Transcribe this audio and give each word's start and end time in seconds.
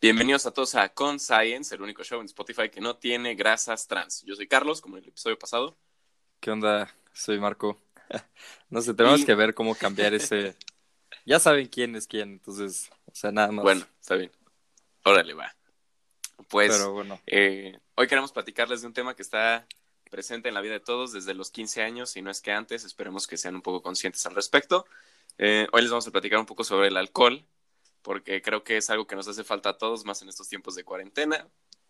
Bienvenidos 0.00 0.46
a 0.46 0.52
todos 0.52 0.76
a 0.76 0.88
Con 0.90 1.18
Science, 1.18 1.74
el 1.74 1.82
único 1.82 2.04
show 2.04 2.20
en 2.20 2.26
Spotify 2.26 2.70
que 2.70 2.80
no 2.80 2.96
tiene 2.96 3.34
grasas 3.34 3.88
trans. 3.88 4.22
Yo 4.22 4.36
soy 4.36 4.46
Carlos, 4.46 4.80
como 4.80 4.96
en 4.96 5.02
el 5.02 5.08
episodio 5.08 5.36
pasado. 5.36 5.76
¿Qué 6.38 6.52
onda? 6.52 6.88
Soy 7.12 7.40
Marco. 7.40 7.80
no 8.70 8.80
sé, 8.80 8.94
tenemos 8.94 9.24
que 9.24 9.34
ver 9.34 9.54
cómo 9.54 9.74
cambiar 9.74 10.14
ese. 10.14 10.56
Ya 11.26 11.40
saben 11.40 11.66
quién 11.66 11.96
es 11.96 12.06
quién, 12.06 12.30
entonces, 12.30 12.90
o 13.06 13.14
sea, 13.14 13.32
nada 13.32 13.50
más. 13.50 13.64
Bueno, 13.64 13.86
está 14.00 14.14
bien. 14.14 14.30
Órale, 15.04 15.34
va. 15.34 15.54
Pues, 16.48 16.86
bueno. 16.86 17.20
Eh, 17.26 17.76
hoy 17.96 18.06
queremos 18.06 18.30
platicarles 18.30 18.80
de 18.82 18.86
un 18.86 18.94
tema 18.94 19.16
que 19.16 19.22
está 19.22 19.66
presente 20.08 20.48
en 20.48 20.54
la 20.54 20.60
vida 20.60 20.74
de 20.74 20.80
todos 20.80 21.12
desde 21.12 21.34
los 21.34 21.50
15 21.50 21.82
años, 21.82 22.16
y 22.16 22.22
no 22.22 22.30
es 22.30 22.40
que 22.40 22.52
antes, 22.52 22.84
esperemos 22.84 23.26
que 23.26 23.36
sean 23.36 23.54
un 23.54 23.62
poco 23.62 23.82
conscientes 23.82 24.24
al 24.26 24.34
respecto. 24.34 24.86
Eh, 25.38 25.66
hoy 25.72 25.82
les 25.82 25.90
vamos 25.90 26.06
a 26.06 26.10
platicar 26.10 26.38
un 26.38 26.46
poco 26.46 26.64
sobre 26.64 26.88
el 26.88 26.96
alcohol, 26.96 27.46
porque 28.02 28.42
creo 28.42 28.64
que 28.64 28.76
es 28.76 28.90
algo 28.90 29.06
que 29.06 29.16
nos 29.16 29.28
hace 29.28 29.44
falta 29.44 29.70
a 29.70 29.78
todos, 29.78 30.04
más 30.04 30.22
en 30.22 30.28
estos 30.28 30.48
tiempos 30.48 30.74
de 30.74 30.84
cuarentena. 30.84 31.48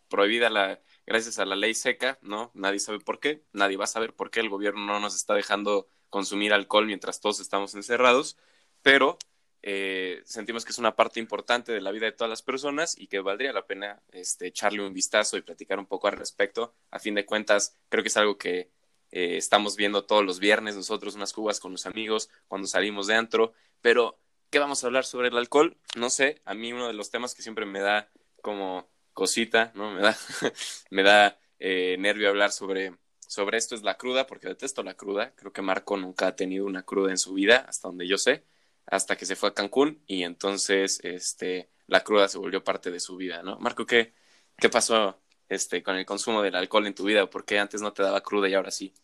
Prohibida 0.08 0.50
la, 0.50 0.80
gracias 1.06 1.38
a 1.38 1.44
la 1.44 1.56
ley 1.56 1.74
seca, 1.74 2.18
¿no? 2.22 2.50
Nadie 2.54 2.78
sabe 2.78 2.98
por 2.98 3.20
qué, 3.20 3.44
nadie 3.52 3.76
va 3.76 3.84
a 3.84 3.88
saber 3.88 4.14
por 4.14 4.30
qué 4.30 4.40
el 4.40 4.48
gobierno 4.48 4.84
no 4.86 5.00
nos 5.00 5.14
está 5.14 5.34
dejando 5.34 5.88
consumir 6.10 6.52
alcohol 6.52 6.86
mientras 6.86 7.20
todos 7.20 7.40
estamos 7.40 7.74
encerrados, 7.74 8.36
pero 8.82 9.18
eh, 9.62 10.22
sentimos 10.24 10.64
que 10.64 10.72
es 10.72 10.78
una 10.78 10.96
parte 10.96 11.20
importante 11.20 11.72
de 11.72 11.80
la 11.80 11.90
vida 11.90 12.06
de 12.06 12.12
todas 12.12 12.30
las 12.30 12.42
personas 12.42 12.96
y 12.98 13.08
que 13.08 13.20
valdría 13.20 13.52
la 13.52 13.66
pena 13.66 14.02
este, 14.12 14.46
echarle 14.46 14.86
un 14.86 14.92
vistazo 14.92 15.36
y 15.36 15.42
platicar 15.42 15.78
un 15.78 15.86
poco 15.86 16.08
al 16.08 16.16
respecto. 16.16 16.74
A 16.90 16.98
fin 16.98 17.14
de 17.14 17.26
cuentas, 17.26 17.76
creo 17.88 18.02
que 18.02 18.08
es 18.08 18.16
algo 18.16 18.38
que 18.38 18.70
eh, 19.10 19.36
estamos 19.36 19.76
viendo 19.76 20.04
todos 20.04 20.24
los 20.24 20.38
viernes 20.38 20.76
nosotros, 20.76 21.14
unas 21.14 21.32
cubas 21.32 21.60
con 21.60 21.72
los 21.72 21.86
amigos, 21.86 22.30
cuando 22.46 22.66
salimos 22.68 23.06
de 23.06 23.14
antro, 23.14 23.52
pero 23.80 24.18
¿Qué 24.50 24.58
vamos 24.58 24.82
a 24.82 24.86
hablar 24.86 25.04
sobre 25.04 25.28
el 25.28 25.36
alcohol? 25.36 25.76
No 25.94 26.08
sé, 26.08 26.40
a 26.46 26.54
mí 26.54 26.72
uno 26.72 26.86
de 26.86 26.94
los 26.94 27.10
temas 27.10 27.34
que 27.34 27.42
siempre 27.42 27.66
me 27.66 27.80
da 27.80 28.08
como 28.40 28.88
cosita, 29.12 29.72
¿no? 29.74 29.92
Me 29.92 30.00
da, 30.00 30.16
me 30.90 31.02
da 31.02 31.38
eh, 31.58 31.96
nervio 31.98 32.30
hablar 32.30 32.50
sobre, 32.50 32.94
sobre 33.26 33.58
esto 33.58 33.74
es 33.74 33.82
la 33.82 33.98
cruda, 33.98 34.26
porque 34.26 34.48
detesto 34.48 34.82
la 34.82 34.94
cruda. 34.94 35.34
Creo 35.34 35.52
que 35.52 35.60
Marco 35.60 35.98
nunca 35.98 36.28
ha 36.28 36.36
tenido 36.36 36.64
una 36.64 36.82
cruda 36.82 37.10
en 37.10 37.18
su 37.18 37.34
vida, 37.34 37.66
hasta 37.68 37.88
donde 37.88 38.08
yo 38.08 38.16
sé, 38.16 38.42
hasta 38.90 39.16
que 39.16 39.26
se 39.26 39.36
fue 39.36 39.50
a 39.50 39.54
Cancún 39.54 40.02
y 40.06 40.24
entonces 40.24 41.00
este, 41.04 41.70
la 41.86 42.02
cruda 42.04 42.28
se 42.28 42.38
volvió 42.38 42.64
parte 42.64 42.90
de 42.90 43.00
su 43.00 43.16
vida, 43.16 43.42
¿no? 43.42 43.58
Marco, 43.60 43.86
¿qué, 43.86 44.14
qué 44.58 44.68
pasó 44.68 45.20
este, 45.48 45.82
con 45.82 45.96
el 45.96 46.06
consumo 46.06 46.42
del 46.42 46.56
alcohol 46.56 46.86
en 46.86 46.94
tu 46.94 47.04
vida? 47.04 47.28
¿Por 47.30 47.44
qué 47.44 47.58
antes 47.58 47.82
no 47.82 47.92
te 47.92 48.02
daba 48.02 48.22
cruda 48.22 48.48
y 48.48 48.54
ahora 48.54 48.70
sí? 48.70 48.94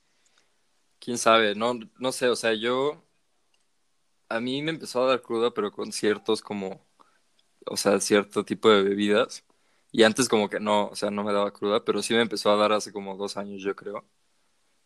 Quién 0.98 1.18
sabe, 1.18 1.54
no, 1.54 1.74
no 1.98 2.10
sé, 2.12 2.28
o 2.28 2.36
sea, 2.36 2.52
yo 2.54 3.04
a 4.28 4.40
mí 4.40 4.62
me 4.62 4.70
empezó 4.70 5.02
a 5.04 5.08
dar 5.08 5.22
cruda, 5.22 5.52
pero 5.54 5.70
con 5.72 5.92
ciertos 5.92 6.42
como, 6.42 6.86
o 7.66 7.76
sea, 7.76 8.00
cierto 8.00 8.44
tipo 8.44 8.70
de 8.70 8.82
bebidas. 8.84 9.44
Y 9.92 10.04
antes 10.04 10.28
como 10.28 10.48
que 10.50 10.60
no, 10.60 10.88
o 10.88 10.96
sea, 10.96 11.10
no 11.10 11.24
me 11.24 11.32
daba 11.32 11.52
cruda, 11.52 11.84
pero 11.84 12.02
sí 12.02 12.14
me 12.14 12.22
empezó 12.22 12.50
a 12.52 12.56
dar 12.56 12.72
hace 12.72 12.92
como 12.92 13.16
dos 13.16 13.36
años, 13.38 13.62
yo 13.62 13.76
creo. 13.76 14.06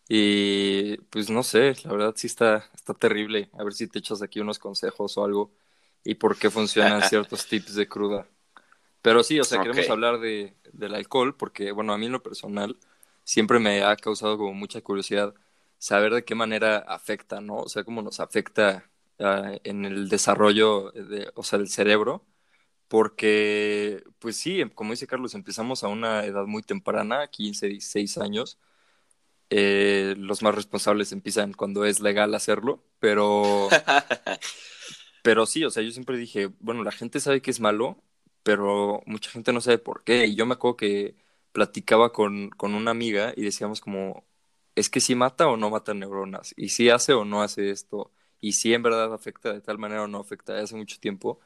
Y 0.09 0.97
pues 1.11 1.31
no 1.31 1.42
sé, 1.42 1.75
la 1.84 1.92
verdad 1.92 2.14
sí 2.17 2.27
está, 2.27 2.70
está 2.75 2.95
terrible. 2.95 3.51
A 3.59 3.64
ver 3.64 3.75
si 3.75 3.89
te 3.89 3.98
echas 3.98 4.23
aquí 4.23 4.41
unos 4.41 4.59
consejos 4.59 5.19
o 5.19 5.25
algo 5.25 5.53
y 6.05 6.15
por 6.15 6.39
qué 6.39 6.50
funcionan 6.50 7.03
ciertos 7.09 7.47
tips 7.47 7.75
de 7.75 7.89
cruda. 7.89 8.27
Pero 9.03 9.23
sí, 9.23 9.39
o 9.41 9.45
sea, 9.45 9.61
queremos 9.61 9.89
hablar 9.91 10.19
de, 10.20 10.55
del 10.73 10.95
alcohol 10.95 11.37
porque, 11.37 11.73
bueno, 11.73 11.92
a 11.92 11.98
mí 11.98 12.06
en 12.06 12.12
lo 12.12 12.23
personal 12.23 12.77
siempre 13.25 13.59
me 13.59 13.83
ha 13.84 13.97
causado 13.97 14.39
como 14.39 14.55
mucha 14.55 14.81
curiosidad 14.83 15.34
saber 15.78 16.15
de 16.15 16.25
qué 16.25 16.34
manera 16.34 16.78
afecta, 16.78 17.41
¿no? 17.41 17.59
O 17.59 17.69
sea, 17.69 17.84
cómo 17.84 18.03
nos 18.03 18.20
afecta 18.20 18.91
Ah, 19.20 19.55
en 19.65 19.84
el 19.84 20.09
desarrollo, 20.09 20.93
de, 20.93 21.31
o 21.34 21.43
sea, 21.43 21.59
del 21.59 21.69
cerebro, 21.69 22.25
porque, 22.89 24.05
pues 24.21 24.37
sí, 24.37 24.62
como 24.75 24.93
dice 24.93 25.06
Carlos, 25.09 25.34
empezamos 25.34 25.84
a 25.84 25.88
una 25.88 26.25
edad 26.25 26.47
muy 26.47 26.62
temprana, 26.62 27.28
15, 27.28 27.69
16 27.69 28.19
años. 28.19 28.59
Eh, 29.50 30.14
los 30.19 30.42
más 30.42 30.54
responsables 30.54 31.12
empiezan 31.12 31.54
cuando 31.54 31.84
es 31.84 32.00
legal 32.00 32.34
hacerlo, 32.34 32.84
pero, 33.00 33.69
pero 35.22 35.47
sí, 35.47 35.64
o 35.64 35.70
sea, 35.70 35.82
yo 35.82 35.91
siempre 35.91 36.16
dije, 36.19 36.50
bueno, 36.60 36.84
la 36.84 36.92
gente 36.92 37.20
sabe 37.20 37.42
que 37.42 37.50
es 37.50 37.60
malo, 37.60 38.03
pero 38.42 39.03
mucha 39.06 39.31
gente 39.31 39.53
no 39.53 39.60
sabe 39.60 39.78
por 39.78 40.04
qué. 40.04 40.26
Y 40.26 40.37
yo 40.37 40.47
me 40.47 40.54
acuerdo 40.54 40.76
que 40.76 41.16
platicaba 41.53 42.12
con, 42.12 42.50
con 42.50 42.75
una 42.75 42.91
amiga 42.91 43.32
y 43.37 43.42
decíamos 43.44 43.81
como, 43.81 44.26
es 44.75 44.91
que 44.91 45.00
si 45.00 45.14
mata 45.14 45.48
o 45.48 45.56
no 45.56 45.70
mata 45.70 45.94
neuronas, 45.94 46.54
y 46.56 46.70
si 46.70 46.91
hace 46.91 47.12
o 47.14 47.25
no 47.25 47.42
hace 47.42 47.70
esto 47.70 48.12
y 48.41 48.53
si 48.53 48.72
en 48.75 48.82
verdad 48.82 49.12
afecta 49.12 49.53
de 49.53 49.60
tal 49.60 49.78
manera 49.78 50.04
o 50.04 50.06
no 50.08 50.19
afecta 50.20 50.58
hace 50.60 50.76
mucho 50.76 50.98
tiempo. 51.00 51.41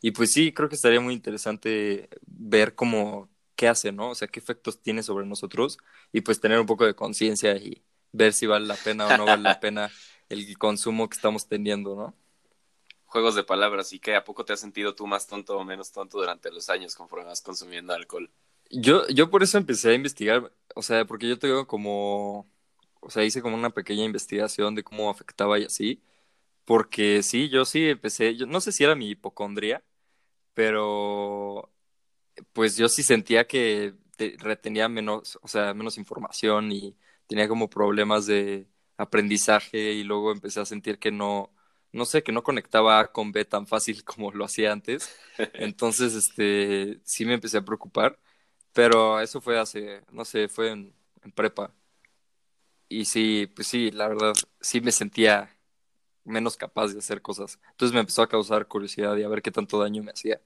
Y 0.00 0.12
pues 0.12 0.32
sí, 0.32 0.52
creo 0.52 0.68
que 0.68 0.76
estaría 0.76 1.00
muy 1.00 1.14
interesante 1.14 2.08
ver 2.26 2.74
cómo, 2.74 3.28
qué 3.56 3.68
hace, 3.68 3.90
¿no? 3.92 4.10
O 4.10 4.14
sea, 4.14 4.28
qué 4.28 4.38
efectos 4.38 4.80
tiene 4.80 5.02
sobre 5.02 5.26
nosotros 5.26 5.78
y 6.12 6.20
pues 6.20 6.40
tener 6.40 6.60
un 6.60 6.66
poco 6.66 6.86
de 6.86 6.94
conciencia 6.94 7.56
y 7.56 7.82
ver 8.12 8.32
si 8.32 8.46
vale 8.46 8.66
la 8.66 8.76
pena 8.76 9.06
o 9.06 9.16
no 9.16 9.24
vale 9.24 9.42
la 9.42 9.58
pena 9.60 9.90
el 10.28 10.56
consumo 10.58 11.08
que 11.08 11.16
estamos 11.16 11.48
teniendo, 11.48 11.96
¿no? 11.96 12.14
Juegos 13.06 13.34
de 13.34 13.44
palabras, 13.44 13.92
¿y 13.92 13.98
qué? 13.98 14.14
¿A 14.14 14.24
poco 14.24 14.44
te 14.44 14.52
has 14.52 14.60
sentido 14.60 14.94
tú 14.94 15.06
más 15.06 15.26
tonto 15.26 15.56
o 15.56 15.64
menos 15.64 15.90
tonto 15.92 16.18
durante 16.18 16.50
los 16.50 16.68
años 16.68 16.94
conforme 16.94 17.26
vas 17.26 17.40
consumiendo 17.40 17.92
alcohol? 17.92 18.30
Yo, 18.70 19.06
yo 19.08 19.30
por 19.30 19.42
eso 19.42 19.58
empecé 19.58 19.90
a 19.90 19.94
investigar, 19.94 20.52
o 20.74 20.82
sea, 20.82 21.04
porque 21.04 21.28
yo 21.28 21.38
tengo 21.38 21.66
como, 21.66 22.48
o 23.00 23.10
sea, 23.10 23.24
hice 23.24 23.40
como 23.40 23.56
una 23.56 23.70
pequeña 23.70 24.04
investigación 24.04 24.74
de 24.74 24.82
cómo 24.82 25.08
afectaba 25.08 25.58
y 25.58 25.64
así, 25.64 26.02
porque 26.64 27.22
sí, 27.22 27.48
yo 27.48 27.64
sí 27.64 27.88
empecé, 27.90 28.36
yo 28.36 28.46
no 28.46 28.60
sé 28.60 28.72
si 28.72 28.84
era 28.84 28.96
mi 28.96 29.10
hipocondría, 29.10 29.84
pero 30.54 31.70
pues 32.52 32.76
yo 32.76 32.88
sí 32.88 33.02
sentía 33.02 33.46
que 33.46 33.94
retenía 34.38 34.88
menos, 34.88 35.38
o 35.42 35.48
sea, 35.48 35.74
menos 35.74 35.98
información 35.98 36.72
y 36.72 36.96
tenía 37.26 37.48
como 37.48 37.68
problemas 37.70 38.26
de 38.26 38.68
aprendizaje 38.96 39.92
y 39.92 40.04
luego 40.04 40.32
empecé 40.32 40.60
a 40.60 40.64
sentir 40.64 40.98
que 40.98 41.10
no, 41.12 41.52
no 41.92 42.04
sé, 42.06 42.22
que 42.22 42.32
no 42.32 42.42
conectaba 42.42 43.12
con 43.12 43.32
B 43.32 43.44
tan 43.44 43.66
fácil 43.66 44.04
como 44.04 44.32
lo 44.32 44.44
hacía 44.44 44.72
antes. 44.72 45.10
Entonces, 45.54 46.14
este, 46.14 47.00
sí 47.04 47.24
me 47.26 47.34
empecé 47.34 47.58
a 47.58 47.64
preocupar, 47.64 48.18
pero 48.72 49.20
eso 49.20 49.40
fue 49.40 49.58
hace, 49.58 50.02
no 50.12 50.24
sé, 50.24 50.48
fue 50.48 50.70
en, 50.72 50.94
en 51.24 51.32
prepa. 51.32 51.74
Y 52.88 53.04
sí, 53.06 53.46
pues 53.54 53.66
sí, 53.68 53.90
la 53.90 54.08
verdad, 54.08 54.32
sí 54.60 54.80
me 54.80 54.92
sentía 54.92 55.56
menos 56.24 56.56
capaz 56.56 56.88
de 56.94 57.00
hacer 57.00 57.22
cosas. 57.22 57.60
Entonces 57.72 57.94
me 57.94 58.00
empezó 58.00 58.22
a 58.22 58.28
causar 58.28 58.68
curiosidad 58.68 59.16
y 59.16 59.24
a 59.24 59.28
ver 59.28 59.42
qué 59.42 59.50
tanto 59.52 59.80
daño 59.80 60.02
me 60.04 60.12
hacía. 60.12 60.40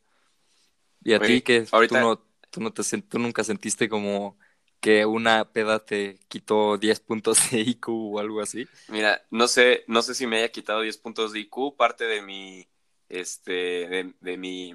Y 1.03 1.15
a 1.15 1.21
ti 1.21 1.43
que 1.43 1.63
tú 1.63 1.95
no, 1.95 2.19
tú 2.51 2.61
no 2.61 2.73
te 2.73 2.83
tú 3.03 3.19
nunca 3.19 3.45
sentiste 3.45 3.89
como 3.89 4.39
que 4.81 5.05
una 5.05 5.53
peda 5.53 5.85
te 5.85 6.19
quitó 6.29 6.79
10 6.79 7.01
puntos 7.01 7.51
de 7.51 7.61
IQ 7.61 7.89
o 7.89 8.19
algo 8.19 8.41
así. 8.41 8.67
Mira, 8.89 9.23
no 9.31 9.47
sé, 9.47 9.85
no 9.87 10.03
sé 10.03 10.15
si 10.15 10.27
me 10.27 10.39
haya 10.39 10.51
quitado 10.51 10.81
10 10.81 10.97
puntos 10.99 11.33
de 11.33 11.41
IQ, 11.41 11.77
parte 11.77 12.05
de 12.05 12.23
mi, 12.23 12.67
este, 13.09 14.13
de, 14.21 14.37
mi, 14.37 14.75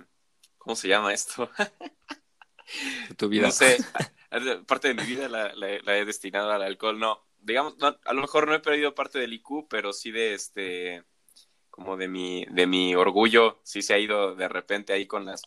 ¿cómo 0.58 0.76
se 0.76 0.88
llama 0.88 1.14
esto? 1.14 1.50
de 3.10 3.16
tu 3.16 3.30
vida. 3.30 3.48
No 3.48 3.52
sé, 3.52 3.78
parte 4.68 4.90
de 4.90 4.94
mi 4.94 5.04
vida 5.04 5.28
la, 5.28 5.54
la 5.56 5.98
he 5.98 6.06
destinado 6.06 6.52
al 6.52 6.62
alcohol, 6.62 7.00
no, 7.00 7.26
digamos, 7.46 7.76
a 7.82 8.14
lo 8.14 8.22
mejor 8.22 8.48
no 8.48 8.56
he 8.56 8.60
perdido 8.60 8.96
parte 8.96 9.20
del 9.20 9.34
IQ, 9.34 9.68
pero 9.70 9.94
sí 9.94 10.12
de 10.12 10.34
este, 10.34 11.04
como 11.70 11.96
de 11.96 12.08
mi, 12.08 12.46
de 12.52 12.68
mi 12.68 12.96
orgullo, 12.96 13.60
sí 13.64 13.82
se 13.82 13.94
ha 13.94 14.00
ido 14.00 14.36
de 14.36 14.48
repente 14.48 14.94
ahí 14.94 15.06
con 15.06 15.26
las, 15.26 15.44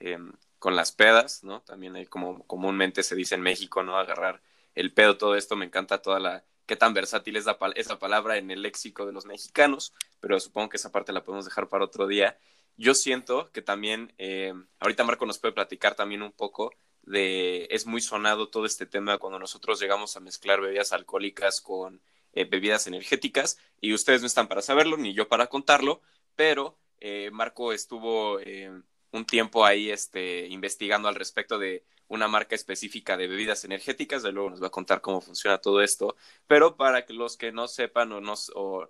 em, 0.00 0.32
con 0.58 0.76
las 0.76 0.92
pedas, 0.92 1.44
¿no? 1.44 1.62
También 1.62 1.96
hay 1.96 2.06
como 2.06 2.44
comúnmente 2.46 3.02
se 3.02 3.14
dice 3.14 3.34
en 3.34 3.42
México, 3.42 3.82
¿no? 3.82 3.96
Agarrar 3.98 4.42
el 4.74 4.92
pedo, 4.92 5.18
todo 5.18 5.36
esto, 5.36 5.56
me 5.56 5.66
encanta 5.66 6.02
toda 6.02 6.20
la, 6.20 6.44
qué 6.66 6.76
tan 6.76 6.94
versátil 6.94 7.36
es 7.36 7.46
esa 7.76 7.98
palabra 7.98 8.36
en 8.38 8.50
el 8.50 8.62
léxico 8.62 9.06
de 9.06 9.12
los 9.12 9.26
mexicanos, 9.26 9.94
pero 10.20 10.38
supongo 10.40 10.70
que 10.70 10.76
esa 10.76 10.92
parte 10.92 11.12
la 11.12 11.24
podemos 11.24 11.44
dejar 11.44 11.68
para 11.68 11.84
otro 11.84 12.06
día. 12.06 12.38
Yo 12.76 12.94
siento 12.94 13.50
que 13.52 13.62
también, 13.62 14.12
eh, 14.18 14.54
ahorita 14.78 15.04
Marco 15.04 15.26
nos 15.26 15.38
puede 15.38 15.54
platicar 15.54 15.94
también 15.94 16.22
un 16.22 16.32
poco 16.32 16.72
de, 17.02 17.66
es 17.70 17.86
muy 17.86 18.00
sonado 18.00 18.48
todo 18.48 18.66
este 18.66 18.86
tema 18.86 19.18
cuando 19.18 19.38
nosotros 19.38 19.80
llegamos 19.80 20.16
a 20.16 20.20
mezclar 20.20 20.60
bebidas 20.60 20.92
alcohólicas 20.92 21.60
con 21.60 22.00
eh, 22.32 22.44
bebidas 22.44 22.86
energéticas 22.86 23.58
y 23.80 23.92
ustedes 23.92 24.20
no 24.20 24.28
están 24.28 24.46
para 24.48 24.62
saberlo 24.62 24.96
ni 24.96 25.12
yo 25.14 25.28
para 25.28 25.48
contarlo, 25.48 26.00
pero 26.36 26.78
eh, 27.00 27.30
Marco 27.32 27.72
estuvo 27.72 28.38
eh, 28.40 28.70
un 29.12 29.24
tiempo 29.24 29.64
ahí 29.64 29.90
este, 29.90 30.46
investigando 30.48 31.08
al 31.08 31.14
respecto 31.14 31.58
de 31.58 31.84
una 32.08 32.28
marca 32.28 32.54
específica 32.54 33.16
de 33.16 33.28
bebidas 33.28 33.64
energéticas, 33.64 34.22
de 34.22 34.32
luego 34.32 34.50
nos 34.50 34.62
va 34.62 34.66
a 34.66 34.70
contar 34.70 35.00
cómo 35.00 35.20
funciona 35.20 35.58
todo 35.58 35.80
esto, 35.80 36.16
pero 36.46 36.76
para 36.76 37.06
que 37.06 37.12
los 37.12 37.36
que 37.36 37.52
no 37.52 37.68
sepan 37.68 38.12
o, 38.12 38.20
no, 38.20 38.34
o 38.56 38.88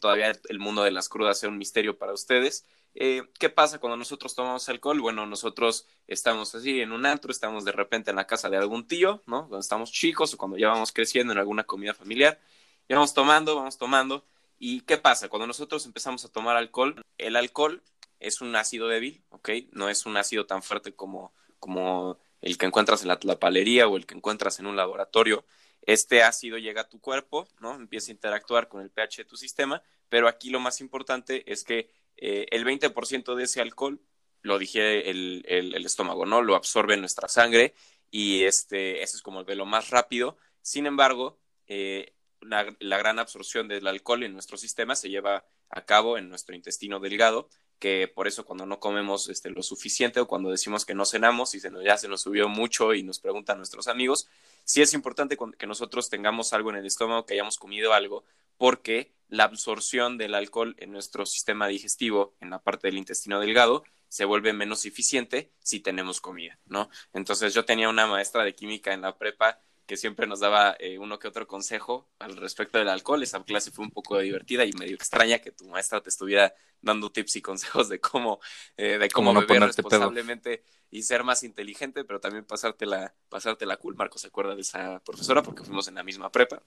todavía 0.00 0.32
el 0.48 0.58
mundo 0.58 0.82
de 0.82 0.90
las 0.90 1.10
crudas 1.10 1.38
sea 1.38 1.50
un 1.50 1.58
misterio 1.58 1.98
para 1.98 2.14
ustedes, 2.14 2.64
eh, 2.94 3.22
¿Qué 3.40 3.50
pasa 3.50 3.80
cuando 3.80 3.96
nosotros 3.96 4.34
tomamos 4.34 4.68
alcohol? 4.68 5.00
Bueno, 5.00 5.26
nosotros 5.26 5.86
estamos 6.06 6.54
así 6.54 6.80
en 6.80 6.92
un 6.92 7.06
antro, 7.06 7.32
estamos 7.32 7.64
de 7.64 7.72
repente 7.72 8.10
en 8.10 8.16
la 8.16 8.26
casa 8.26 8.48
de 8.48 8.56
algún 8.56 8.86
tío, 8.86 9.20
¿no? 9.26 9.48
Cuando 9.48 9.58
estamos 9.58 9.90
chicos 9.90 10.32
o 10.34 10.38
cuando 10.38 10.56
ya 10.56 10.68
vamos 10.68 10.92
creciendo 10.92 11.32
en 11.32 11.38
alguna 11.40 11.64
comida 11.64 11.92
familiar 11.94 12.40
Y 12.88 12.94
vamos 12.94 13.12
tomando, 13.14 13.56
vamos 13.56 13.78
tomando. 13.78 14.24
¿Y 14.58 14.82
qué 14.82 14.96
pasa? 14.96 15.28
Cuando 15.28 15.46
nosotros 15.46 15.84
empezamos 15.86 16.24
a 16.24 16.28
tomar 16.28 16.56
alcohol, 16.56 17.02
el 17.18 17.36
alcohol 17.36 17.82
es 18.24 18.40
un 18.40 18.54
ácido 18.56 18.88
débil, 18.88 19.22
¿ok? 19.30 19.50
No 19.72 19.88
es 19.88 20.06
un 20.06 20.16
ácido 20.16 20.46
tan 20.46 20.62
fuerte 20.62 20.94
como, 20.94 21.32
como 21.58 22.18
el 22.40 22.58
que 22.58 22.66
encuentras 22.66 23.02
en 23.02 23.08
la 23.08 23.18
tlapalería 23.18 23.86
o 23.88 23.96
el 23.96 24.06
que 24.06 24.14
encuentras 24.14 24.58
en 24.58 24.66
un 24.66 24.76
laboratorio. 24.76 25.44
Este 25.82 26.22
ácido 26.22 26.58
llega 26.58 26.82
a 26.82 26.88
tu 26.88 27.00
cuerpo, 27.00 27.46
¿no? 27.60 27.74
Empieza 27.74 28.10
a 28.10 28.14
interactuar 28.14 28.68
con 28.68 28.80
el 28.82 28.90
pH 28.90 29.18
de 29.18 29.24
tu 29.24 29.36
sistema, 29.36 29.82
pero 30.08 30.28
aquí 30.28 30.50
lo 30.50 30.60
más 30.60 30.80
importante 30.80 31.50
es 31.50 31.64
que 31.64 31.90
eh, 32.16 32.46
el 32.50 32.64
20% 32.64 33.34
de 33.34 33.44
ese 33.44 33.60
alcohol 33.60 34.00
lo 34.42 34.58
digiere 34.58 35.10
el, 35.10 35.44
el, 35.48 35.84
estómago, 35.86 36.26
¿no? 36.26 36.42
Lo 36.42 36.54
absorbe 36.54 36.96
nuestra 36.96 37.28
sangre 37.28 37.74
y 38.10 38.44
este, 38.44 39.02
ese 39.02 39.16
es 39.16 39.22
como 39.22 39.40
el 39.40 39.46
velo 39.46 39.64
más 39.64 39.90
rápido. 39.90 40.36
Sin 40.60 40.86
embargo, 40.86 41.38
eh, 41.66 42.14
la, 42.44 42.98
gran 42.98 43.18
absorción 43.18 43.68
del 43.68 43.86
alcohol 43.86 44.22
en 44.22 44.32
nuestro 44.32 44.56
sistema 44.56 44.94
se 44.96 45.08
lleva 45.08 45.44
a 45.70 45.84
cabo 45.84 46.18
en 46.18 46.28
nuestro 46.28 46.54
intestino 46.54 47.00
delgado, 47.00 47.48
que 47.78 48.08
por 48.08 48.26
eso 48.26 48.44
cuando 48.44 48.66
no 48.66 48.80
comemos 48.80 49.28
este, 49.28 49.50
lo 49.50 49.62
suficiente 49.62 50.20
o 50.20 50.26
cuando 50.26 50.50
decimos 50.50 50.84
que 50.84 50.94
no 50.94 51.04
cenamos 51.04 51.54
y 51.54 51.60
se 51.60 51.70
nos, 51.70 51.84
ya 51.84 51.96
se 51.96 52.08
nos 52.08 52.22
subió 52.22 52.48
mucho 52.48 52.94
y 52.94 53.02
nos 53.02 53.18
preguntan 53.18 53.58
nuestros 53.58 53.88
amigos, 53.88 54.28
sí 54.64 54.82
es 54.82 54.94
importante 54.94 55.36
que 55.58 55.66
nosotros 55.66 56.08
tengamos 56.08 56.52
algo 56.52 56.70
en 56.70 56.76
el 56.76 56.86
estómago, 56.86 57.26
que 57.26 57.34
hayamos 57.34 57.58
comido 57.58 57.92
algo, 57.92 58.24
porque 58.56 59.12
la 59.28 59.44
absorción 59.44 60.18
del 60.18 60.34
alcohol 60.34 60.76
en 60.78 60.92
nuestro 60.92 61.26
sistema 61.26 61.66
digestivo, 61.66 62.34
en 62.40 62.50
la 62.50 62.60
parte 62.60 62.88
del 62.88 62.98
intestino 62.98 63.40
delgado, 63.40 63.84
se 64.08 64.24
vuelve 64.24 64.52
menos 64.52 64.84
eficiente 64.84 65.50
si 65.58 65.80
tenemos 65.80 66.20
comida, 66.20 66.58
¿no? 66.66 66.88
Entonces 67.12 67.52
yo 67.52 67.64
tenía 67.64 67.88
una 67.88 68.06
maestra 68.06 68.44
de 68.44 68.54
química 68.54 68.92
en 68.92 69.00
la 69.00 69.18
prepa 69.18 69.58
que 69.86 69.96
siempre 69.96 70.26
nos 70.26 70.40
daba 70.40 70.76
eh, 70.78 70.98
uno 70.98 71.18
que 71.18 71.28
otro 71.28 71.46
consejo 71.46 72.08
al 72.18 72.36
respecto 72.36 72.78
del 72.78 72.88
alcohol. 72.88 73.22
Esa 73.22 73.42
clase 73.44 73.70
fue 73.70 73.84
un 73.84 73.90
poco 73.90 74.18
divertida 74.18 74.64
y 74.64 74.72
medio 74.72 74.94
extraña 74.94 75.40
que 75.40 75.52
tu 75.52 75.66
maestra 75.66 76.00
te 76.00 76.08
estuviera 76.08 76.54
dando 76.80 77.10
tips 77.10 77.36
y 77.36 77.42
consejos 77.42 77.88
de 77.88 78.00
cómo, 78.00 78.40
eh, 78.76 78.98
de 78.98 79.08
cómo, 79.10 79.34
beber 79.34 79.62
responsablemente 79.62 80.64
y 80.90 81.02
ser 81.02 81.24
más 81.24 81.42
inteligente, 81.42 82.04
pero 82.04 82.20
también 82.20 82.44
pasártela, 82.44 83.14
pasártela 83.28 83.76
cool. 83.76 83.96
Marco 83.96 84.18
se 84.18 84.28
acuerda 84.28 84.54
de 84.54 84.62
esa 84.62 85.00
profesora 85.00 85.42
porque 85.42 85.64
fuimos 85.64 85.88
en 85.88 85.96
la 85.96 86.04
misma 86.04 86.30
prepa. 86.30 86.62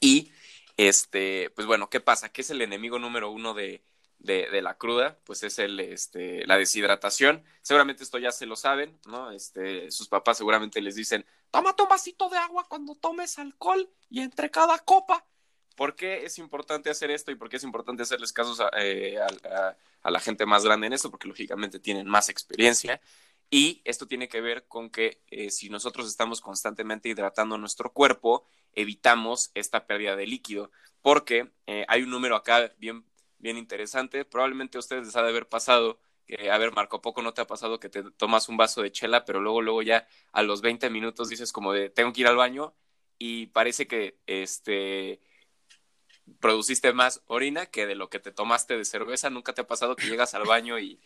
Y, 0.00 0.32
este, 0.76 1.50
pues 1.50 1.66
bueno, 1.66 1.88
¿qué 1.88 2.00
pasa? 2.00 2.30
¿Qué 2.30 2.42
es 2.42 2.50
el 2.50 2.60
enemigo 2.60 2.98
número 2.98 3.30
uno 3.30 3.54
de, 3.54 3.82
de, 4.18 4.62
la 4.62 4.76
cruda, 4.76 5.18
pues 5.24 5.42
es 5.42 5.58
el, 5.58 5.78
este, 5.80 6.46
la 6.46 6.56
deshidratación. 6.56 7.44
Seguramente 7.62 8.02
esto 8.02 8.18
ya 8.18 8.32
se 8.32 8.46
lo 8.46 8.56
saben, 8.56 8.98
¿no? 9.06 9.30
Este, 9.30 9.90
sus 9.90 10.08
papás 10.08 10.38
seguramente 10.38 10.80
les 10.80 10.96
dicen, 10.96 11.24
toma 11.50 11.74
un 11.78 12.30
de 12.30 12.38
agua 12.38 12.66
cuando 12.68 12.94
tomes 12.94 13.38
alcohol 13.38 13.88
y 14.10 14.20
entre 14.20 14.50
cada 14.50 14.78
copa. 14.80 15.24
¿Por 15.76 15.94
qué 15.94 16.24
es 16.24 16.38
importante 16.38 16.88
hacer 16.88 17.10
esto 17.10 17.30
y 17.30 17.34
por 17.34 17.50
qué 17.50 17.56
es 17.56 17.64
importante 17.64 18.02
hacerles 18.02 18.32
casos 18.32 18.60
a, 18.60 18.70
eh, 18.78 19.18
la 20.02 20.20
gente 20.20 20.46
más 20.46 20.64
grande 20.64 20.86
en 20.86 20.94
esto? 20.94 21.10
Porque 21.10 21.28
lógicamente 21.28 21.78
tienen 21.78 22.08
más 22.08 22.28
experiencia. 22.28 23.00
Y 23.50 23.82
esto 23.84 24.06
tiene 24.08 24.28
que 24.28 24.40
ver 24.40 24.66
con 24.66 24.90
que 24.90 25.22
eh, 25.30 25.50
si 25.50 25.68
nosotros 25.68 26.08
estamos 26.08 26.40
constantemente 26.40 27.08
hidratando 27.08 27.58
nuestro 27.58 27.92
cuerpo, 27.92 28.44
evitamos 28.72 29.50
esta 29.54 29.86
pérdida 29.86 30.16
de 30.16 30.26
líquido. 30.26 30.70
Porque 31.02 31.52
eh, 31.66 31.84
hay 31.88 32.02
un 32.02 32.10
número 32.10 32.36
acá 32.36 32.72
bien 32.78 33.04
bien 33.46 33.58
interesante. 33.58 34.24
Probablemente 34.24 34.76
a 34.76 34.80
ustedes 34.80 35.06
les 35.06 35.16
ha 35.16 35.22
de 35.22 35.28
haber 35.28 35.48
pasado 35.48 36.00
que, 36.26 36.50
a 36.50 36.58
ver, 36.58 36.72
Marco, 36.72 37.00
poco 37.00 37.22
no 37.22 37.32
te 37.32 37.40
ha 37.40 37.46
pasado 37.46 37.78
que 37.78 37.88
te 37.88 38.02
tomas 38.02 38.48
un 38.48 38.56
vaso 38.56 38.82
de 38.82 38.90
chela, 38.90 39.24
pero 39.24 39.40
luego, 39.40 39.62
luego 39.62 39.82
ya 39.82 40.06
a 40.32 40.42
los 40.42 40.60
20 40.60 40.90
minutos 40.90 41.28
dices 41.28 41.52
como 41.52 41.72
de, 41.72 41.88
tengo 41.88 42.12
que 42.12 42.22
ir 42.22 42.26
al 42.26 42.36
baño 42.36 42.74
y 43.18 43.46
parece 43.46 43.86
que, 43.86 44.18
este, 44.26 45.20
produciste 46.40 46.92
más 46.92 47.22
orina 47.26 47.66
que 47.66 47.86
de 47.86 47.94
lo 47.94 48.10
que 48.10 48.18
te 48.18 48.32
tomaste 48.32 48.76
de 48.76 48.84
cerveza. 48.84 49.30
¿Nunca 49.30 49.54
te 49.54 49.60
ha 49.60 49.66
pasado 49.66 49.94
que 49.94 50.08
llegas 50.08 50.34
al 50.34 50.44
baño 50.44 50.78
y... 50.78 51.00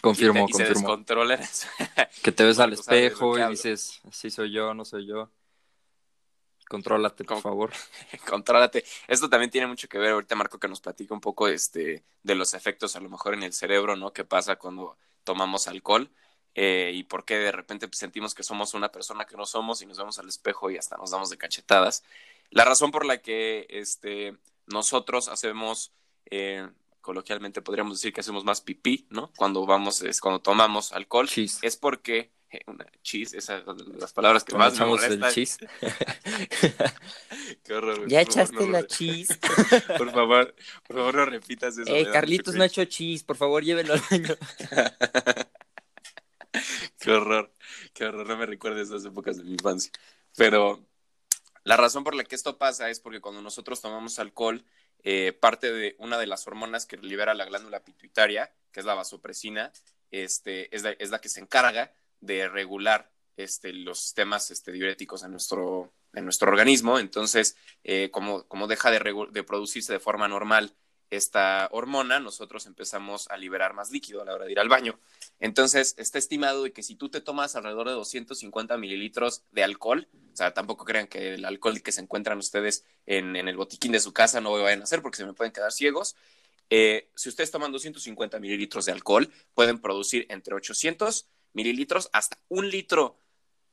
Confirmo, 0.00 0.46
y, 0.48 0.52
se 0.52 0.64
que 2.22 2.32
te 2.32 2.44
ves 2.44 2.58
al 2.58 2.72
espejo 2.72 3.38
y 3.38 3.48
dices, 3.48 4.00
sí 4.10 4.28
soy 4.28 4.50
yo, 4.52 4.74
no 4.74 4.84
soy 4.84 5.06
yo. 5.06 5.30
Contrólate, 6.68 7.24
por 7.24 7.40
favor. 7.40 7.72
Contrólate. 8.28 8.84
Esto 9.06 9.28
también 9.28 9.50
tiene 9.50 9.66
mucho 9.66 9.88
que 9.88 9.98
ver, 9.98 10.12
ahorita 10.12 10.34
Marco 10.34 10.58
que 10.58 10.68
nos 10.68 10.80
platica 10.80 11.14
un 11.14 11.20
poco 11.20 11.48
este, 11.48 12.04
de 12.22 12.34
los 12.34 12.54
efectos 12.54 12.96
a 12.96 13.00
lo 13.00 13.10
mejor 13.10 13.34
en 13.34 13.42
el 13.42 13.52
cerebro, 13.52 13.96
¿no? 13.96 14.12
¿Qué 14.12 14.24
pasa 14.24 14.56
cuando 14.56 14.96
tomamos 15.24 15.68
alcohol? 15.68 16.10
Eh, 16.54 16.92
y 16.94 17.02
por 17.02 17.24
qué 17.24 17.36
de 17.36 17.52
repente 17.52 17.88
sentimos 17.92 18.34
que 18.34 18.44
somos 18.44 18.74
una 18.74 18.90
persona 18.90 19.24
que 19.24 19.36
no 19.36 19.44
somos 19.44 19.82
y 19.82 19.86
nos 19.86 19.98
vemos 19.98 20.18
al 20.18 20.28
espejo 20.28 20.70
y 20.70 20.76
hasta 20.76 20.96
nos 20.96 21.10
damos 21.10 21.30
de 21.30 21.36
cachetadas. 21.36 22.04
La 22.50 22.64
razón 22.64 22.92
por 22.92 23.04
la 23.04 23.18
que 23.18 23.66
este, 23.68 24.36
nosotros 24.66 25.28
hacemos, 25.28 25.92
eh, 26.30 26.68
coloquialmente 27.00 27.60
podríamos 27.60 27.98
decir 27.98 28.12
que 28.12 28.20
hacemos 28.20 28.44
más 28.44 28.60
pipí, 28.60 29.06
¿no? 29.10 29.32
Cuando 29.36 29.66
vamos, 29.66 30.00
es 30.02 30.20
cuando 30.20 30.40
tomamos 30.40 30.92
alcohol, 30.92 31.28
es 31.36 31.76
porque 31.76 32.30
una 32.66 32.86
cheese, 33.02 33.34
esas 33.34 33.62
las 33.98 34.12
palabras 34.12 34.44
que 34.44 34.56
más 34.56 34.78
me 34.78 34.86
molestan. 34.86 35.32
cheese. 35.32 35.58
Qué 37.64 37.74
horror. 37.74 38.08
Ya 38.08 38.20
echaste 38.20 38.66
la 38.68 38.86
cheese. 38.86 39.38
por 39.98 40.10
favor, 40.12 40.54
por 40.86 40.96
favor 40.96 41.14
no 41.14 41.24
repitas 41.26 41.78
eso. 41.78 41.94
Eh, 41.94 42.10
Carlitos 42.10 42.54
no 42.54 42.62
ha 42.62 42.66
hecho 42.66 42.84
cheese, 42.84 43.24
por 43.24 43.36
favor 43.36 43.62
llévelo 43.62 43.94
al 43.94 44.02
baño. 44.10 44.36
qué 46.98 47.10
horror, 47.10 47.52
qué 47.92 48.04
horror, 48.06 48.26
no 48.26 48.36
me 48.36 48.46
recuerdes 48.46 48.88
esas 48.88 49.04
épocas 49.04 49.36
de 49.36 49.44
mi 49.44 49.52
infancia. 49.52 49.92
Pero 50.36 50.84
la 51.64 51.76
razón 51.76 52.04
por 52.04 52.14
la 52.14 52.24
que 52.24 52.34
esto 52.34 52.58
pasa 52.58 52.90
es 52.90 53.00
porque 53.00 53.20
cuando 53.20 53.42
nosotros 53.42 53.80
tomamos 53.80 54.18
alcohol, 54.18 54.64
eh, 55.02 55.32
parte 55.32 55.72
de 55.72 55.96
una 55.98 56.18
de 56.18 56.26
las 56.26 56.46
hormonas 56.46 56.86
que 56.86 56.96
libera 56.96 57.34
la 57.34 57.44
glándula 57.44 57.84
pituitaria, 57.84 58.52
que 58.72 58.80
es 58.80 58.86
la 58.86 58.94
vasopresina, 58.94 59.72
este, 60.10 60.74
es, 60.74 60.82
la, 60.82 60.90
es 60.90 61.10
la 61.10 61.20
que 61.20 61.28
se 61.28 61.40
encarga 61.40 61.92
de 62.24 62.48
regular 62.48 63.10
este, 63.36 63.72
los 63.72 64.00
sistemas 64.00 64.50
este, 64.50 64.72
diuréticos 64.72 65.24
en 65.24 65.32
nuestro, 65.32 65.92
en 66.12 66.24
nuestro 66.24 66.50
organismo. 66.50 66.98
Entonces, 66.98 67.56
eh, 67.82 68.10
como, 68.10 68.46
como, 68.46 68.66
deja 68.66 68.90
de, 68.90 69.44
producirse 69.44 69.92
de 69.92 70.00
forma 70.00 70.28
normal 70.28 70.74
esta 71.10 71.68
hormona, 71.70 72.18
nosotros 72.18 72.66
empezamos 72.66 73.28
a 73.30 73.36
liberar 73.36 73.74
más 73.74 73.90
líquido 73.90 74.22
a 74.22 74.24
la 74.24 74.34
hora 74.34 74.46
de 74.46 74.52
ir 74.52 74.58
al 74.58 74.68
baño. 74.68 74.98
Entonces, 75.38 75.94
está 75.98 76.18
estimado 76.18 76.64
de 76.64 76.72
que 76.72 76.82
si 76.82 76.96
tú 76.96 77.08
te 77.08 77.20
tomas 77.20 77.54
alrededor 77.54 77.88
de 77.88 77.94
250 77.94 78.76
mililitros 78.78 79.44
de 79.52 79.62
alcohol, 79.62 80.08
o 80.32 80.36
sea, 80.36 80.54
tampoco 80.54 80.84
crean 80.84 81.06
que 81.06 81.34
el 81.34 81.44
alcohol 81.44 81.82
que 81.82 81.92
se 81.92 82.00
encuentran 82.00 82.38
ustedes 82.38 82.84
en, 83.06 83.36
en 83.36 83.48
el 83.48 83.56
botiquín 83.56 83.92
de 83.92 84.00
su 84.00 84.12
casa 84.12 84.40
no 84.40 84.56
lo 84.56 84.64
vayan 84.64 84.80
a 84.80 84.84
hacer 84.84 85.02
porque 85.02 85.18
se 85.18 85.26
me 85.26 85.34
pueden 85.34 85.52
quedar 85.52 85.70
ciegos. 85.70 86.16
Eh, 86.70 87.10
si 87.14 87.28
ustedes 87.28 87.50
toman 87.50 87.72
250 87.72 88.38
mililitros 88.40 88.86
de 88.86 88.92
alcohol, 88.92 89.30
pueden 89.54 89.80
producir 89.80 90.26
entre 90.30 90.54
800 90.54 91.28
mililitros 91.54 92.10
hasta 92.12 92.38
un 92.48 92.68
litro 92.68 93.16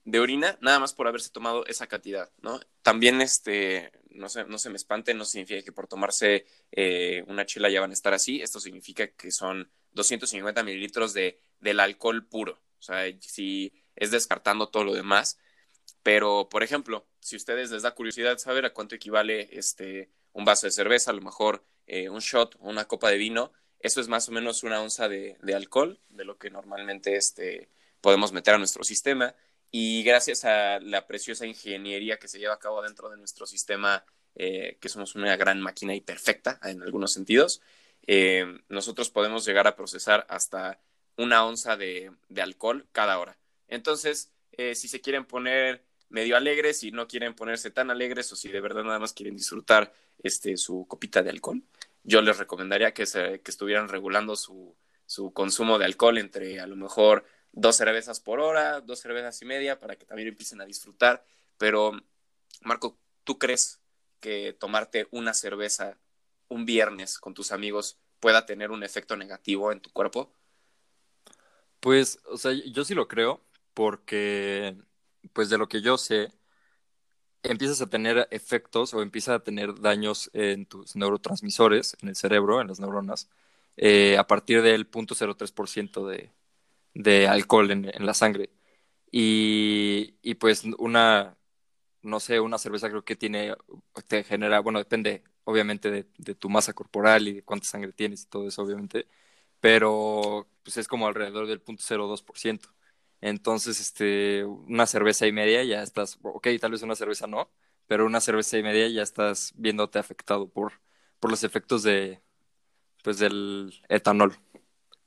de 0.04 0.20
orina, 0.20 0.58
nada 0.62 0.80
más 0.80 0.94
por 0.94 1.08
haberse 1.08 1.30
tomado 1.30 1.66
esa 1.68 1.88
cantidad, 1.88 2.32
¿no? 2.42 2.60
También, 2.82 3.22
este, 3.22 3.92
no 4.10 4.30
se, 4.30 4.46
no 4.46 4.58
se 4.58 4.70
me 4.70 4.78
espante, 4.78 5.14
no 5.14 5.26
significa 5.26 5.62
que 5.64 5.72
por 5.72 5.88
tomarse 5.88 6.46
eh, 6.72 7.24
una 7.28 7.46
chela 7.46 7.70
ya 7.70 7.82
van 7.82 7.92
a 7.92 7.94
estar 7.94 8.14
así, 8.14 8.42
esto 8.42 8.60
significa 8.60 9.08
que 9.08 9.32
son 9.32 9.70
250 9.92 10.64
mililitros 10.64 11.14
de, 11.14 11.40
del 11.60 11.80
alcohol 11.80 12.26
puro, 12.26 12.62
o 12.80 12.82
sea, 12.82 13.04
si 13.20 13.74
es 13.96 14.10
descartando 14.10 14.70
todo 14.70 14.86
lo 14.86 14.94
demás, 14.94 15.38
pero, 16.04 16.50
por 16.50 16.64
ejemplo, 16.64 17.08
si 17.20 17.36
ustedes 17.36 17.70
les 17.72 17.84
da 17.84 17.94
curiosidad 17.94 18.38
saber 18.38 18.66
a 18.66 18.74
cuánto 18.74 18.96
equivale 18.96 19.50
este, 19.52 20.10
un 20.34 20.46
vaso 20.46 20.66
de 20.66 20.72
cerveza, 20.72 21.12
a 21.12 21.14
lo 21.14 21.22
mejor 21.22 21.64
eh, 21.86 22.10
un 22.10 22.20
shot 22.20 22.56
una 22.60 22.86
copa 22.86 23.10
de 23.10 23.18
vino, 23.18 23.54
eso 23.84 24.02
es 24.02 24.08
más 24.08 24.30
o 24.30 24.32
menos 24.32 24.64
una 24.64 24.82
onza 24.82 25.10
de, 25.10 25.38
alcohol, 25.56 26.00
de 26.10 26.26
lo 26.26 26.38
que 26.38 26.50
normalmente 26.50 27.16
este, 27.16 27.70
podemos 28.02 28.32
meter 28.32 28.56
a 28.56 28.58
nuestro 28.58 28.84
sistema. 28.84 29.36
Y 29.72 30.04
gracias 30.04 30.44
a 30.46 30.80
la 30.80 31.08
preciosa 31.08 31.46
ingeniería 31.46 32.18
que 32.18 32.28
se 32.28 32.40
lleva 32.40 32.56
a 32.56 32.60
cabo 32.60 32.82
dentro 32.82 33.10
de 33.10 33.18
nuestro 33.18 33.46
sistema, 33.46 34.04
eh, 34.36 34.78
que 34.82 34.90
somos 34.90 35.16
una 35.16 35.36
gran 35.38 35.62
máquina 35.62 35.96
y 35.96 36.02
perfecta 36.02 36.60
en 36.64 36.82
algunos 36.82 37.14
sentidos, 37.14 37.62
eh, 38.08 38.60
nosotros 38.70 39.10
podemos 39.10 39.46
llegar 39.46 39.68
a 39.68 39.76
procesar 39.76 40.26
hasta 40.30 40.80
una 41.18 41.46
onza 41.46 41.78
de, 41.78 42.12
alcohol 42.42 42.88
cada 42.92 43.20
hora. 43.20 43.38
Entonces, 43.68 44.32
eh, 44.54 44.76
si 44.76 44.88
se 44.88 45.02
quieren 45.02 45.26
poner 45.26 45.84
medio 46.10 46.36
alegres, 46.36 46.80
si 46.80 46.92
no 46.92 47.08
quieren 47.08 47.36
ponerse 47.36 47.72
tan 47.72 47.90
alegres 47.90 48.32
o 48.32 48.36
si 48.36 48.50
de 48.50 48.60
verdad 48.60 48.84
nada 48.84 49.00
más 49.00 49.14
quieren 49.14 49.36
disfrutar 49.36 49.94
este, 50.24 50.58
su 50.58 50.86
copita 50.88 51.24
de 51.24 51.30
alcohol, 51.30 51.64
yo 52.04 52.22
les 52.22 52.38
recomendaría 52.38 52.94
que, 52.94 53.06
se, 53.06 53.42
que 53.42 53.52
estuvieran 53.52 53.90
regulando 53.90 54.36
su, 54.36 54.76
su 55.06 55.34
consumo 55.34 55.78
de 55.78 55.86
alcohol 55.86 56.18
entre 56.18 56.60
a 56.60 56.68
lo 56.68 56.76
mejor 56.76 57.26
dos 57.52 57.76
cervezas 57.76 58.20
por 58.20 58.40
hora, 58.40 58.82
dos 58.82 59.00
cervezas 59.00 59.42
y 59.42 59.46
media, 59.46 59.80
para 59.80 59.96
que 59.96 60.06
también 60.06 60.30
empiecen 60.30 60.62
a 60.62 60.66
disfrutar. 60.66 61.26
Pero, 61.58 61.92
Marco, 62.62 62.98
¿tú 63.24 63.38
crees 63.38 63.82
que 64.20 64.54
tomarte 64.54 65.08
una 65.12 65.34
cerveza 65.34 65.98
un 66.48 66.66
viernes 66.66 67.18
con 67.20 67.34
tus 67.34 67.52
amigos 67.52 68.00
pueda 68.20 68.46
tener 68.46 68.72
un 68.72 68.84
efecto 68.84 69.16
negativo 69.18 69.72
en 69.72 69.82
tu 69.82 69.92
cuerpo? 69.92 70.34
Pues, 71.80 72.20
o 72.26 72.38
sea, 72.38 72.52
yo 72.52 72.86
sí 72.86 72.94
lo 72.94 73.08
creo, 73.08 73.42
porque, 73.74 74.78
pues 75.34 75.50
de 75.50 75.58
lo 75.58 75.68
que 75.68 75.82
yo 75.82 75.98
sé, 75.98 76.32
empiezas 77.44 77.82
a 77.82 77.90
tener 77.90 78.28
efectos 78.32 78.94
o 78.94 79.02
empiezas 79.02 79.36
a 79.36 79.44
tener 79.44 79.80
daños 79.80 80.30
en 80.34 80.66
tus 80.66 80.96
neurotransmisores, 80.96 81.98
en 82.02 82.10
el 82.10 82.16
cerebro, 82.16 82.62
en 82.62 82.68
las 82.68 82.80
neuronas, 82.80 83.30
eh, 83.78 84.18
a 84.18 84.28
partir 84.28 84.62
del 84.62 84.90
0.03% 84.90 86.08
de, 86.08 86.32
de 86.94 87.28
alcohol 87.28 87.72
en, 87.72 88.06
la 88.06 88.14
sangre. 88.14 88.52
Y, 89.12 90.16
y, 90.22 90.36
pues 90.36 90.64
una, 90.80 91.38
no 92.02 92.20
sé, 92.20 92.40
una 92.40 92.58
cerveza 92.58 92.90
creo 92.90 93.06
que 93.06 93.16
tiene, 93.16 93.56
te 94.08 94.24
genera, 94.24 94.60
bueno, 94.62 94.80
depende 94.80 95.24
obviamente 95.46 95.92
de, 95.92 96.08
de 96.18 96.36
tu 96.36 96.50
masa 96.50 96.74
corporal 96.74 97.28
y 97.28 97.34
de 97.34 97.44
cuánta 97.44 97.68
sangre 97.68 97.94
tienes 97.94 98.24
y 98.24 98.28
todo 98.28 98.48
eso, 98.48 98.62
obviamente, 98.64 99.08
pero 99.60 100.48
pues 100.64 100.78
es 100.78 100.88
como 100.88 101.08
alrededor 101.08 101.48
del 101.48 101.64
0.02%. 101.64 102.70
Entonces, 103.22 103.80
este, 103.80 104.44
una 104.44 104.88
cerveza 104.88 105.28
y 105.28 105.32
media 105.32 105.64
ya 105.64 105.84
estás, 105.84 106.18
ok, 106.24 106.48
tal 106.60 106.72
vez 106.72 106.82
una 106.82 106.96
cerveza 106.96 107.28
no, 107.28 107.52
pero 107.86 108.06
una 108.06 108.20
cerveza 108.20 108.58
y 108.58 108.64
media 108.64 108.88
ya 108.88 109.04
estás 109.04 109.54
viéndote 109.56 110.00
afectado 110.00 110.50
por, 110.50 110.74
por 111.20 111.30
los 111.30 111.44
efectos 111.44 111.84
de, 111.84 112.20
pues, 113.04 113.20
del 113.20 113.80
etanol, 113.90 114.36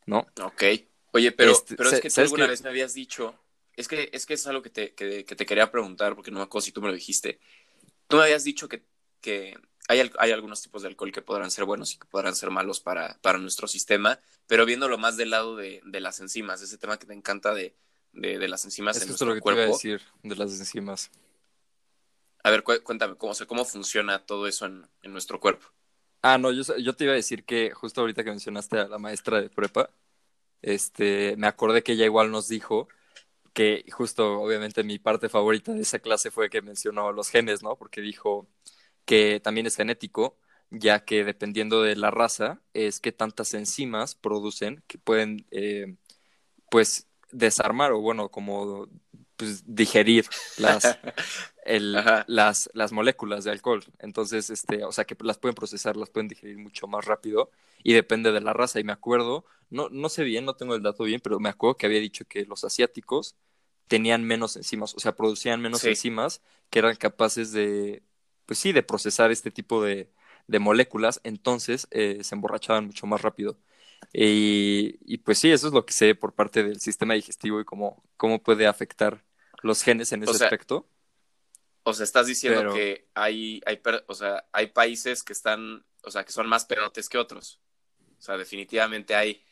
¿no? 0.07 0.27
Ok. 0.41 0.63
Oye, 1.11 1.33
pero, 1.33 1.53
este, 1.53 1.75
pero 1.75 1.91
es 1.91 2.01
que 2.01 2.09
tú 2.11 2.21
alguna 2.21 2.47
vez 2.47 2.63
me 2.63 2.71
habías 2.71 2.95
dicho, 2.95 3.35
es 3.77 3.89
que, 3.89 4.11
es 4.13 4.27
que 4.27 4.35
es 4.35 4.47
algo 4.47 4.63
que 4.63 4.71
te, 4.71 4.95
que, 4.95 5.25
que 5.25 5.37
te 5.37 5.47
quería 5.47 5.73
preguntar, 5.73 6.15
porque 6.15 6.31
no 6.31 6.39
me 6.39 6.45
acuerdo 6.45 6.67
si 6.67 6.73
tú 6.73 6.81
me 6.81 6.89
lo 6.89 6.95
dijiste. 6.95 7.41
Tú 8.07 8.17
me 8.17 8.25
habías 8.25 8.45
dicho 8.45 8.69
que, 8.69 8.85
que 9.21 9.59
hay, 9.89 10.11
hay, 10.19 10.31
algunos 10.31 10.63
tipos 10.63 10.83
de 10.83 10.89
alcohol 10.89 11.11
que 11.11 11.23
podrán 11.23 11.51
ser 11.51 11.65
buenos 11.65 11.93
y 11.95 11.99
que 11.99 12.07
podrán 12.07 12.37
ser 12.37 12.51
malos 12.51 12.81
para, 12.81 13.19
para 13.23 13.39
nuestro 13.39 13.67
sistema, 13.67 14.21
pero 14.47 14.67
viéndolo 14.67 14.99
más 14.99 15.17
del 15.17 15.31
lado 15.31 15.57
de, 15.57 15.81
de 15.85 16.01
las 16.01 16.21
enzimas, 16.21 16.63
ese 16.63 16.79
tema 16.79 16.99
que 16.99 17.07
te 17.07 17.15
encanta 17.15 17.55
de, 17.55 17.75
de, 18.15 18.39
de 18.39 18.49
las 18.49 18.65
enzimas 18.65 18.97
es 18.97 19.03
en 19.03 19.09
nuestro 19.09 19.29
lo 19.29 19.35
que 19.35 19.41
cuerpo. 19.41 19.59
Te 19.59 19.63
iba 19.63 19.71
a 19.71 19.77
decir 19.77 20.01
de 20.23 20.37
las 20.37 20.59
enzimas. 20.59 21.11
A 22.43 22.51
ver, 22.51 22.63
cuéntame, 22.63 23.17
¿cómo, 23.17 23.33
cómo 23.47 23.65
funciona 23.65 24.25
todo 24.25 24.47
eso 24.47 24.67
en, 24.67 24.87
en 25.03 25.13
nuestro 25.13 25.41
cuerpo? 25.41 25.67
Ah, 26.21 26.39
no, 26.39 26.53
yo, 26.53 26.63
yo, 26.79 26.95
te 26.95 27.05
iba 27.05 27.13
a 27.13 27.17
decir 27.17 27.45
que 27.45 27.71
justo 27.71 28.01
ahorita 28.01 28.23
que 28.25 28.31
mencionaste 28.31 28.79
a 28.79 28.89
la 28.89 28.99
maestra 28.99 29.41
de 29.41 29.49
prepa, 29.49 29.91
este, 30.63 31.37
me 31.37 31.47
acordé 31.47 31.83
que 31.83 31.93
ella 31.93 32.05
igual 32.05 32.31
nos 32.31 32.49
dijo 32.49 32.89
que 33.55 33.85
justo, 33.91 34.41
obviamente, 34.41 34.85
mi 34.85 34.99
parte 34.99 35.29
favorita 35.29 35.73
de 35.73 35.83
esa 35.83 36.01
clase 36.01 36.31
fue 36.31 36.51
que 36.51 36.61
mencionó 36.61 37.13
los 37.13 37.31
genes, 37.31 37.63
¿no? 37.63 37.77
Porque 37.77 38.01
dijo 38.01 38.49
que 39.07 39.41
también 39.41 39.67
es 39.67 39.77
genético, 39.77 40.37
ya 40.71 41.05
que 41.05 41.25
dependiendo 41.25 41.83
de 41.83 41.97
la 41.97 42.11
raza, 42.11 42.61
es 42.75 43.01
que 43.01 43.13
tantas 43.13 43.55
enzimas 43.55 44.15
producen 44.15 44.83
que 44.87 44.99
pueden, 44.99 45.47
eh, 45.51 45.97
pues, 46.71 47.09
desarmar 47.35 47.93
o 47.93 48.01
bueno, 48.01 48.31
como 48.31 48.89
pues, 49.37 49.63
digerir 49.67 50.27
las, 50.59 50.85
el, 51.65 51.93
las, 52.27 52.71
las 52.75 52.93
moléculas 52.93 53.45
de 53.45 53.51
alcohol. 53.53 53.85
Entonces, 53.99 54.51
este, 54.51 54.85
o 54.85 54.93
sea, 54.93 55.05
que 55.05 55.17
las 55.21 55.39
pueden 55.39 55.55
procesar, 55.55 55.97
las 55.97 56.11
pueden 56.11 56.29
digerir 56.29 56.59
mucho 56.59 56.87
más 56.87 57.05
rápido 57.05 57.51
y 57.83 57.93
depende 57.95 58.33
de 58.33 58.41
la 58.41 58.53
raza. 58.53 58.81
Y 58.81 58.85
me 58.85 58.93
acuerdo, 58.93 59.45
no, 59.71 59.89
no 59.91 60.09
sé 60.09 60.25
bien, 60.25 60.45
no 60.45 60.55
tengo 60.57 60.75
el 60.75 60.83
dato 60.83 61.05
bien, 61.05 61.21
pero 61.21 61.41
me 61.41 61.49
acuerdo 61.49 61.77
que 61.77 61.87
había 61.87 62.01
dicho 62.01 62.25
que 62.27 62.45
los 62.47 62.65
asiáticos 62.65 63.37
tenían 63.89 64.25
menos 64.25 64.57
enzimas, 64.57 64.95
o 64.95 65.01
sea, 65.01 65.15
producían 65.15 65.61
menos 65.61 65.85
enzimas 65.85 66.43
que 66.71 66.79
eran 66.79 66.97
capaces 66.97 67.53
de, 67.53 68.03
pues 68.47 68.59
sí, 68.59 68.73
de 68.73 68.83
procesar 68.83 69.31
este 69.31 69.51
tipo 69.51 69.83
de, 69.83 70.11
de 70.47 70.59
moléculas, 70.59 71.21
entonces 71.25 71.87
eh, 71.91 72.19
se 72.23 72.35
emborrachaban 72.35 72.87
mucho 72.87 73.07
más 73.07 73.23
rápido. 73.23 73.59
Y, 74.17 75.19
pues 75.19 75.41
sí, 75.41 75.51
eso 75.51 75.67
es 75.67 75.73
lo 75.73 75.85
que 75.85 75.93
sé 75.93 76.15
por 76.15 76.35
parte 76.35 76.63
del 76.63 76.81
sistema 76.81 77.15
digestivo 77.15 77.61
y 77.61 77.65
cómo, 77.65 78.05
cómo 78.17 78.41
puede 78.41 78.69
afectar 78.69 79.25
los 79.63 79.83
genes 79.83 80.13
en 80.13 80.23
ese 80.23 80.45
aspecto. 80.45 80.89
O 81.83 81.93
sea, 81.93 82.05
estás 82.05 82.29
diciendo 82.29 82.73
que 82.73 83.09
hay, 83.15 83.61
hay, 83.67 83.83
o 84.07 84.15
sea, 84.15 84.45
hay 84.53 84.69
países 84.69 85.25
que 85.25 85.33
están, 85.33 85.85
o 86.05 86.11
sea, 86.13 86.25
que 86.25 86.31
son 86.31 86.47
más 86.47 86.65
pedotes 86.65 87.09
que 87.09 87.19
otros. 87.19 87.61
O 88.17 88.23
sea, 88.23 88.39
definitivamente 88.39 89.17
hay. 89.17 89.45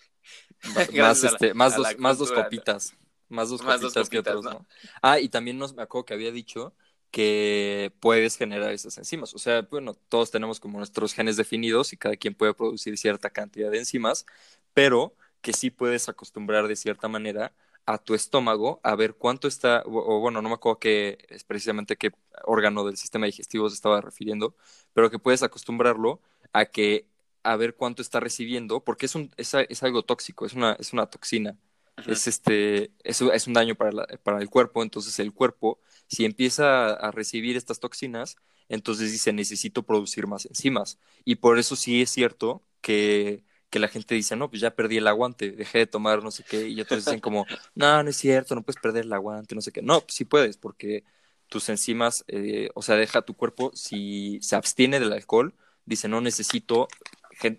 más, 0.95 1.25
este, 1.25 1.55
más, 1.55 1.77
dos, 1.77 1.99
más 1.99 2.19
dos 2.19 2.31
copitas. 2.31 2.95
Más 3.29 3.49
dos 3.49 3.63
copitas, 3.63 4.09
que 4.09 4.21
otros, 4.21 4.45
¿no? 4.45 4.67
Ah, 5.01 5.19
y 5.19 5.29
también 5.29 5.59
nos 5.59 5.75
me 5.75 5.83
acuerdo 5.83 6.05
que 6.05 6.15
había 6.15 6.31
dicho 6.31 6.75
que 7.13 7.93
puedes 8.01 8.37
generar 8.37 8.73
esas 8.73 8.99
enzimas. 8.99 9.35
O 9.35 9.39
sea, 9.39 9.63
bueno, 9.71 9.95
todos 9.95 10.33
tenemos 10.33 10.61
como 10.61 10.79
nuestros 10.79 11.15
genes 11.15 11.37
definidos 11.37 11.93
y 11.93 11.99
cada 11.99 12.17
quien 12.17 12.35
puede 12.35 12.55
producir 12.55 12.99
cierta 12.99 13.31
cantidad 13.31 13.71
de 13.71 13.79
enzimas, 13.79 14.27
pero 14.75 15.15
que 15.43 15.53
sí 15.53 15.71
puedes 15.71 16.09
acostumbrar 16.09 16.69
de 16.69 16.77
cierta 16.77 17.09
manera 17.09 17.55
a 17.87 17.99
tu 17.99 18.15
estómago 18.15 18.81
a 18.83 18.95
ver 18.97 19.15
cuánto 19.15 19.49
está, 19.49 19.83
o, 19.87 20.21
bueno, 20.21 20.41
no 20.43 20.49
me 20.49 20.55
acuerdo 20.55 20.79
qué 20.79 21.19
es 21.29 21.45
precisamente 21.45 21.97
qué 21.97 22.13
órgano 22.45 22.85
del 22.85 22.97
sistema 22.97 23.27
digestivo 23.27 23.69
se 23.69 23.75
estaba 23.77 24.01
refiriendo, 24.01 24.55
pero 24.95 25.11
que 25.11 25.19
puedes 25.19 25.43
acostumbrarlo 25.43 26.21
a 26.53 26.67
que 26.67 27.07
a 27.43 27.57
ver 27.57 27.75
cuánto 27.75 28.03
está 28.03 28.21
recibiendo, 28.21 28.85
porque 28.85 29.07
es, 29.07 29.15
un, 29.17 29.33
es, 29.37 29.53
es 29.55 29.83
algo 29.83 30.03
tóxico, 30.05 30.47
es 30.47 30.55
una, 30.55 30.75
es 30.79 30.93
una 30.93 31.07
toxina. 31.07 31.59
Es, 32.07 32.27
este, 32.27 32.91
es, 33.05 33.21
es 33.21 33.47
un 33.47 33.53
daño 33.53 33.75
para, 33.75 34.07
para 34.23 34.41
el 34.41 34.49
cuerpo, 34.49 34.83
entonces 34.83 35.19
el 35.19 35.33
cuerpo 35.35 35.79
si 36.13 36.27
empieza 36.27 36.93
a 36.93 37.11
recibir 37.11 37.57
estas 37.57 37.81
toxinas, 37.81 38.37
entonces 38.69 39.11
dice, 39.11 39.33
necesito 39.33 39.83
producir 39.83 40.27
más 40.27 40.45
enzimas. 40.45 40.99
Y 41.25 41.37
por 41.37 41.59
eso 41.59 41.75
sí 41.75 42.03
es 42.03 42.11
cierto 42.11 42.63
que, 42.83 43.45
que 43.71 43.79
la 43.79 43.89
gente 43.89 44.15
dice, 44.15 44.37
no, 44.37 44.51
pues 44.51 44.61
ya 44.61 44.75
perdí 44.75 44.99
el 44.99 45.07
aguante, 45.07 45.53
dejé 45.53 45.79
de 45.79 45.87
tomar 45.87 46.23
no 46.23 46.31
sé 46.31 46.45
qué, 46.45 46.69
y 46.69 46.79
otros 46.83 47.07
dicen 47.07 47.21
como, 47.21 47.47
no, 47.75 48.03
no 48.03 48.11
es 48.11 48.17
cierto, 48.17 48.55
no 48.55 48.63
puedes 48.63 48.79
perder 48.79 49.07
el 49.07 49.13
aguante, 49.15 49.55
no 49.55 49.63
sé 49.63 49.73
qué. 49.73 49.81
No, 49.81 50.03
pues 50.03 50.13
sí 50.13 50.27
puedes, 50.27 50.59
porque 50.59 51.03
tus 51.49 51.71
enzimas, 51.71 52.25
eh, 52.29 52.69
o 52.75 52.83
sea, 52.83 52.97
deja 52.97 53.23
tu 53.23 53.35
cuerpo, 53.35 53.71
si 53.75 54.39
se 54.43 54.55
abstiene 54.55 55.01
del 55.01 55.15
alcohol, 55.15 55.55
dice, 55.87 56.09
no 56.09 56.21
necesito 56.21 56.89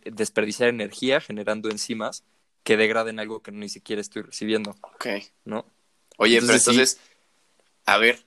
desperdiciar 0.06 0.70
energía 0.70 1.22
generando 1.22 1.72
enzimas 1.72 2.24
que 2.64 2.78
degraden 2.78 3.20
algo 3.20 3.42
que 3.42 3.52
ni 3.52 3.68
siquiera 3.68 4.00
estoy 4.00 4.22
recibiendo. 4.22 4.76
Ok. 4.82 5.08
¿No? 5.44 5.66
Oye, 6.18 6.40
pero 6.40 6.54
entonces, 6.54 7.00
a 7.86 7.98
ver, 7.98 8.24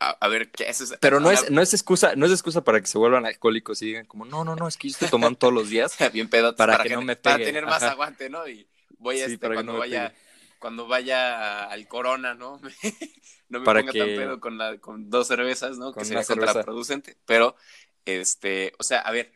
a, 0.00 0.28
ver, 0.28 0.50
¿qué 0.50 0.68
es 0.68 0.94
Pero 1.00 1.18
no 1.18 1.30
es, 1.30 1.50
no 1.50 1.60
es 1.60 1.74
excusa, 1.74 2.14
no 2.14 2.26
es 2.26 2.32
excusa 2.32 2.62
para 2.62 2.80
que 2.80 2.86
se 2.86 2.98
vuelvan 2.98 3.26
alcohólicos 3.26 3.82
y 3.82 3.86
digan 3.86 4.06
como, 4.06 4.24
no, 4.24 4.44
no, 4.44 4.54
no, 4.54 4.68
es 4.68 4.76
que 4.76 4.88
yo 4.88 4.92
estoy 4.92 5.08
tomando 5.08 5.38
todos 5.38 5.52
los 5.52 5.70
días. 5.70 5.96
Bien 6.12 6.28
pedo, 6.28 6.54
para, 6.54 6.78
que, 6.84 6.90
no 6.90 7.02
me 7.02 7.16
pegue. 7.16 7.34
Para 7.34 7.44
tener 7.44 7.66
más 7.66 7.82
aguante, 7.82 8.30
¿no? 8.30 8.46
Y 8.46 8.68
voy 8.98 9.20
a 9.20 9.26
este, 9.26 9.38
cuando 9.38 9.76
vaya, 9.76 10.14
cuando 10.60 10.86
vaya 10.86 11.64
al 11.64 11.88
corona, 11.88 12.34
¿no? 12.34 12.60
no 13.48 13.58
me 13.58 13.64
ponga 13.64 13.92
tan 13.92 13.92
pedo 13.92 14.40
con 14.40 14.56
la, 14.56 14.78
con 14.78 15.10
dos 15.10 15.26
cervezas, 15.26 15.78
¿no? 15.78 15.92
que 15.92 16.04
sería 16.04 16.24
contraproducente. 16.24 17.16
Pero, 17.26 17.56
este, 18.04 18.74
o 18.78 18.84
sea, 18.84 19.00
a 19.00 19.10
ver, 19.10 19.32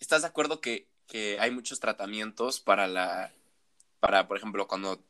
¿estás 0.00 0.22
de 0.22 0.28
acuerdo 0.28 0.62
que, 0.62 0.88
que 1.06 1.38
hay 1.38 1.50
muchos 1.50 1.80
tratamientos 1.80 2.60
para 2.60 2.86
la, 2.86 3.34
para, 4.00 4.26
por 4.26 4.38
ejemplo, 4.38 4.66
cuando 4.66 5.04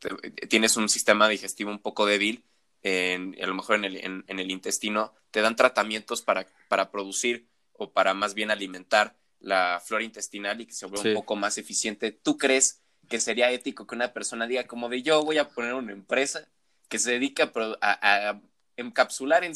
tienes 0.49 0.77
un 0.77 0.89
sistema 0.89 1.29
digestivo 1.29 1.71
un 1.71 1.79
poco 1.79 2.05
débil? 2.05 2.43
En, 2.83 3.37
a 3.43 3.47
lo 3.47 3.55
mejor 3.55 3.77
en 3.77 3.85
el, 3.85 3.97
en, 3.97 4.25
el 4.27 4.51
intestino, 4.51 5.15
te 5.31 5.41
dan 5.41 5.57
tratamientos 5.57 6.23
para, 6.23 6.47
para 6.69 6.91
producir 6.91 7.49
o 7.73 7.93
para 7.93 8.15
más 8.15 8.35
bien 8.35 8.51
alimentar 8.51 9.17
la 9.41 9.81
flora 9.85 10.05
intestinal 10.05 10.61
y 10.61 10.67
que 10.67 10.73
se 10.73 10.87
vuelva 10.87 11.11
un 11.11 11.15
poco 11.15 11.37
más 11.37 11.59
eficiente. 11.59 12.13
¿Tú 12.13 12.39
crees 12.39 12.83
que 13.09 13.21
sería 13.21 13.51
ético 13.51 13.87
que 13.87 13.95
una 13.95 14.13
persona 14.13 14.47
diga 14.47 14.67
como 14.67 14.89
de 14.89 15.03
yo 15.03 15.25
voy 15.25 15.39
a 15.39 15.49
poner 15.49 15.75
una 15.75 15.93
empresa 15.93 16.49
que 16.89 16.99
se 16.99 17.13
dedica 17.13 17.51
a, 17.81 18.41
encapsular 18.77 19.43
en 19.43 19.55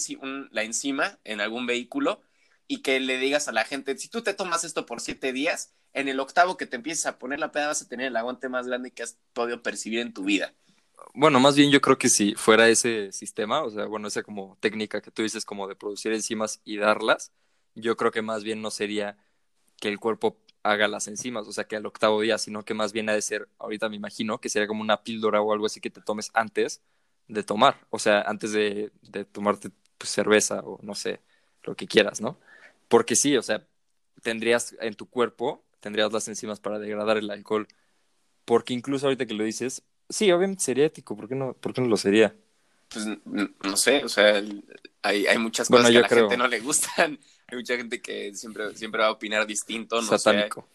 la 0.51 0.65
enzima 0.65 1.19
en 1.23 1.41
algún 1.41 1.67
vehículo 1.67 2.23
y 2.67 2.79
que 2.79 2.99
le 2.99 3.19
digas 3.19 3.47
a 3.47 3.53
la 3.53 3.65
gente, 3.65 3.97
si 3.97 4.09
tú 4.09 4.23
te 4.23 4.35
tomas 4.35 4.65
esto 4.65 4.85
por 4.85 5.01
siete 5.01 5.33
días, 5.33 5.73
en 5.93 6.09
el 6.09 6.19
octavo 6.19 6.57
que 6.57 6.67
te 6.67 6.77
empieces 6.77 7.07
a 7.07 7.19
poner 7.19 7.39
la 7.39 7.53
peda 7.53 7.69
vas 7.69 7.83
a 7.83 7.89
tener 7.89 8.07
el 8.07 8.17
aguante 8.17 8.49
más 8.49 8.67
grande 8.67 8.91
que 8.91 9.03
has 9.03 9.19
podido 9.33 9.63
percibir 9.63 10.01
en 10.01 10.13
tu 10.13 10.25
vida 10.25 10.55
bueno, 11.15 11.41
más 11.41 11.57
bien 11.57 11.71
yo 11.71 11.81
creo 11.81 11.99
que 11.99 12.09
si 12.09 12.35
fuera 12.35 12.69
ese 12.69 13.13
sistema, 13.13 13.63
o 13.63 13.71
sea, 13.71 13.87
bueno, 13.87 14.09
esa 14.09 14.23
como 14.23 14.57
técnica 14.61 15.01
que 15.01 15.11
tú 15.11 15.23
dices 15.23 15.45
como 15.45 15.69
de 15.69 15.77
producir 15.77 16.13
enzimas 16.13 16.61
y 16.65 16.77
darlas, 16.77 17.33
yo 17.75 17.97
creo 17.97 18.11
que 18.11 18.23
más 18.23 18.45
bien 18.45 18.63
no 18.63 18.71
sería 18.71 19.17
que 19.81 19.89
el 19.89 19.99
cuerpo 20.01 20.39
haga 20.63 20.89
las 20.89 21.09
enzimas, 21.09 21.47
o 21.49 21.53
sea, 21.53 21.65
que 21.65 21.77
al 21.77 21.87
octavo 21.87 22.21
día, 22.21 22.39
sino 22.39 22.65
que 22.65 22.75
más 22.75 22.93
bien 22.93 23.09
ha 23.09 23.15
de 23.15 23.23
ser, 23.23 23.49
ahorita 23.59 23.89
me 23.89 23.97
imagino, 23.97 24.41
que 24.41 24.49
sería 24.49 24.69
como 24.69 24.83
una 24.83 25.03
píldora 25.03 25.41
o 25.43 25.53
algo 25.53 25.67
así 25.67 25.81
que 25.81 25.91
te 25.91 26.01
tomes 26.03 26.31
antes 26.35 26.83
de 27.29 27.43
tomar, 27.43 27.87
o 27.91 27.99
sea, 27.99 28.23
antes 28.23 28.53
de, 28.53 28.93
de 29.03 29.25
tomarte 29.25 29.71
cerveza 30.01 30.61
o 30.61 30.79
no 30.83 30.95
sé, 30.95 31.21
lo 31.65 31.77
que 31.77 31.87
quieras, 31.87 32.21
¿no? 32.21 32.39
Porque 32.89 33.17
sí, 33.17 33.37
o 33.37 33.43
sea, 33.43 33.67
tendrías 34.23 34.77
en 34.81 34.95
tu 34.95 35.07
cuerpo, 35.09 35.65
tendrías 35.81 36.13
las 36.13 36.29
enzimas 36.29 36.61
para 36.61 36.79
degradar 36.79 37.17
el 37.19 37.31
alcohol, 37.31 37.69
porque 38.45 38.75
incluso 38.75 39.07
ahorita 39.07 39.27
que 39.27 39.35
lo 39.35 39.45
dices, 39.45 39.85
Sí, 40.13 40.31
obviamente 40.31 40.63
sería 40.63 40.85
ético, 40.85 41.17
¿por 41.17 41.27
qué 41.27 41.35
no, 41.35 41.55
por 41.55 41.73
qué 41.73 41.81
no 41.81 41.87
lo 41.87 41.97
sería? 41.97 42.37
Pues 42.91 43.07
no 43.27 43.77
sé, 43.79 44.05
o 44.05 44.09
sea, 44.11 44.43
hay, 45.01 45.27
hay 45.27 45.39
muchas 45.39 45.71
cosas 45.71 45.91
que 45.91 45.97
a 45.97 46.01
la 46.03 46.09
gente 46.09 46.37
no 46.37 46.47
le 46.49 46.61
gustan, 46.61 47.19
hay 47.47 47.57
mucha 47.57 47.79
gente 47.79 48.03
que 48.03 48.35
siempre, 48.35 48.77
siempre 48.77 49.01
va 49.01 49.09
a 49.09 49.13
opinar 49.13 49.47
distinto, 49.47 50.03
no 50.03 50.19
satánico. 50.19 50.69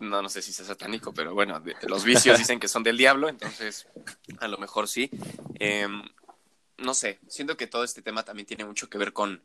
no, 0.00 0.20
no 0.20 0.28
sé 0.28 0.42
si 0.42 0.52
sea 0.52 0.66
satánico, 0.66 1.14
pero 1.14 1.34
bueno, 1.34 1.62
los 1.86 2.04
vicios 2.04 2.36
dicen 2.38 2.58
que 2.58 2.66
son 2.66 2.82
del 2.82 2.96
diablo, 2.96 3.28
entonces 3.28 3.86
a 4.40 4.48
lo 4.48 4.58
mejor 4.58 4.88
sí. 4.88 5.08
Em, 5.60 6.02
no 6.78 6.92
sé, 6.92 7.20
siento 7.28 7.56
que 7.56 7.68
todo 7.68 7.84
este 7.84 8.02
tema 8.02 8.24
también 8.24 8.46
tiene 8.46 8.64
mucho 8.64 8.90
que 8.90 8.98
ver 8.98 9.12
con, 9.12 9.40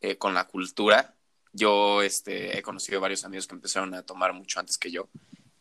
eh, 0.00 0.16
con 0.16 0.34
la 0.34 0.48
cultura. 0.48 1.14
Yo 1.52 2.02
este, 2.02 2.58
he 2.58 2.62
conocido 2.62 3.00
varios 3.00 3.24
amigos 3.24 3.46
que 3.46 3.54
empezaron 3.54 3.94
a 3.94 4.02
tomar 4.02 4.32
mucho 4.32 4.58
antes 4.58 4.76
que 4.76 4.90
yo. 4.90 5.08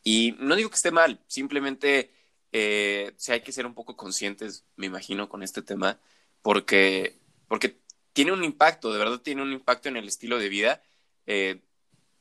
Y 0.04 0.36
no 0.40 0.56
digo 0.56 0.72
que 0.72 0.76
esté 0.76 0.90
mal, 0.90 1.20
simplemente 1.28 2.12
eh, 2.52 3.14
hay 3.28 3.42
que 3.42 3.52
ser 3.52 3.66
un 3.66 3.74
poco 3.74 3.96
conscientes, 3.98 4.66
me 4.76 4.86
imagino, 4.86 5.30
con 5.30 5.44
este 5.44 5.62
tema, 5.62 6.00
porque, 6.42 7.20
porque 7.48 7.80
tiene 8.14 8.32
un 8.32 8.44
impacto, 8.44 8.92
de 8.92 9.00
verdad 9.00 9.20
tiene 9.20 9.42
un 9.42 9.54
impacto 9.54 9.90
en 9.90 9.98
el 9.98 10.08
estilo 10.08 10.40
de 10.40 10.50
vida. 10.50 10.82
Eh, 11.26 11.62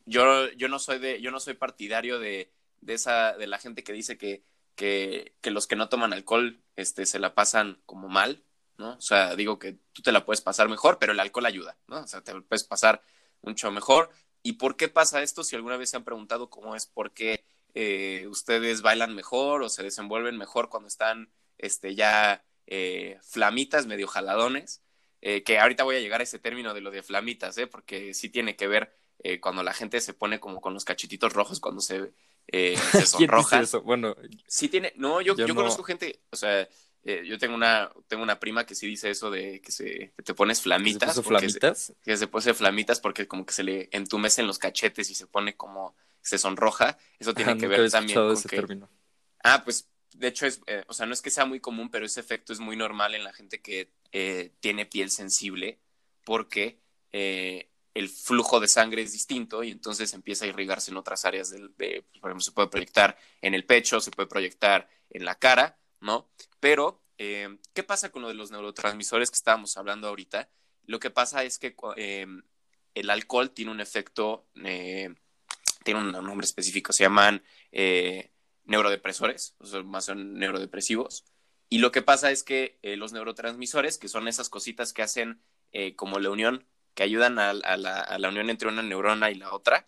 yo, 0.04 0.50
yo, 0.52 0.68
no 0.68 0.78
soy 0.78 0.99
de, 0.99 1.21
yo 1.21 1.30
no 1.30 1.40
soy 1.40 1.54
partidario 1.54 2.18
de, 2.18 2.52
de, 2.80 2.95
esa, 2.95 3.37
de 3.37 3.47
la 3.47 3.59
gente 3.59 3.85
que 3.85 3.92
dice 3.92 4.18
que, 4.18 4.42
que, 4.75 5.35
que, 5.40 5.50
los 5.50 5.66
que 5.66 5.76
no 5.76 5.88
toman 5.88 6.12
alcohol 6.12 6.61
este, 6.76 7.06
se 7.06 7.18
la 7.18 7.35
pasan 7.35 7.80
como 7.87 8.09
mal, 8.09 8.42
¿no? 8.78 8.95
O 8.95 9.00
sea, 9.00 9.37
digo 9.37 9.59
que 9.59 9.78
tú 9.92 10.02
te 10.02 10.12
la 10.12 10.25
puedes 10.25 10.40
pasar 10.40 10.68
mejor, 10.68 10.99
pero 10.99 11.12
el 11.12 11.21
alcohol 11.21 11.47
ayuda, 11.47 11.76
¿no? 11.87 12.00
O 12.00 12.06
sea, 12.06 12.23
te 12.23 12.38
puedes 12.42 12.64
pasar 12.64 13.02
mucho 13.42 13.71
mejor. 13.71 14.11
¿Y 14.42 14.54
por 14.54 14.76
qué 14.76 14.88
pasa 14.88 15.23
esto? 15.23 15.42
Si 15.45 15.56
alguna 15.56 15.76
vez 15.76 15.90
se 15.90 15.97
han 15.97 16.04
preguntado 16.04 16.50
cómo 16.50 16.76
es, 16.76 16.87
por 16.87 17.12
qué 17.12 17.45
eh, 17.78 18.26
ustedes 18.28 18.80
bailan 18.80 19.14
mejor 19.14 19.62
o 19.62 19.68
se 19.68 19.83
desenvuelven 19.83 20.38
mejor 20.38 20.71
cuando 20.71 20.88
están 20.88 21.30
este, 21.59 21.95
ya 21.95 22.42
eh, 22.66 23.18
flamitas, 23.23 23.87
medio 23.87 24.09
jaladones, 24.09 24.83
eh, 25.21 25.42
que 25.42 25.59
ahorita 25.59 25.85
voy 25.85 25.97
a 25.97 26.00
llegar 26.00 26.21
a 26.21 26.25
ese 26.25 26.38
término 26.38 26.73
de 26.73 26.80
lo 26.80 26.90
de 26.90 27.02
flamitas, 27.02 27.59
¿eh? 27.59 27.66
porque 27.66 28.14
sí 28.14 28.30
tiene 28.30 28.56
que 28.56 28.66
ver 28.66 28.97
cuando 29.40 29.64
la 29.64 29.73
gente 29.73 30.00
se 30.00 30.14
pone 30.14 30.38
como 30.38 30.61
con 30.61 30.73
los 30.73 30.85
cachetitos 30.85 31.33
rojos 31.33 31.59
cuando 31.59 31.80
se, 31.80 32.12
se 32.52 33.06
sonroja. 33.06 33.61
eso? 33.61 33.83
Bueno, 33.83 34.14
sí 34.47 34.68
tiene, 34.68 34.92
no, 34.95 35.21
yo, 35.21 35.35
yo, 35.35 35.52
conozco 35.52 35.83
gente, 35.83 36.21
o 36.30 36.37
sea, 36.37 36.68
eh, 37.09 37.23
yo 37.25 37.38
tengo 37.38 37.54
una, 37.54 37.88
tengo 38.09 38.25
una 38.25 38.40
prima 38.40 38.66
que 38.66 38.75
sí 38.75 38.85
dice 38.88 39.11
eso 39.11 39.30
de 39.30 39.61
que, 39.61 39.71
se, 39.71 40.12
que 40.16 40.23
te 40.25 40.35
pones 40.35 40.61
flamitas. 40.61 41.14
¿Se 41.14 41.23
flamitas? 41.23 41.92
que 42.02 42.16
se 42.16 42.26
pone 42.26 42.52
flamitas 42.52 42.99
porque 42.99 43.28
como 43.28 43.47
que 43.47 43.54
se 43.54 43.62
le 43.62 43.88
entumecen 43.92 44.49
los 44.49 44.59
cachetes 44.59 45.09
y 45.11 45.14
se 45.14 45.28
pone 45.28 45.54
como, 45.54 45.95
se 46.26 46.38
sonroja. 46.38 46.99
Eso 47.18 47.35
tiene 47.35 47.52
Ah, 47.52 47.56
que 47.56 47.66
ver 47.68 47.90
también 47.90 48.16
con 48.18 48.33
ese 48.33 48.49
que... 48.49 48.56
término. 48.56 48.90
Ah, 49.42 49.62
pues 49.64 49.88
de 50.14 50.28
hecho 50.28 50.47
es, 50.47 50.61
eh, 50.66 50.85
o 50.88 50.95
sea, 50.95 51.06
no 51.06 51.12
es 51.12 51.23
que 51.23 51.30
sea 51.30 51.45
muy 51.45 51.61
común, 51.61 51.90
pero 51.90 52.06
ese 52.06 52.21
efecto 52.21 52.52
es 52.52 52.61
muy 52.61 52.76
normal 52.76 53.14
en 53.14 53.25
la 53.25 53.33
gente 53.33 53.61
que 53.61 53.92
eh, 54.12 54.52
tiene 54.61 54.87
piel 54.87 55.11
sensible 55.11 55.78
porque 56.25 56.80
eh, 57.12 57.71
el 57.95 58.09
flujo 58.09 58.61
de 58.61 58.68
sangre 58.68 59.02
es 59.02 59.12
distinto 59.12 59.62
y 59.62 59.71
entonces 59.71 60.12
empieza 60.14 60.45
a 60.45 60.49
irrigarse 60.49 60.90
en 60.90 60.97
otras 60.97 61.25
áreas 61.25 61.50
del, 61.50 61.75
de, 61.76 62.04
por 62.21 62.30
ejemplo, 62.30 62.42
se 62.45 62.52
puede 62.52 62.68
proyectar 62.68 63.16
en 63.40 63.54
el 63.54 63.64
pecho, 63.64 64.00
se 64.00 64.11
puede 64.11 64.28
proyectar 64.28 64.88
en 65.11 65.25
la 65.25 65.37
cara, 65.38 65.78
¿no? 66.00 66.28
Pero, 66.61 67.02
¿qué 67.16 67.83
pasa 67.87 68.11
con 68.11 68.23
lo 68.23 68.28
de 68.28 68.35
los 68.35 68.50
neurotransmisores 68.50 69.30
que 69.30 69.37
estábamos 69.37 69.76
hablando 69.76 70.09
ahorita? 70.09 70.50
Lo 70.85 70.99
que 70.99 71.11
pasa 71.11 71.45
es 71.45 71.59
que 71.59 71.75
el 72.95 73.11
alcohol 73.11 73.50
tiene 73.52 73.71
un 73.71 73.80
efecto, 73.80 74.47
tiene 75.87 76.00
un 76.00 76.12
nombre 76.12 76.45
específico, 76.45 76.93
se 76.93 77.05
llaman 77.05 77.43
eh, 77.71 78.33
neurodepresores, 78.64 79.55
o 79.59 79.66
sea, 79.66 79.83
más 79.85 80.05
son 80.05 80.35
neurodepresivos. 80.35 81.25
Y 81.69 81.78
lo 81.78 81.93
que 81.93 82.02
pasa 82.02 82.31
es 82.33 82.43
que 82.43 82.78
eh, 82.83 82.97
los 82.97 83.12
neurotransmisores, 83.12 83.97
que 83.97 84.09
son 84.09 84.26
esas 84.26 84.49
cositas 84.49 84.93
que 84.93 85.02
hacen 85.02 85.40
eh, 85.73 85.95
como 85.95 86.19
la 86.19 86.31
unión, 86.31 86.66
que 86.95 87.05
ayudan 87.05 87.38
a, 87.38 87.52
la, 87.55 88.28
unión 88.28 88.50
entre 88.50 88.69
una 88.69 88.83
neurona 88.83 89.31
y 89.31 89.37
la 89.37 89.52
otra, 89.52 89.85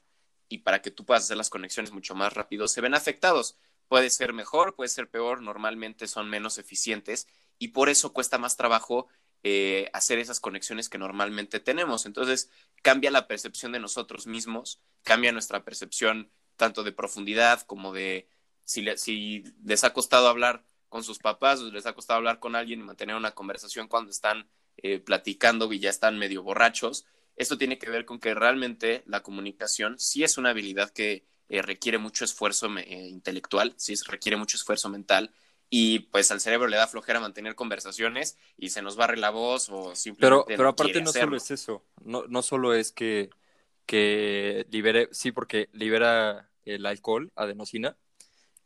y 0.48 0.58
para 0.58 0.82
que 0.82 0.92
tú 0.92 1.04
puedas 1.04 1.24
hacer 1.24 1.36
las 1.36 1.50
conexiones 1.50 1.90
mucho 1.90 2.14
más 2.14 2.32
rápido, 2.32 2.68
se 2.68 2.80
ven 2.80 2.94
afectados. 2.94 3.58
Puede 3.88 4.10
ser 4.10 4.32
mejor, 4.32 4.76
puede 4.76 4.88
ser 4.88 5.10
peor, 5.10 5.42
normalmente 5.42 6.06
son 6.06 6.30
menos 6.30 6.58
eficientes 6.58 7.26
y 7.58 7.68
por 7.68 7.88
eso 7.88 8.12
cuesta 8.12 8.38
más 8.38 8.56
trabajo 8.56 9.08
eh, 9.44 9.88
hacer 9.92 10.18
esas 10.18 10.40
conexiones 10.40 10.88
que 10.88 10.98
normalmente 10.98 11.60
tenemos. 11.60 12.06
Entonces, 12.06 12.50
cambia 12.82 13.10
la 13.10 13.28
percepción 13.28 13.72
de 13.72 13.80
nosotros 13.80 14.26
mismos, 14.26 14.80
cambia 15.04 15.32
nuestra 15.32 15.64
percepción 15.64 16.30
tanto 16.56 16.82
de 16.82 16.92
profundidad 16.92 17.62
como 17.62 17.92
de 17.92 18.28
si, 18.64 18.82
le, 18.82 18.98
si 18.98 19.44
les 19.64 19.84
ha 19.84 19.92
costado 19.92 20.28
hablar 20.28 20.64
con 20.88 21.04
sus 21.04 21.18
papás, 21.18 21.60
o 21.60 21.70
les 21.70 21.86
ha 21.86 21.92
costado 21.92 22.18
hablar 22.18 22.40
con 22.40 22.56
alguien 22.56 22.80
y 22.80 22.82
mantener 22.82 23.14
una 23.14 23.30
conversación 23.30 23.88
cuando 23.88 24.10
están 24.10 24.48
eh, 24.78 24.98
platicando 24.98 25.72
y 25.72 25.78
ya 25.78 25.90
están 25.90 26.18
medio 26.18 26.42
borrachos. 26.42 27.04
Esto 27.36 27.56
tiene 27.56 27.78
que 27.78 27.90
ver 27.90 28.04
con 28.04 28.18
que 28.18 28.34
realmente 28.34 29.02
la 29.06 29.22
comunicación 29.22 29.98
sí 29.98 30.24
es 30.24 30.38
una 30.38 30.50
habilidad 30.50 30.90
que 30.90 31.24
eh, 31.48 31.62
requiere 31.62 31.98
mucho 31.98 32.24
esfuerzo 32.24 32.68
intelectual, 32.78 33.74
sí 33.76 33.94
requiere 34.06 34.36
mucho 34.36 34.56
esfuerzo 34.56 34.88
mental 34.88 35.32
y 35.70 36.00
pues 36.00 36.30
al 36.30 36.40
cerebro 36.40 36.68
le 36.68 36.76
da 36.76 36.86
flojera 36.86 37.20
mantener 37.20 37.54
conversaciones 37.54 38.38
y 38.56 38.70
se 38.70 38.82
nos 38.82 38.96
barre 38.96 39.16
la 39.16 39.30
voz 39.30 39.68
o 39.68 39.94
simplemente 39.94 40.44
pero 40.46 40.46
pero 40.46 40.62
no 40.64 40.68
aparte 40.70 41.00
no 41.00 41.10
hacerlo. 41.10 41.26
solo 41.26 41.36
es 41.36 41.50
eso 41.50 41.84
no 42.04 42.24
no 42.26 42.42
solo 42.42 42.74
es 42.74 42.92
que 42.92 43.30
que 43.86 44.66
libere 44.70 45.08
sí 45.12 45.32
porque 45.32 45.68
libera 45.72 46.50
el 46.64 46.86
alcohol 46.86 47.32
adenosina 47.36 47.96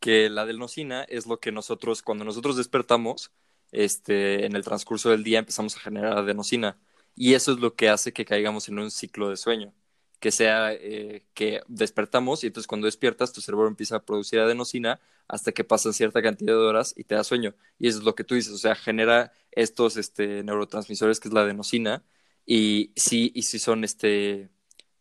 que 0.00 0.28
la 0.30 0.42
adenosina 0.42 1.04
es 1.04 1.26
lo 1.26 1.40
que 1.40 1.52
nosotros 1.52 2.02
cuando 2.02 2.24
nosotros 2.24 2.56
despertamos 2.56 3.32
este 3.72 4.46
en 4.46 4.54
el 4.54 4.64
transcurso 4.64 5.10
del 5.10 5.24
día 5.24 5.38
empezamos 5.38 5.76
a 5.76 5.80
generar 5.80 6.18
adenosina 6.18 6.78
y 7.16 7.34
eso 7.34 7.52
es 7.52 7.58
lo 7.58 7.74
que 7.74 7.88
hace 7.88 8.12
que 8.12 8.24
caigamos 8.24 8.68
en 8.68 8.78
un 8.78 8.90
ciclo 8.90 9.28
de 9.28 9.36
sueño 9.36 9.74
que 10.20 10.30
sea 10.30 10.72
eh, 10.72 11.24
que 11.34 11.62
despertamos 11.66 12.44
y 12.44 12.46
entonces 12.46 12.68
cuando 12.68 12.86
despiertas 12.86 13.32
tu 13.32 13.40
cerebro 13.40 13.66
empieza 13.66 13.96
a 13.96 14.04
producir 14.04 14.38
adenosina 14.38 15.00
hasta 15.28 15.52
que 15.52 15.64
pasan 15.64 15.92
cierta 15.92 16.22
cantidad 16.22 16.52
de 16.54 16.58
horas 16.58 16.94
y 16.96 17.04
te 17.04 17.14
da 17.14 17.24
sueño. 17.24 17.54
Y 17.78 17.88
eso 17.88 17.98
es 17.98 18.04
lo 18.04 18.14
que 18.14 18.24
tú 18.24 18.34
dices, 18.34 18.52
o 18.52 18.58
sea, 18.58 18.74
genera 18.74 19.32
estos 19.50 19.96
este, 19.96 20.42
neurotransmisores 20.44 21.20
que 21.20 21.28
es 21.28 21.34
la 21.34 21.42
adenosina 21.42 22.04
y 22.46 22.92
sí, 22.96 23.32
y 23.34 23.42
sí 23.42 23.58
son 23.58 23.84
este, 23.84 24.50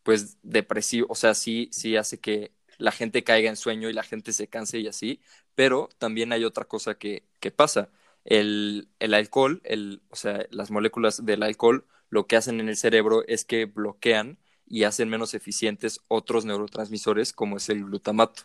pues 0.04 0.38
depresivos, 0.44 1.10
o 1.12 1.16
sea, 1.16 1.34
sí, 1.34 1.70
sí 1.72 1.96
hace 1.98 2.20
que 2.20 2.54
la 2.78 2.92
gente 2.92 3.24
caiga 3.24 3.50
en 3.50 3.56
sueño 3.58 3.90
y 3.90 3.94
la 3.94 4.04
gente 4.04 4.34
se 4.34 4.48
canse 4.48 4.80
y 4.80 4.88
así, 4.88 5.22
pero 5.56 5.90
también 5.98 6.32
hay 6.34 6.44
otra 6.46 6.66
cosa 6.66 6.96
que, 6.96 7.24
que 7.40 7.52
pasa. 7.52 7.90
El, 8.24 8.90
el 9.00 9.14
alcohol, 9.14 9.62
el, 9.64 10.02
o 10.10 10.16
sea, 10.16 10.46
las 10.52 10.72
moléculas 10.72 11.26
del 11.26 11.44
alcohol 11.44 11.86
lo 12.10 12.28
que 12.28 12.36
hacen 12.36 12.60
en 12.60 12.70
el 12.70 12.78
cerebro 12.78 13.24
es 13.28 13.46
que 13.46 13.66
bloquean 13.66 14.38
y 14.68 14.84
hacen 14.84 15.10
menos 15.10 15.34
eficientes 15.34 16.02
otros 16.08 16.46
neurotransmisores 16.46 17.34
como 17.34 17.58
es 17.58 17.70
el 17.70 17.84
glutamato. 17.86 18.44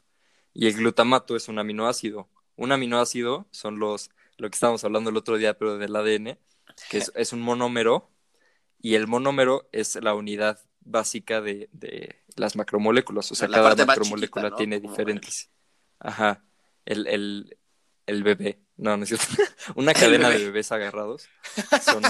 Y 0.59 0.69
el 0.69 0.73
glutamato 0.73 1.37
es 1.37 1.49
un 1.49 1.59
aminoácido. 1.59 2.31
Un 2.57 2.73
aminoácido 2.73 3.47
son 3.51 3.79
los, 3.79 4.11
lo 4.39 4.49
que 4.49 4.55
estábamos 4.55 4.83
hablando 4.85 5.11
el 5.11 5.19
otro 5.19 5.37
día, 5.37 5.59
pero 5.59 5.77
del 5.77 5.95
ADN, 5.95 6.39
que 6.89 6.97
es, 6.97 7.13
es 7.15 7.35
un 7.35 7.43
monómero, 7.43 8.11
y 8.81 8.95
el 8.95 9.07
monómero 9.07 9.69
es 9.71 9.97
la 9.97 10.15
unidad 10.15 10.59
básica 10.81 11.43
de, 11.43 11.69
de 11.73 12.23
las 12.37 12.57
macromoléculas. 12.57 13.31
O 13.33 13.35
sea, 13.35 13.49
La 13.49 13.59
cada 13.59 13.85
macromolécula 13.85 14.45
chiquita, 14.45 14.51
¿no? 14.51 14.57
tiene 14.57 14.81
Como 14.81 14.91
diferentes. 14.93 15.51
Ajá. 15.99 16.43
El, 16.87 17.07
el, 17.07 17.59
el 18.07 18.23
bebé. 18.23 18.63
No, 18.79 18.97
no 18.97 19.03
es 19.03 19.11
cierto. 19.11 19.27
Una 19.75 19.93
cadena 19.93 20.31
de 20.31 20.37
bebé. 20.37 20.47
bebés 20.47 20.73
agarrados. 20.73 21.29
Son 21.83 22.03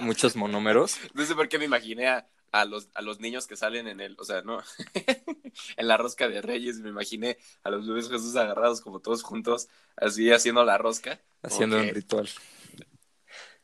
muchos 0.00 0.36
monómeros. 0.36 0.98
No 1.14 1.24
sé 1.24 1.34
por 1.34 1.48
qué 1.48 1.58
me 1.58 1.64
imaginé 1.64 2.08
a, 2.08 2.28
a, 2.52 2.64
los, 2.64 2.88
a 2.94 3.02
los 3.02 3.20
niños 3.20 3.46
que 3.46 3.56
salen 3.56 3.88
en 3.88 4.00
el, 4.00 4.16
o 4.18 4.24
sea, 4.24 4.42
no, 4.42 4.60
en 5.76 5.88
la 5.88 5.96
rosca 5.96 6.28
de 6.28 6.42
Reyes, 6.42 6.80
me 6.80 6.90
imaginé 6.90 7.38
a 7.62 7.70
los 7.70 7.86
bebés 7.86 8.08
Jesús 8.08 8.36
agarrados 8.36 8.80
como 8.80 9.00
todos 9.00 9.22
juntos, 9.22 9.68
así 9.96 10.30
haciendo 10.32 10.64
la 10.64 10.78
rosca. 10.78 11.20
haciendo 11.42 11.78
un 11.78 11.88
ritual. 11.88 12.28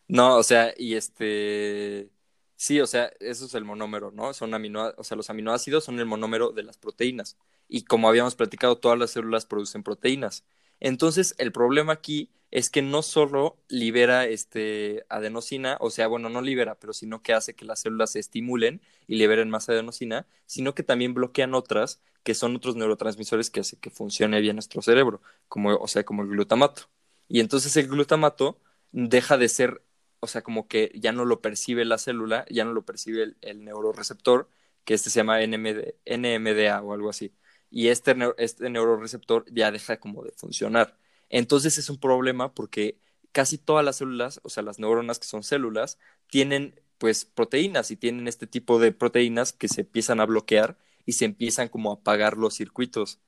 No, 0.09 0.37
o 0.37 0.43
sea, 0.43 0.75
y 0.77 0.95
este, 0.95 2.11
sí, 2.57 2.81
o 2.81 2.87
sea, 2.87 3.13
eso 3.21 3.47
es 3.47 3.55
el 3.55 3.65
monómero, 3.65 4.11
¿no? 4.11 4.35
Son 4.35 4.53
amino, 4.53 4.93
o 4.97 5.05
sea, 5.05 5.17
los 5.17 5.31
aminoácidos 5.31 5.85
son 5.85 5.99
el 5.99 6.07
monómero 6.07 6.51
de 6.53 6.63
las 6.63 6.77
proteínas. 6.77 7.39
Y 7.69 7.85
como 7.85 8.09
habíamos 8.09 8.35
platicado, 8.35 8.77
todas 8.77 8.99
las 8.99 9.13
células 9.13 9.47
producen 9.47 9.83
proteínas. 9.83 10.45
Entonces, 10.85 11.37
el 11.39 11.53
problema 11.53 11.93
aquí 11.93 12.29
es 12.51 12.69
que 12.69 12.83
no 12.83 13.03
solo 13.03 13.57
libera 13.69 14.27
este 14.27 15.05
adenosina, 15.09 15.77
o 15.81 15.91
sea, 15.91 16.09
bueno, 16.09 16.29
no 16.29 16.43
libera, 16.43 16.75
pero 16.75 16.93
sino 16.93 17.23
que 17.23 17.33
hace 17.33 17.55
que 17.55 17.65
las 17.65 17.81
células 17.81 18.11
se 18.13 18.19
estimulen 18.19 18.83
y 19.07 19.15
liberen 19.15 19.49
más 19.49 19.69
adenosina, 19.69 20.27
sino 20.47 20.75
que 20.75 20.83
también 20.83 21.15
bloquean 21.15 21.55
otras 21.55 22.01
que 22.25 22.35
son 22.35 22.57
otros 22.57 22.75
neurotransmisores 22.77 23.49
que 23.51 23.61
hacen 23.61 23.79
que 23.81 23.91
funcione 23.91 24.41
bien 24.41 24.57
nuestro 24.57 24.83
cerebro, 24.83 25.23
como, 25.49 25.71
o 25.77 25.87
sea, 25.89 26.05
como 26.05 26.23
el 26.23 26.29
glutamato. 26.29 26.91
Y 27.29 27.39
entonces 27.41 27.77
el 27.77 27.87
glutamato 27.89 28.61
deja 28.91 29.39
de 29.39 29.49
ser, 29.49 29.83
o 30.21 30.27
sea, 30.27 30.43
como 30.43 30.67
que 30.67 30.91
ya 30.97 31.13
no 31.13 31.25
lo 31.25 31.41
percibe 31.41 31.85
la 31.85 31.99
célula, 31.99 32.45
ya 32.51 32.65
no 32.65 32.73
lo 32.73 32.85
percibe 32.85 33.23
el, 33.23 33.37
el 33.41 33.65
neuroreceptor, 33.65 34.49
que 34.85 34.95
este 34.95 35.11
se 35.11 35.21
llama 35.21 35.41
NMD, 35.47 35.95
NMDA 36.07 36.83
o 36.83 36.93
algo 36.93 37.09
así. 37.09 37.33
Y 37.73 37.89
este, 37.89 38.15
neu- 38.17 38.35
este 38.39 38.71
neuroreceptor 38.71 39.45
ya 39.53 39.73
deja 39.73 39.99
como 39.99 40.23
de 40.25 40.33
funcionar. 40.33 40.97
Entonces 41.31 41.79
es 41.79 41.91
un 41.91 41.99
problema 41.99 42.55
porque 42.55 42.99
casi 43.33 43.59
todas 43.59 43.85
las 43.85 43.97
células, 43.97 44.41
o 44.45 44.51
sea, 44.51 44.63
las 44.63 44.79
neuronas 44.79 45.19
que 45.19 45.27
son 45.27 45.43
células, 45.43 45.99
tienen 46.29 46.81
pues 46.99 47.25
proteínas 47.25 47.91
y 47.91 47.97
tienen 47.97 48.29
este 48.29 48.47
tipo 48.47 48.79
de 48.79 48.93
proteínas 48.93 49.53
que 49.53 49.69
se 49.69 49.83
empiezan 49.83 50.21
a 50.21 50.27
bloquear 50.27 50.79
y 51.07 51.13
se 51.15 51.25
empiezan 51.25 51.69
como 51.69 51.91
a 51.91 51.95
apagar 51.95 52.37
los 52.37 52.55
circuitos. 52.55 53.21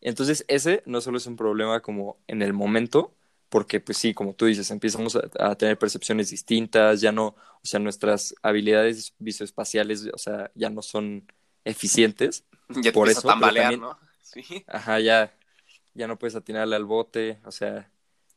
Entonces 0.00 0.44
ese 0.48 0.82
no 0.86 1.00
solo 1.00 1.18
es 1.18 1.26
un 1.26 1.36
problema 1.36 1.80
como 1.80 2.18
en 2.26 2.42
el 2.42 2.52
momento 2.52 3.14
porque 3.48 3.80
pues 3.80 3.98
sí, 3.98 4.14
como 4.14 4.34
tú 4.34 4.46
dices, 4.46 4.70
empezamos 4.70 5.16
a, 5.16 5.54
tener 5.56 5.76
percepciones 5.78 6.30
distintas, 6.30 7.00
ya 7.00 7.12
no, 7.12 7.28
o 7.28 7.36
sea, 7.64 7.80
nuestras 7.80 8.34
habilidades 8.42 9.14
visoespaciales, 9.18 10.08
o 10.14 10.18
sea, 10.18 10.52
ya 10.54 10.70
no 10.70 10.82
son 10.82 11.26
eficientes. 11.64 12.44
Ya 12.76 12.92
por 12.92 13.08
eso, 13.08 13.28
a 13.28 13.32
tambalear, 13.32 13.78
¿no? 13.78 13.98
Sí. 14.22 14.64
Ajá, 14.68 15.00
ya, 15.00 15.34
ya 15.94 16.06
no 16.06 16.16
puedes 16.16 16.36
atinarle 16.36 16.76
al 16.76 16.84
bote, 16.84 17.40
o 17.44 17.50
sea, 17.50 17.90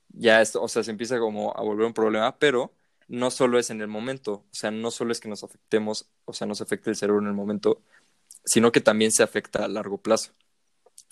ya 0.09 0.41
esto, 0.41 0.61
o 0.61 0.67
sea, 0.67 0.83
se 0.83 0.89
empieza 0.89 1.19
como 1.19 1.55
a 1.55 1.61
volver 1.61 1.85
un 1.85 1.93
problema, 1.93 2.35
pero 2.39 2.73
no 3.07 3.29
solo 3.29 3.59
es 3.59 3.69
en 3.69 3.79
el 3.79 3.87
momento, 3.87 4.33
o 4.33 4.53
sea, 4.53 4.71
no 4.71 4.89
solo 4.89 5.11
es 5.11 5.19
que 5.19 5.29
nos 5.29 5.43
afectemos, 5.43 6.09
o 6.25 6.33
sea, 6.33 6.47
nos 6.47 6.61
afecte 6.61 6.89
el 6.89 6.95
cerebro 6.95 7.21
en 7.21 7.27
el 7.27 7.33
momento, 7.33 7.83
sino 8.43 8.71
que 8.71 8.81
también 8.81 9.11
se 9.11 9.21
afecta 9.21 9.65
a 9.65 9.67
largo 9.67 9.99
plazo. 9.99 10.31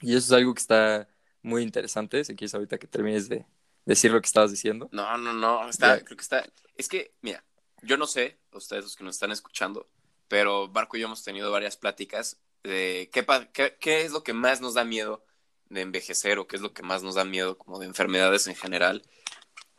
Y 0.02 0.16
eso 0.16 0.26
es 0.26 0.32
algo 0.32 0.54
que 0.54 0.62
está 0.62 1.08
muy 1.44 1.62
interesante, 1.62 2.24
si 2.24 2.36
quieres 2.36 2.56
ahorita 2.56 2.78
que 2.78 2.88
termines 2.88 3.30
de 3.30 3.46
decir 3.86 4.12
lo 4.12 4.20
que 4.20 4.28
estabas 4.28 4.52
diciendo. 4.52 4.90
No, 4.92 5.18
no, 5.18 5.34
no, 5.34 5.70
está, 5.70 6.04
creo 6.04 6.18
que 6.18 6.24
está, 6.24 6.44
es 6.76 6.88
que, 6.88 7.14
mira, 7.22 7.44
yo 7.84 7.98
no 7.98 8.08
sé, 8.08 8.40
ustedes 8.52 8.84
los 8.84 8.96
que 8.96 9.04
nos 9.04 9.16
están 9.16 9.32
escuchando, 9.32 9.88
pero 10.28 10.70
Barco 10.70 10.98
y 10.98 11.02
yo 11.02 11.08
hemos 11.08 11.24
tenido 11.24 11.52
varias 11.52 11.78
pláticas 11.78 12.40
de 12.64 13.10
qué, 13.12 13.26
qué, 13.54 13.78
qué 13.80 14.02
es 14.02 14.12
lo 14.12 14.24
que 14.24 14.34
más 14.34 14.62
nos 14.62 14.74
da 14.74 14.84
miedo 14.84 15.26
de 15.70 15.82
envejecer 15.82 16.38
o 16.38 16.48
qué 16.48 16.58
es 16.58 16.62
lo 16.62 16.74
que 16.74 16.84
más 16.84 17.02
nos 17.02 17.16
da 17.16 17.24
miedo 17.24 17.58
como 17.58 17.80
de 17.80 17.86
enfermedades 17.86 18.48
en 18.48 18.56
general. 18.56 19.04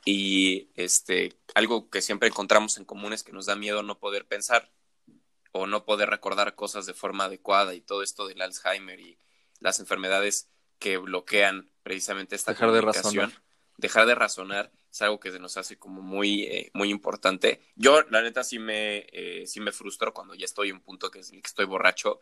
Y 0.04 0.70
este, 0.74 1.36
algo 1.54 1.90
que 1.90 2.02
siempre 2.02 2.28
encontramos 2.28 2.76
en 2.76 2.84
común 2.84 3.12
es 3.12 3.22
que 3.22 3.32
nos 3.32 3.46
da 3.46 3.54
miedo 3.54 3.82
no 3.82 3.98
poder 3.98 4.26
pensar 4.26 4.72
o 5.52 5.66
no 5.66 5.84
poder 5.84 6.08
recordar 6.08 6.54
cosas 6.54 6.86
de 6.86 6.94
forma 6.94 7.24
adecuada 7.24 7.74
y 7.74 7.82
todo 7.82 8.02
esto 8.02 8.26
del 8.26 8.40
Alzheimer 8.40 8.98
y 8.98 9.18
las 9.60 9.78
enfermedades 9.80 10.48
que 10.78 10.96
bloquean 10.96 11.70
precisamente 11.82 12.34
esta 12.34 12.52
dejar 12.52 12.70
comunicación. 12.70 13.30
De 13.30 13.36
dejar 13.76 14.06
de 14.06 14.14
razonar 14.14 14.72
es 14.90 15.02
algo 15.02 15.20
que 15.20 15.30
se 15.30 15.38
nos 15.38 15.56
hace 15.56 15.78
como 15.78 16.02
muy, 16.02 16.44
eh, 16.44 16.70
muy 16.74 16.90
importante. 16.90 17.60
Yo, 17.76 18.02
la 18.10 18.22
neta, 18.22 18.44
sí 18.44 18.58
me, 18.58 19.06
eh, 19.12 19.46
sí 19.46 19.60
me 19.60 19.72
frustro 19.72 20.12
cuando 20.12 20.34
ya 20.34 20.44
estoy 20.44 20.70
en 20.70 20.76
un 20.76 20.82
punto 20.82 21.10
que, 21.10 21.20
que 21.20 21.40
estoy 21.44 21.64
borracho 21.64 22.20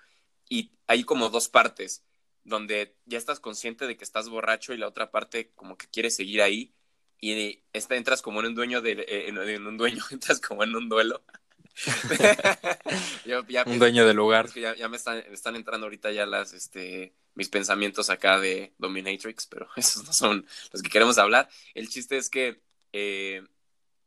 y 0.51 0.73
hay 0.87 1.05
como 1.05 1.31
dos 1.31 1.49
partes 1.49 2.05
donde 2.45 2.97
ya 3.07 3.17
estás 3.17 3.41
consciente 3.41 3.87
de 3.87 3.97
que 3.97 4.05
estás 4.05 4.29
borracho 4.29 4.75
y 4.75 4.79
la 4.79 4.89
otra 4.89 5.11
parte 5.11 5.53
como 5.55 5.79
que 5.79 5.87
quieres 5.89 6.17
seguir 6.17 6.43
ahí 6.43 6.75
y 7.21 7.63
esta, 7.73 7.97
entras 7.97 8.23
como 8.23 8.41
en 8.41 8.47
un 8.47 8.55
dueño 8.55 8.81
de, 8.81 8.93
eh, 8.93 9.29
en, 9.29 9.67
un 9.67 9.77
dueño, 9.77 10.03
entras 10.11 10.41
como 10.41 10.65
en 10.65 10.75
un 10.75 10.89
duelo. 10.89 11.23
un 13.67 13.79
dueño 13.79 14.07
del 14.07 14.17
lugar. 14.17 14.49
ya, 14.55 14.89
me, 14.89 14.97
están, 14.97 15.19
están, 15.19 15.55
entrando 15.57 15.87
ahorita 15.87 16.11
ya 16.11 16.27
las, 16.27 16.53
este, 16.53 17.15
mis 17.35 17.49
pensamientos 17.49 18.11
acá 18.11 18.39
de 18.39 18.75
Dominatrix, 18.79 19.47
pero 19.47 19.69
esos 19.77 20.05
no 20.05 20.13
son 20.13 20.47
los 20.73 20.83
que 20.83 20.91
queremos 20.91 21.19
hablar. 21.19 21.49
El 21.75 21.89
chiste 21.89 22.17
es 22.17 22.31
que 22.31 22.63
eh, 22.93 23.47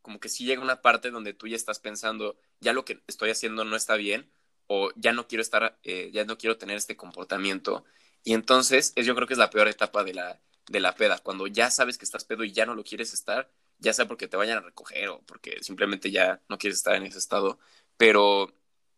como 0.02 0.20
que 0.20 0.30
si 0.30 0.46
llega 0.46 0.62
una 0.62 0.82
parte 0.82 1.12
donde 1.12 1.34
tú 1.34 1.48
ya 1.48 1.56
estás 1.56 1.80
pensando, 1.80 2.38
ya 2.60 2.74
lo 2.74 2.84
que 2.84 3.02
estoy 3.08 3.30
haciendo 3.30 3.64
no 3.64 3.76
está 3.76 3.96
bien, 3.96 4.30
o 4.68 4.92
ya 4.96 5.14
no 5.14 5.28
quiero 5.28 5.42
estar, 5.42 5.80
eh, 5.84 6.10
ya 6.14 6.26
no 6.26 6.38
quiero 6.38 6.58
tener 6.58 6.78
este 6.78 6.96
comportamiento. 6.98 7.86
Y 8.24 8.34
entonces, 8.34 8.94
es, 8.96 9.06
yo 9.06 9.16
creo 9.16 9.28
que 9.28 9.34
es 9.34 9.38
la 9.40 9.50
peor 9.50 9.68
etapa 9.68 10.04
de 10.04 10.14
la, 10.14 10.40
de 10.68 10.80
la 10.80 10.96
peda, 10.96 11.20
cuando 11.20 11.48
ya 11.48 11.70
sabes 11.70 11.98
que 11.98 12.06
estás 12.06 12.26
pedo 12.26 12.44
y 12.44 12.52
ya 12.52 12.66
no 12.66 12.76
lo 12.76 12.84
quieres 12.84 13.14
estar, 13.14 13.52
ya 13.80 13.94
sea 13.94 14.08
porque 14.08 14.28
te 14.28 14.38
vayan 14.38 14.60
a 14.60 14.62
recoger 14.62 15.10
o 15.10 15.22
porque 15.26 15.62
simplemente 15.62 16.12
ya 16.12 16.42
no 16.50 16.58
quieres 16.58 16.78
estar 16.78 16.96
en 16.96 17.04
ese 17.04 17.20
estado. 17.20 17.60
Pero, 17.98 18.54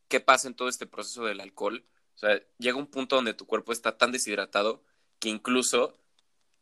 ¿qué 0.08 0.20
pasa 0.20 0.48
en 0.48 0.56
todo 0.56 0.70
este 0.70 0.86
proceso 0.86 1.26
del 1.26 1.42
alcohol? 1.42 1.86
O 2.16 2.18
sea, 2.18 2.42
llega 2.60 2.78
un 2.78 2.88
punto 2.88 3.16
donde 3.16 3.34
tu 3.34 3.46
cuerpo 3.48 3.72
está 3.74 3.98
tan 3.98 4.12
deshidratado 4.12 4.84
que 5.20 5.30
incluso, 5.30 5.98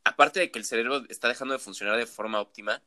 aparte 0.04 0.39
de 0.39 0.52
que 0.52 0.60
el 0.60 0.66
cerebro 0.66 1.04
está 1.10 1.28
dejando 1.28 1.54
de 1.54 1.60
funcionar 1.60 1.98
de 1.98 2.08
forma 2.08 2.39
óptima, 2.39 2.82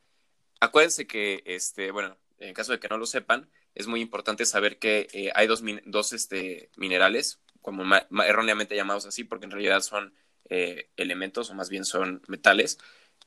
acuérdense 0.60 1.06
que, 1.06 1.42
este, 1.46 1.90
bueno, 1.90 2.16
en 2.38 2.54
caso 2.54 2.72
de 2.72 2.80
que 2.80 2.88
no 2.88 2.98
lo 2.98 3.06
sepan, 3.06 3.50
es 3.76 3.86
muy 3.86 4.00
importante 4.00 4.46
saber 4.46 4.78
que 4.78 5.06
eh, 5.12 5.30
hay 5.34 5.46
dos, 5.46 5.62
dos 5.84 6.12
este, 6.14 6.70
minerales, 6.76 7.40
como 7.60 7.84
erróneamente 8.24 8.74
llamados 8.74 9.04
así, 9.04 9.22
porque 9.22 9.44
en 9.44 9.50
realidad 9.50 9.82
son 9.82 10.14
eh, 10.48 10.88
elementos 10.96 11.50
o 11.50 11.54
más 11.54 11.68
bien 11.68 11.84
son 11.84 12.22
metales. 12.26 12.78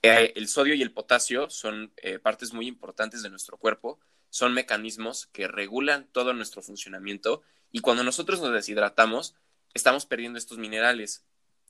Eh, 0.01 0.33
el 0.35 0.47
sodio 0.47 0.73
y 0.73 0.81
el 0.81 0.91
potasio 0.91 1.49
son 1.51 1.93
partes 2.23 2.51
muy 2.51 2.67
importantes 2.67 3.21
de 3.21 3.29
nuestro 3.29 3.57
cuerpo, 3.57 3.99
son 4.31 4.53
mecanismos 4.53 5.27
que 5.27 5.47
regulan 5.47 6.07
todo 6.11 6.33
nuestro 6.33 6.63
funcionamiento 6.63 7.43
y 7.71 7.81
cuando 7.81 8.03
nosotros 8.03 8.41
nos 8.41 8.51
deshidratamos, 8.51 9.35
estamos 9.75 10.07
perdiendo 10.07 10.39
estos 10.39 10.57
minerales. 10.57 11.25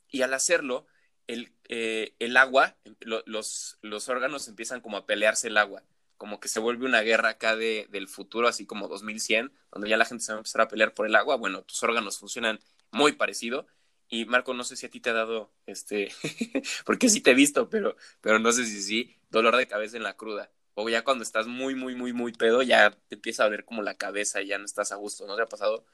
Y 0.08 0.22
al 0.22 0.32
hacerlo, 0.32 0.86
el, 1.26 1.52
el 1.68 2.36
agua, 2.38 2.76
los, 3.00 3.78
los 3.82 4.08
órganos 4.08 4.48
empiezan 4.48 4.80
como 4.80 4.96
a 4.96 5.06
pelearse 5.06 5.48
el 5.48 5.58
agua 5.58 5.82
como 6.20 6.38
que 6.38 6.48
se 6.48 6.60
vuelve 6.60 6.84
una 6.84 7.00
guerra 7.00 7.30
acá 7.30 7.56
de, 7.56 7.86
del 7.88 8.06
futuro, 8.06 8.46
así 8.46 8.66
como 8.66 8.88
2100, 8.88 9.54
donde 9.72 9.88
ya 9.88 9.96
la 9.96 10.04
gente 10.04 10.22
se 10.22 10.32
va 10.32 10.36
a 10.36 10.40
empezar 10.40 10.60
a 10.60 10.68
pelear 10.68 10.92
por 10.92 11.06
el 11.06 11.16
agua. 11.16 11.36
Bueno, 11.36 11.62
tus 11.62 11.82
órganos 11.82 12.18
funcionan 12.18 12.60
muy 12.90 13.12
parecido. 13.12 13.66
Y 14.06 14.26
Marco, 14.26 14.52
no 14.52 14.62
sé 14.62 14.76
si 14.76 14.84
a 14.84 14.90
ti 14.90 15.00
te 15.00 15.08
ha 15.08 15.14
dado, 15.14 15.50
este, 15.64 16.12
porque 16.84 17.08
sí 17.08 17.22
te 17.22 17.30
he 17.30 17.34
visto, 17.34 17.70
pero, 17.70 17.96
pero 18.20 18.38
no 18.38 18.52
sé 18.52 18.66
si 18.66 18.82
sí, 18.82 19.16
dolor 19.30 19.56
de 19.56 19.66
cabeza 19.66 19.96
en 19.96 20.02
la 20.02 20.14
cruda. 20.14 20.50
O 20.74 20.90
ya 20.90 21.04
cuando 21.04 21.22
estás 21.22 21.46
muy, 21.46 21.74
muy, 21.74 21.94
muy, 21.94 22.12
muy 22.12 22.32
pedo, 22.32 22.60
ya 22.60 22.90
te 22.90 23.14
empieza 23.14 23.44
a 23.44 23.46
doler 23.46 23.64
como 23.64 23.80
la 23.80 23.94
cabeza 23.94 24.42
y 24.42 24.48
ya 24.48 24.58
no 24.58 24.66
estás 24.66 24.92
a 24.92 24.96
gusto, 24.96 25.26
¿no 25.26 25.36
te 25.36 25.42
ha 25.42 25.48
pasado? 25.48 25.86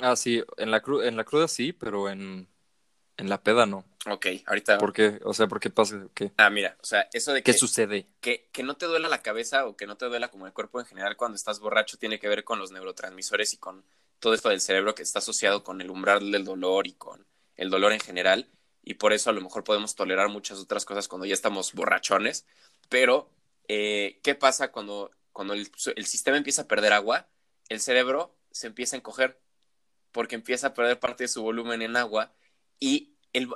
Ah, 0.00 0.16
sí, 0.16 0.44
en 0.58 0.70
la, 0.70 0.82
en 1.02 1.16
la 1.16 1.24
cruda 1.24 1.48
sí, 1.48 1.72
pero 1.72 2.10
en, 2.10 2.46
en 3.16 3.28
la 3.28 3.42
peda 3.42 3.66
no. 3.66 3.84
Ok, 4.10 4.26
ahorita. 4.46 4.78
¿Por 4.78 4.92
qué? 4.92 5.20
O 5.24 5.32
sea, 5.32 5.46
¿por 5.46 5.60
qué 5.60 5.70
pasa? 5.70 6.08
¿Qué? 6.14 6.32
Ah, 6.36 6.50
mira, 6.50 6.76
o 6.82 6.84
sea, 6.84 7.08
eso 7.12 7.32
de 7.32 7.42
que. 7.42 7.52
¿Qué 7.52 7.58
sucede? 7.58 8.06
Que, 8.20 8.48
que 8.52 8.62
no 8.62 8.76
te 8.76 8.86
duela 8.86 9.08
la 9.08 9.22
cabeza 9.22 9.66
o 9.66 9.76
que 9.76 9.86
no 9.86 9.96
te 9.96 10.06
duela 10.06 10.28
como 10.28 10.46
el 10.46 10.52
cuerpo 10.52 10.80
en 10.80 10.86
general 10.86 11.16
cuando 11.16 11.36
estás 11.36 11.60
borracho 11.60 11.96
tiene 11.96 12.18
que 12.18 12.28
ver 12.28 12.44
con 12.44 12.58
los 12.58 12.72
neurotransmisores 12.72 13.54
y 13.54 13.56
con 13.56 13.84
todo 14.18 14.34
esto 14.34 14.48
del 14.48 14.60
cerebro 14.60 14.94
que 14.94 15.02
está 15.02 15.20
asociado 15.20 15.62
con 15.64 15.80
el 15.80 15.90
umbral 15.90 16.32
del 16.32 16.44
dolor 16.44 16.86
y 16.86 16.92
con 16.92 17.26
el 17.56 17.70
dolor 17.70 17.92
en 17.92 18.00
general. 18.00 18.48
Y 18.82 18.94
por 18.94 19.12
eso 19.12 19.30
a 19.30 19.32
lo 19.32 19.40
mejor 19.40 19.64
podemos 19.64 19.94
tolerar 19.94 20.28
muchas 20.28 20.58
otras 20.58 20.84
cosas 20.84 21.08
cuando 21.08 21.24
ya 21.24 21.34
estamos 21.34 21.72
borrachones. 21.72 22.46
Pero, 22.88 23.30
eh, 23.68 24.20
¿qué 24.22 24.34
pasa 24.34 24.70
cuando, 24.72 25.10
cuando 25.32 25.54
el, 25.54 25.70
el 25.96 26.06
sistema 26.06 26.36
empieza 26.36 26.62
a 26.62 26.68
perder 26.68 26.92
agua? 26.92 27.28
El 27.68 27.80
cerebro 27.80 28.36
se 28.50 28.66
empieza 28.66 28.96
a 28.96 28.98
encoger 28.98 29.40
porque 30.12 30.34
empieza 30.34 30.68
a 30.68 30.74
perder 30.74 31.00
parte 31.00 31.24
de 31.24 31.28
su 31.28 31.42
volumen 31.42 31.80
en 31.80 31.96
agua 31.96 32.32
y 32.80 33.14
el, 33.32 33.48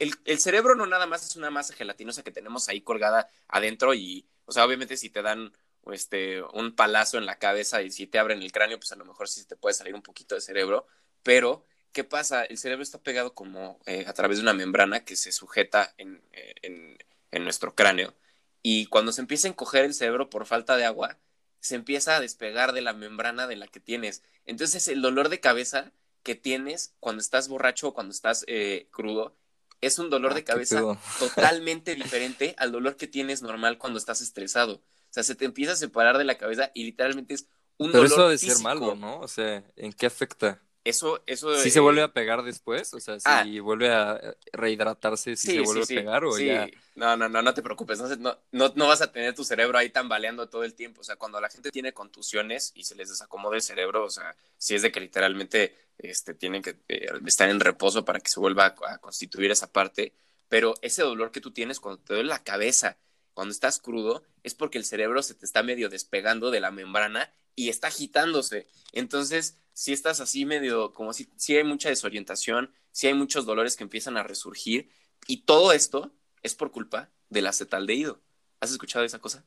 el, 0.00 0.38
cerebro 0.40 0.74
no 0.74 0.86
nada 0.86 1.06
más 1.06 1.24
es 1.24 1.36
una 1.36 1.50
masa 1.50 1.74
gelatinosa 1.74 2.24
que 2.24 2.32
tenemos 2.32 2.68
ahí 2.68 2.80
colgada 2.80 3.28
adentro 3.48 3.94
y, 3.94 4.26
o 4.44 4.52
sea, 4.52 4.64
obviamente 4.64 4.96
si 4.96 5.08
te 5.08 5.22
dan 5.22 5.52
este, 5.92 6.42
un 6.42 6.74
palazo 6.74 7.18
en 7.18 7.26
la 7.26 7.38
cabeza 7.38 7.82
y 7.82 7.90
si 7.92 8.06
te 8.06 8.18
abren 8.18 8.42
el 8.42 8.50
cráneo, 8.50 8.78
pues 8.78 8.90
a 8.92 8.96
lo 8.96 9.04
mejor 9.04 9.28
sí 9.28 9.44
te 9.44 9.56
puede 9.56 9.74
salir 9.74 9.94
un 9.94 10.02
poquito 10.02 10.34
de 10.34 10.40
cerebro, 10.40 10.86
pero 11.22 11.64
¿qué 11.92 12.02
pasa? 12.02 12.44
El 12.44 12.58
cerebro 12.58 12.82
está 12.82 12.98
pegado 13.02 13.34
como 13.34 13.78
eh, 13.86 14.04
a 14.08 14.12
través 14.14 14.38
de 14.38 14.42
una 14.42 14.52
membrana 14.52 15.04
que 15.04 15.14
se 15.14 15.30
sujeta 15.30 15.94
en, 15.96 16.20
en, 16.62 16.98
en 17.30 17.44
nuestro 17.44 17.74
cráneo 17.76 18.14
y 18.62 18.86
cuando 18.86 19.12
se 19.12 19.20
empieza 19.20 19.46
a 19.46 19.50
encoger 19.50 19.84
el 19.84 19.94
cerebro 19.94 20.30
por 20.30 20.46
falta 20.46 20.76
de 20.76 20.86
agua, 20.86 21.18
se 21.60 21.74
empieza 21.76 22.16
a 22.16 22.20
despegar 22.20 22.72
de 22.72 22.80
la 22.80 22.94
membrana 22.94 23.46
de 23.46 23.56
la 23.56 23.66
que 23.68 23.78
tienes. 23.78 24.22
Entonces 24.46 24.88
el 24.88 25.02
dolor 25.02 25.28
de 25.28 25.40
cabeza 25.40 25.92
que 26.24 26.34
tienes 26.34 26.94
cuando 26.98 27.20
estás 27.20 27.46
borracho 27.46 27.88
o 27.88 27.94
cuando 27.94 28.10
estás 28.10 28.44
eh, 28.48 28.88
crudo 28.90 29.36
es 29.80 29.98
un 29.98 30.10
dolor 30.10 30.32
ah, 30.32 30.34
de 30.34 30.44
cabeza 30.44 30.82
totalmente 31.18 31.94
diferente 31.94 32.54
al 32.58 32.72
dolor 32.72 32.96
que 32.96 33.06
tienes 33.06 33.42
normal 33.42 33.78
cuando 33.78 33.98
estás 33.98 34.20
estresado. 34.20 34.76
O 34.76 35.10
sea, 35.14 35.22
se 35.22 35.34
te 35.34 35.44
empieza 35.44 35.72
a 35.72 35.76
separar 35.76 36.18
de 36.18 36.24
la 36.24 36.38
cabeza 36.38 36.72
y 36.74 36.84
literalmente 36.84 37.34
es 37.34 37.46
un 37.76 37.92
dolor 37.92 38.08
Pero 38.08 38.14
eso 38.14 38.28
de 38.28 38.38
ser 38.38 38.62
malo, 38.64 38.96
¿no? 38.96 39.20
O 39.20 39.28
sea, 39.28 39.62
¿en 39.76 39.92
qué 39.92 40.06
afecta? 40.06 40.60
Eso, 40.84 41.22
eso. 41.26 41.58
¿Sí 41.60 41.70
se 41.70 41.80
vuelve 41.80 42.02
a 42.02 42.12
pegar 42.12 42.42
después? 42.42 42.92
O 42.92 43.00
sea, 43.00 43.18
si 43.18 43.26
ah. 43.26 43.62
vuelve 43.62 43.90
a 43.90 44.20
rehidratarse, 44.52 45.34
si 45.34 45.52
se 45.52 45.60
vuelve 45.60 45.82
a 45.82 45.86
pegar 45.86 46.24
o 46.26 46.38
ya. 46.38 46.68
No, 46.94 47.16
no, 47.16 47.26
no, 47.26 47.40
no 47.40 47.54
te 47.54 47.62
preocupes. 47.62 47.98
No, 47.98 48.36
no, 48.52 48.72
no, 48.74 48.86
vas 48.86 49.00
a 49.00 49.10
tener 49.10 49.34
tu 49.34 49.44
cerebro 49.44 49.78
ahí 49.78 49.88
tambaleando 49.88 50.46
todo 50.50 50.62
el 50.62 50.74
tiempo. 50.74 51.00
O 51.00 51.04
sea, 51.04 51.16
cuando 51.16 51.40
la 51.40 51.48
gente 51.48 51.70
tiene 51.70 51.94
contusiones 51.94 52.70
y 52.74 52.84
se 52.84 52.94
les 52.96 53.08
desacomoda 53.08 53.56
el 53.56 53.62
cerebro, 53.62 54.04
o 54.04 54.10
sea, 54.10 54.36
si 54.58 54.74
es 54.74 54.82
de 54.82 54.92
que 54.92 55.00
literalmente 55.00 55.74
este, 55.96 56.34
tienen 56.34 56.60
que 56.60 56.76
eh, 56.88 57.06
estar 57.26 57.48
en 57.48 57.60
reposo 57.60 58.04
para 58.04 58.20
que 58.20 58.30
se 58.30 58.38
vuelva 58.38 58.74
a, 58.86 58.98
constituir 58.98 59.50
esa 59.50 59.72
parte. 59.72 60.12
Pero 60.48 60.74
ese 60.82 61.02
dolor 61.02 61.30
que 61.30 61.40
tú 61.40 61.50
tienes 61.50 61.80
cuando 61.80 62.02
te 62.02 62.12
duele 62.12 62.28
la 62.28 62.44
cabeza, 62.44 62.98
cuando 63.32 63.52
estás 63.52 63.80
crudo, 63.80 64.22
es 64.42 64.54
porque 64.54 64.76
el 64.76 64.84
cerebro 64.84 65.22
se 65.22 65.34
te 65.34 65.46
está 65.46 65.62
medio 65.62 65.88
despegando 65.88 66.50
de 66.50 66.60
la 66.60 66.70
membrana 66.70 67.32
y 67.56 67.70
está 67.70 67.88
agitándose. 67.88 68.66
Entonces, 68.92 69.56
si 69.74 69.92
estás 69.92 70.20
así 70.20 70.46
medio, 70.46 70.94
como 70.94 71.12
si, 71.12 71.28
si 71.36 71.56
hay 71.56 71.64
mucha 71.64 71.88
desorientación, 71.90 72.72
si 72.92 73.08
hay 73.08 73.14
muchos 73.14 73.44
dolores 73.44 73.76
que 73.76 73.82
empiezan 73.82 74.16
a 74.16 74.22
resurgir, 74.22 74.88
y 75.26 75.42
todo 75.42 75.72
esto 75.72 76.12
es 76.42 76.54
por 76.54 76.70
culpa 76.70 77.10
del 77.28 77.46
acetaldehído. 77.48 78.22
¿Has 78.60 78.70
escuchado 78.70 79.04
esa 79.04 79.18
cosa? 79.18 79.44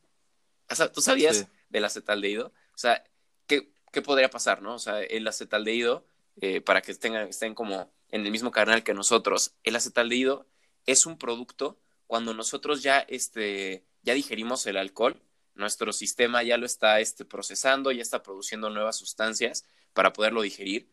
¿Tú 0.94 1.02
sabías 1.02 1.48
del 1.70 1.86
acetaldehído? 1.86 2.52
O 2.76 2.78
sea, 2.78 3.04
¿qué, 3.48 3.72
¿qué, 3.92 4.02
podría 4.02 4.30
pasar, 4.30 4.62
no? 4.62 4.76
O 4.76 4.80
sea, 4.80 5.02
el 5.02 5.26
acetaldehído, 5.26 6.06
eh, 6.42 6.60
para 6.60 6.82
que 6.82 6.92
estén, 6.92 7.16
estén 7.16 7.56
como 7.56 7.90
en 8.10 8.26
el 8.26 8.32
mismo 8.32 8.52
canal 8.52 8.84
que 8.84 8.94
nosotros, 8.94 9.54
el 9.64 9.78
acetaldehído 9.78 10.46
es 10.86 11.06
un 11.06 11.18
producto 11.18 11.80
cuando 12.06 12.34
nosotros 12.34 12.84
ya, 12.84 13.00
este, 13.00 13.86
ya 14.04 14.14
digerimos 14.14 14.66
el 14.66 14.78
alcohol, 14.78 15.22
nuestro 15.56 15.94
sistema 15.94 16.44
ya 16.44 16.58
lo 16.58 16.66
está 16.66 17.00
este, 17.00 17.24
procesando, 17.24 17.92
ya 17.92 18.02
está 18.02 18.24
produciendo 18.24 18.70
nuevas 18.70 18.98
sustancias 18.98 19.64
para 19.94 20.14
poderlo 20.14 20.42
digerir. 20.42 20.90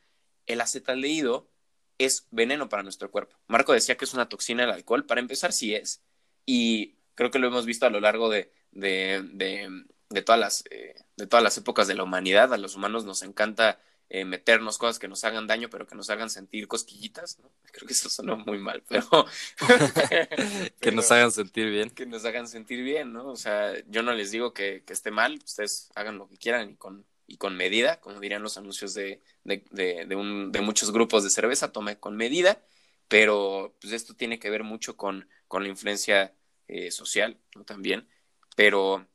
El 0.47 0.61
acetaldehído 0.61 1.49
es 1.99 2.27
veneno 2.31 2.69
para 2.69 2.83
nuestro 2.83 3.11
cuerpo. 3.11 3.37
Marco 3.47 3.73
decía 3.73 3.97
que 3.97 4.05
es 4.05 4.15
una 4.15 4.29
toxina 4.29 4.65
el 4.65 4.71
alcohol. 4.71 5.07
Para 5.07 5.21
empezar, 5.21 5.53
sí 5.53 5.75
es. 5.75 6.03
Y 6.47 6.97
creo 7.15 7.31
que 7.31 7.39
lo 7.39 7.47
hemos 7.47 7.67
visto 7.67 7.87
a 7.87 7.91
lo 7.91 8.01
largo 8.01 8.29
de, 8.29 8.51
de, 8.73 10.23
todas, 10.25 10.41
las, 10.41 10.65
eh, 10.71 10.95
de 11.17 11.27
todas 11.27 11.43
las 11.43 11.57
épocas 11.57 11.87
de 11.87 11.95
la 11.95 12.03
humanidad. 12.03 12.53
A 12.53 12.59
los 12.59 12.75
humanos 12.75 13.05
nos 13.05 13.23
encanta 13.23 13.79
eh, 14.11 14.25
meternos 14.25 14.79
cosas 14.79 14.99
que 14.99 15.09
nos 15.09 15.25
hagan 15.25 15.47
daño, 15.47 15.71
pero 15.71 15.87
que 15.87 15.95
nos 15.95 16.11
hagan 16.11 16.29
sentir 16.31 16.69
cosquillitas, 16.69 17.39
¿no? 17.41 17.51
Creo 17.73 17.87
que 17.87 17.95
eso 17.95 18.09
suena 18.09 18.37
muy 18.37 18.59
mal, 18.59 18.83
pero... 18.87 19.27
que 20.81 20.93
nos 20.93 21.11
hagan 21.11 21.33
sentir 21.33 21.71
bien. 21.71 21.91
Que 21.91 22.07
nos 22.07 22.25
hagan 22.25 22.47
sentir 22.47 22.83
bien, 22.83 23.13
¿no? 23.13 23.29
O 23.29 23.37
sea, 23.37 23.73
yo 23.89 24.03
no 24.03 24.13
les 24.13 24.31
digo 24.31 24.53
que, 24.53 24.85
esté 24.87 25.11
mal, 25.11 25.41
ustedes 25.45 25.91
hagan 25.95 26.19
lo 26.19 26.29
que 26.29 26.37
quieran 26.37 26.71
y 26.71 26.77
con, 26.77 27.05
y 27.27 27.37
con 27.37 27.57
medida, 27.57 28.01
como 28.01 28.21
dirían 28.21 28.43
los 28.43 28.59
anuncios 28.59 28.95
de, 28.95 29.21
de, 29.45 29.65
de, 30.07 30.17
un, 30.17 30.53
de 30.53 30.61
muchos 30.61 30.93
grupos 30.93 31.25
de 31.25 31.31
cerveza, 31.31 31.73
tome 31.73 31.99
con 31.99 32.17
medida, 32.17 32.63
pero 33.09 33.77
pues 33.81 33.93
esto 33.93 34.15
tiene 34.15 34.39
que 34.39 34.51
ver 34.51 34.63
mucho 34.63 34.97
con, 34.97 35.29
con 35.49 35.63
la 35.63 35.69
influencia 35.69 36.35
eh, 36.69 36.91
social, 36.91 37.39
¿no? 37.55 37.65
También, 37.65 38.09
pero, 38.57 39.07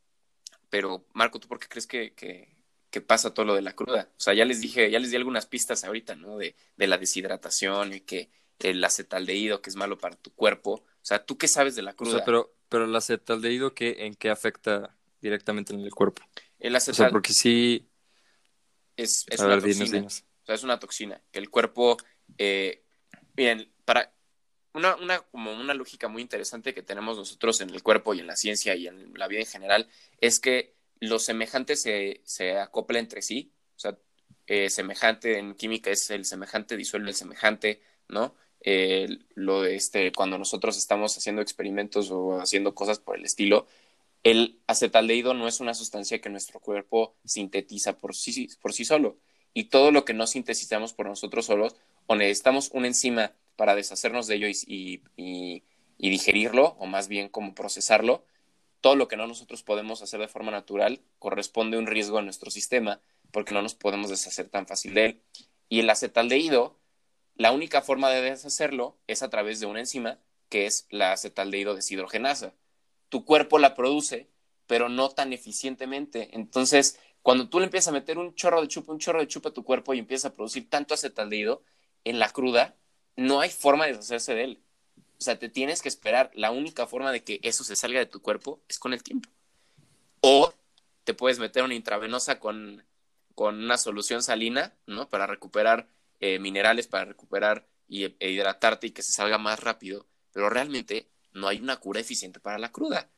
pero 0.69 1.05
Marco, 1.13 1.39
¿tú 1.39 1.47
por 1.47 1.59
qué 1.59 1.67
crees 1.67 1.87
que, 1.87 2.13
que 2.13 2.59
que 2.89 3.01
pasa 3.01 3.33
todo 3.33 3.45
lo 3.45 3.55
de 3.55 3.61
la 3.61 3.73
cruda. 3.73 4.09
O 4.17 4.19
sea, 4.19 4.33
ya 4.33 4.45
les 4.45 4.61
dije, 4.61 4.89
ya 4.89 4.99
les 4.99 5.11
di 5.11 5.17
algunas 5.17 5.45
pistas 5.45 5.83
ahorita, 5.83 6.15
¿no? 6.15 6.37
De, 6.37 6.55
de 6.75 6.87
la 6.87 6.97
deshidratación 6.97 7.93
y 7.93 8.01
que 8.01 8.29
el 8.59 8.83
acetaldehído 8.83 9.61
que 9.61 9.69
es 9.69 9.75
malo 9.75 9.97
para 9.97 10.15
tu 10.15 10.33
cuerpo. 10.33 10.71
O 10.71 10.85
sea, 11.01 11.23
¿tú 11.23 11.37
qué 11.37 11.47
sabes 11.47 11.75
de 11.75 11.81
la 11.81 11.93
cruda? 11.93 12.11
O 12.11 12.15
sea, 12.17 12.25
pero, 12.25 12.53
pero 12.67 12.85
el 12.85 12.95
acetaldehído, 12.95 13.73
¿qué, 13.73 14.05
¿en 14.05 14.15
qué 14.15 14.29
afecta 14.29 14.95
directamente 15.21 15.73
en 15.73 15.81
el 15.81 15.93
cuerpo? 15.93 16.23
El 16.59 16.75
acetaldehído. 16.75 17.05
O 17.05 17.09
sea, 17.09 17.11
porque 17.11 17.33
sí... 17.33 17.85
Es, 19.01 19.25
es 19.29 19.39
una 19.39 19.59
toxina. 19.59 20.05
O 20.05 20.09
sea, 20.09 20.55
es 20.55 20.63
una 20.63 20.79
toxina. 20.79 21.21
Que 21.31 21.39
el 21.39 21.49
cuerpo... 21.49 21.97
Eh, 22.37 22.83
miren, 23.35 23.71
para... 23.85 24.13
Una, 24.73 24.95
una, 24.95 25.19
como 25.19 25.51
una 25.51 25.73
lógica 25.73 26.07
muy 26.07 26.21
interesante 26.21 26.75
que 26.75 26.83
tenemos 26.83 27.17
nosotros 27.17 27.59
en 27.61 27.71
el 27.71 27.81
cuerpo 27.81 28.13
y 28.13 28.19
en 28.19 28.27
la 28.27 28.35
ciencia 28.35 28.75
y 28.75 28.87
en 28.87 29.13
la 29.15 29.27
vida 29.27 29.39
en 29.39 29.47
general 29.47 29.89
es 30.21 30.39
que 30.39 30.75
lo 30.99 31.17
semejante 31.17 31.75
se, 31.75 32.21
se 32.23 32.57
acopla 32.57 32.99
entre 32.99 33.23
sí, 33.23 33.51
o 33.75 33.79
sea, 33.79 33.97
eh, 34.45 34.69
semejante 34.69 35.37
en 35.37 35.55
química 35.55 35.89
es 35.89 36.09
el 36.11 36.25
semejante 36.25 36.77
disuelve 36.77 37.09
el 37.09 37.15
semejante, 37.15 37.81
¿no? 38.07 38.35
Eh, 38.61 39.07
lo 39.35 39.61
de 39.61 39.75
este, 39.75 40.11
cuando 40.11 40.37
nosotros 40.37 40.77
estamos 40.77 41.17
haciendo 41.17 41.41
experimentos 41.41 42.11
o 42.11 42.39
haciendo 42.39 42.75
cosas 42.75 42.99
por 42.99 43.17
el 43.17 43.25
estilo, 43.25 43.67
el 44.23 44.59
acetaldehído 44.67 45.33
no 45.33 45.47
es 45.47 45.59
una 45.59 45.73
sustancia 45.73 46.19
que 46.19 46.29
nuestro 46.29 46.59
cuerpo 46.59 47.15
sintetiza 47.25 47.97
por 47.97 48.15
sí, 48.15 48.49
por 48.61 48.73
sí 48.73 48.85
solo. 48.85 49.17
Y 49.53 49.65
todo 49.65 49.91
lo 49.91 50.05
que 50.05 50.13
no 50.13 50.27
sintetizamos 50.27 50.93
por 50.93 51.07
nosotros 51.07 51.45
solos, 51.45 51.75
o 52.07 52.15
necesitamos 52.15 52.69
una 52.73 52.87
enzima 52.87 53.33
para 53.55 53.75
deshacernos 53.75 54.27
de 54.27 54.35
ello 54.35 54.47
y, 54.47 55.63
digerirlo, 55.97 56.75
o 56.79 56.87
más 56.87 57.07
bien 57.07 57.29
como 57.29 57.55
procesarlo, 57.55 58.25
todo 58.81 58.95
lo 58.95 59.07
que 59.07 59.17
no 59.17 59.27
nosotros 59.27 59.63
podemos 59.63 60.01
hacer 60.01 60.19
de 60.19 60.27
forma 60.27 60.51
natural 60.51 61.01
corresponde 61.19 61.75
a 61.75 61.79
un 61.79 61.87
riesgo 61.87 62.17
a 62.17 62.21
nuestro 62.21 62.49
sistema 62.51 63.01
porque 63.31 63.53
no 63.53 63.61
nos 63.61 63.75
podemos 63.75 64.09
deshacer 64.09 64.49
tan 64.49 64.65
fácil 64.65 64.93
de 64.93 65.05
él. 65.05 65.21
Y 65.67 65.81
el 65.81 65.89
acetaldehído, 65.89 66.79
la 67.35 67.51
única 67.51 67.81
forma 67.81 68.09
de 68.09 68.21
deshacerlo 68.21 68.97
es 69.07 69.21
a 69.21 69.29
través 69.29 69.59
de 69.59 69.65
una 69.65 69.79
enzima 69.79 70.19
que 70.47 70.65
es 70.65 70.87
la 70.89 71.11
acetaldehído 71.11 71.75
deshidrogenasa. 71.75 72.53
Tu 73.09 73.25
cuerpo 73.25 73.59
la 73.59 73.75
produce, 73.75 74.29
pero 74.67 74.89
no 74.89 75.09
tan 75.09 75.33
eficientemente. 75.33 76.29
Entonces, 76.33 76.99
cuando 77.21 77.49
tú 77.49 77.59
le 77.59 77.65
empiezas 77.65 77.89
a 77.89 77.91
meter 77.91 78.17
un 78.17 78.33
chorro 78.35 78.61
de 78.61 78.67
chupa, 78.67 78.91
un 78.91 78.99
chorro 78.99 79.19
de 79.19 79.27
chupa 79.27 79.49
a 79.49 79.53
tu 79.53 79.63
cuerpo 79.63 79.93
y 79.93 79.99
empiezas 79.99 80.31
a 80.31 80.35
producir 80.35 80.69
tanto 80.69 80.93
acetaldehído 80.93 81.63
en 82.03 82.19
la 82.19 82.29
cruda, 82.29 82.75
no 83.15 83.41
hay 83.41 83.49
forma 83.49 83.85
de 83.85 83.93
deshacerse 83.93 84.33
de 84.33 84.43
él. 84.43 84.63
O 85.19 85.21
sea, 85.21 85.37
te 85.37 85.49
tienes 85.49 85.81
que 85.81 85.89
esperar. 85.89 86.31
La 86.33 86.51
única 86.51 86.87
forma 86.87 87.11
de 87.11 87.23
que 87.23 87.39
eso 87.43 87.63
se 87.63 87.75
salga 87.75 87.99
de 87.99 88.05
tu 88.05 88.21
cuerpo 88.21 88.61
es 88.69 88.79
con 88.79 88.93
el 88.93 89.03
tiempo. 89.03 89.29
O 90.21 90.53
te 91.03 91.13
puedes 91.13 91.39
meter 91.39 91.63
una 91.63 91.75
intravenosa 91.75 92.39
con, 92.39 92.85
con 93.35 93.55
una 93.61 93.77
solución 93.77 94.23
salina, 94.23 94.73
¿no? 94.85 95.09
Para 95.09 95.27
recuperar 95.27 95.89
eh, 96.19 96.39
minerales, 96.39 96.87
para 96.87 97.05
recuperar 97.05 97.67
y, 97.87 98.05
e 98.05 98.29
hidratarte 98.31 98.87
y 98.87 98.91
que 98.91 99.01
se 99.01 99.11
salga 99.11 99.37
más 99.37 99.59
rápido. 99.59 100.07
Pero 100.31 100.49
realmente 100.49 101.09
no 101.33 101.47
hay 101.47 101.59
una 101.59 101.77
cura 101.77 101.99
eficiente 101.99 102.39
para 102.39 102.57
la 102.57 102.71
cruda. 102.71 103.09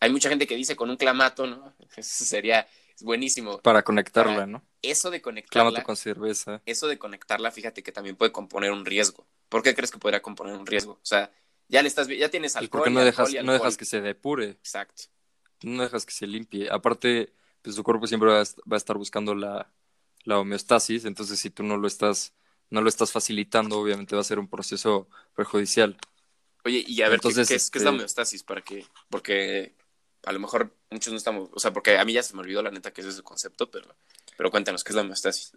Hay 0.00 0.10
mucha 0.10 0.28
gente 0.28 0.46
que 0.46 0.56
dice 0.56 0.76
con 0.76 0.90
un 0.90 0.96
clamato, 0.96 1.46
¿no? 1.46 1.74
Eso 1.96 2.24
sería 2.24 2.66
buenísimo. 3.00 3.58
Para 3.60 3.82
conectarla, 3.82 4.46
¿no? 4.46 4.62
Eso 4.82 5.10
de 5.10 5.20
conectarla. 5.20 5.70
Clamato 5.70 5.86
con 5.86 5.96
cerveza. 5.96 6.62
Eso 6.64 6.86
de 6.86 6.98
conectarla, 6.98 7.50
fíjate 7.50 7.82
que 7.82 7.92
también 7.92 8.16
puede 8.16 8.32
componer 8.32 8.72
un 8.72 8.84
riesgo. 8.84 9.26
¿Por 9.48 9.62
qué 9.62 9.74
crees 9.74 9.90
que 9.90 9.98
podría 9.98 10.22
componer 10.22 10.56
un 10.56 10.66
riesgo? 10.66 10.92
O 10.92 11.06
sea, 11.06 11.30
ya 11.68 11.82
le 11.82 11.88
estás, 11.88 12.08
ya 12.08 12.28
tienes 12.28 12.56
alcohol. 12.56 12.80
Porque 12.80 12.90
no 12.90 13.04
dejas, 13.04 13.32
no 13.44 13.52
dejas 13.52 13.76
que 13.76 13.84
se 13.84 14.00
depure. 14.00 14.50
Exacto. 14.50 15.04
No 15.62 15.82
dejas 15.82 16.06
que 16.06 16.12
se 16.12 16.26
limpie. 16.26 16.70
Aparte, 16.70 17.32
pues 17.62 17.76
tu 17.76 17.82
cuerpo 17.82 18.06
siempre 18.06 18.30
va 18.30 18.40
a, 18.40 18.76
estar 18.76 18.96
buscando 18.96 19.34
la, 19.34 19.70
la 20.24 20.38
homeostasis, 20.38 21.04
entonces 21.04 21.38
si 21.38 21.50
tú 21.50 21.62
no 21.62 21.76
lo 21.76 21.86
estás, 21.86 22.32
no 22.70 22.80
lo 22.80 22.88
estás 22.88 23.12
facilitando, 23.12 23.78
obviamente 23.78 24.14
va 24.14 24.22
a 24.22 24.24
ser 24.24 24.38
un 24.38 24.48
proceso 24.48 25.08
perjudicial. 25.34 25.96
Oye, 26.64 26.84
y 26.86 27.02
a 27.02 27.08
ver, 27.08 27.16
Entonces, 27.16 27.48
¿qué, 27.48 27.54
es, 27.54 27.70
la 27.74 27.78
este 27.78 27.88
homeostasis? 27.88 28.42
¿Para 28.42 28.62
qué? 28.62 28.86
Porque 29.08 29.74
a 30.24 30.32
lo 30.32 30.40
mejor 30.40 30.74
muchos 30.90 31.12
no 31.12 31.16
estamos, 31.16 31.48
o 31.52 31.58
sea, 31.58 31.72
porque 31.72 31.98
a 31.98 32.04
mí 32.04 32.12
ya 32.12 32.22
se 32.22 32.34
me 32.34 32.40
olvidó 32.40 32.62
la 32.62 32.70
neta 32.70 32.92
que 32.92 33.00
es 33.00 33.06
ese 33.06 33.22
concepto, 33.22 33.70
pero, 33.70 33.94
pero 34.36 34.50
cuéntanos, 34.50 34.84
¿qué 34.84 34.90
es 34.90 34.96
la 34.96 35.02
homeostasis? 35.02 35.52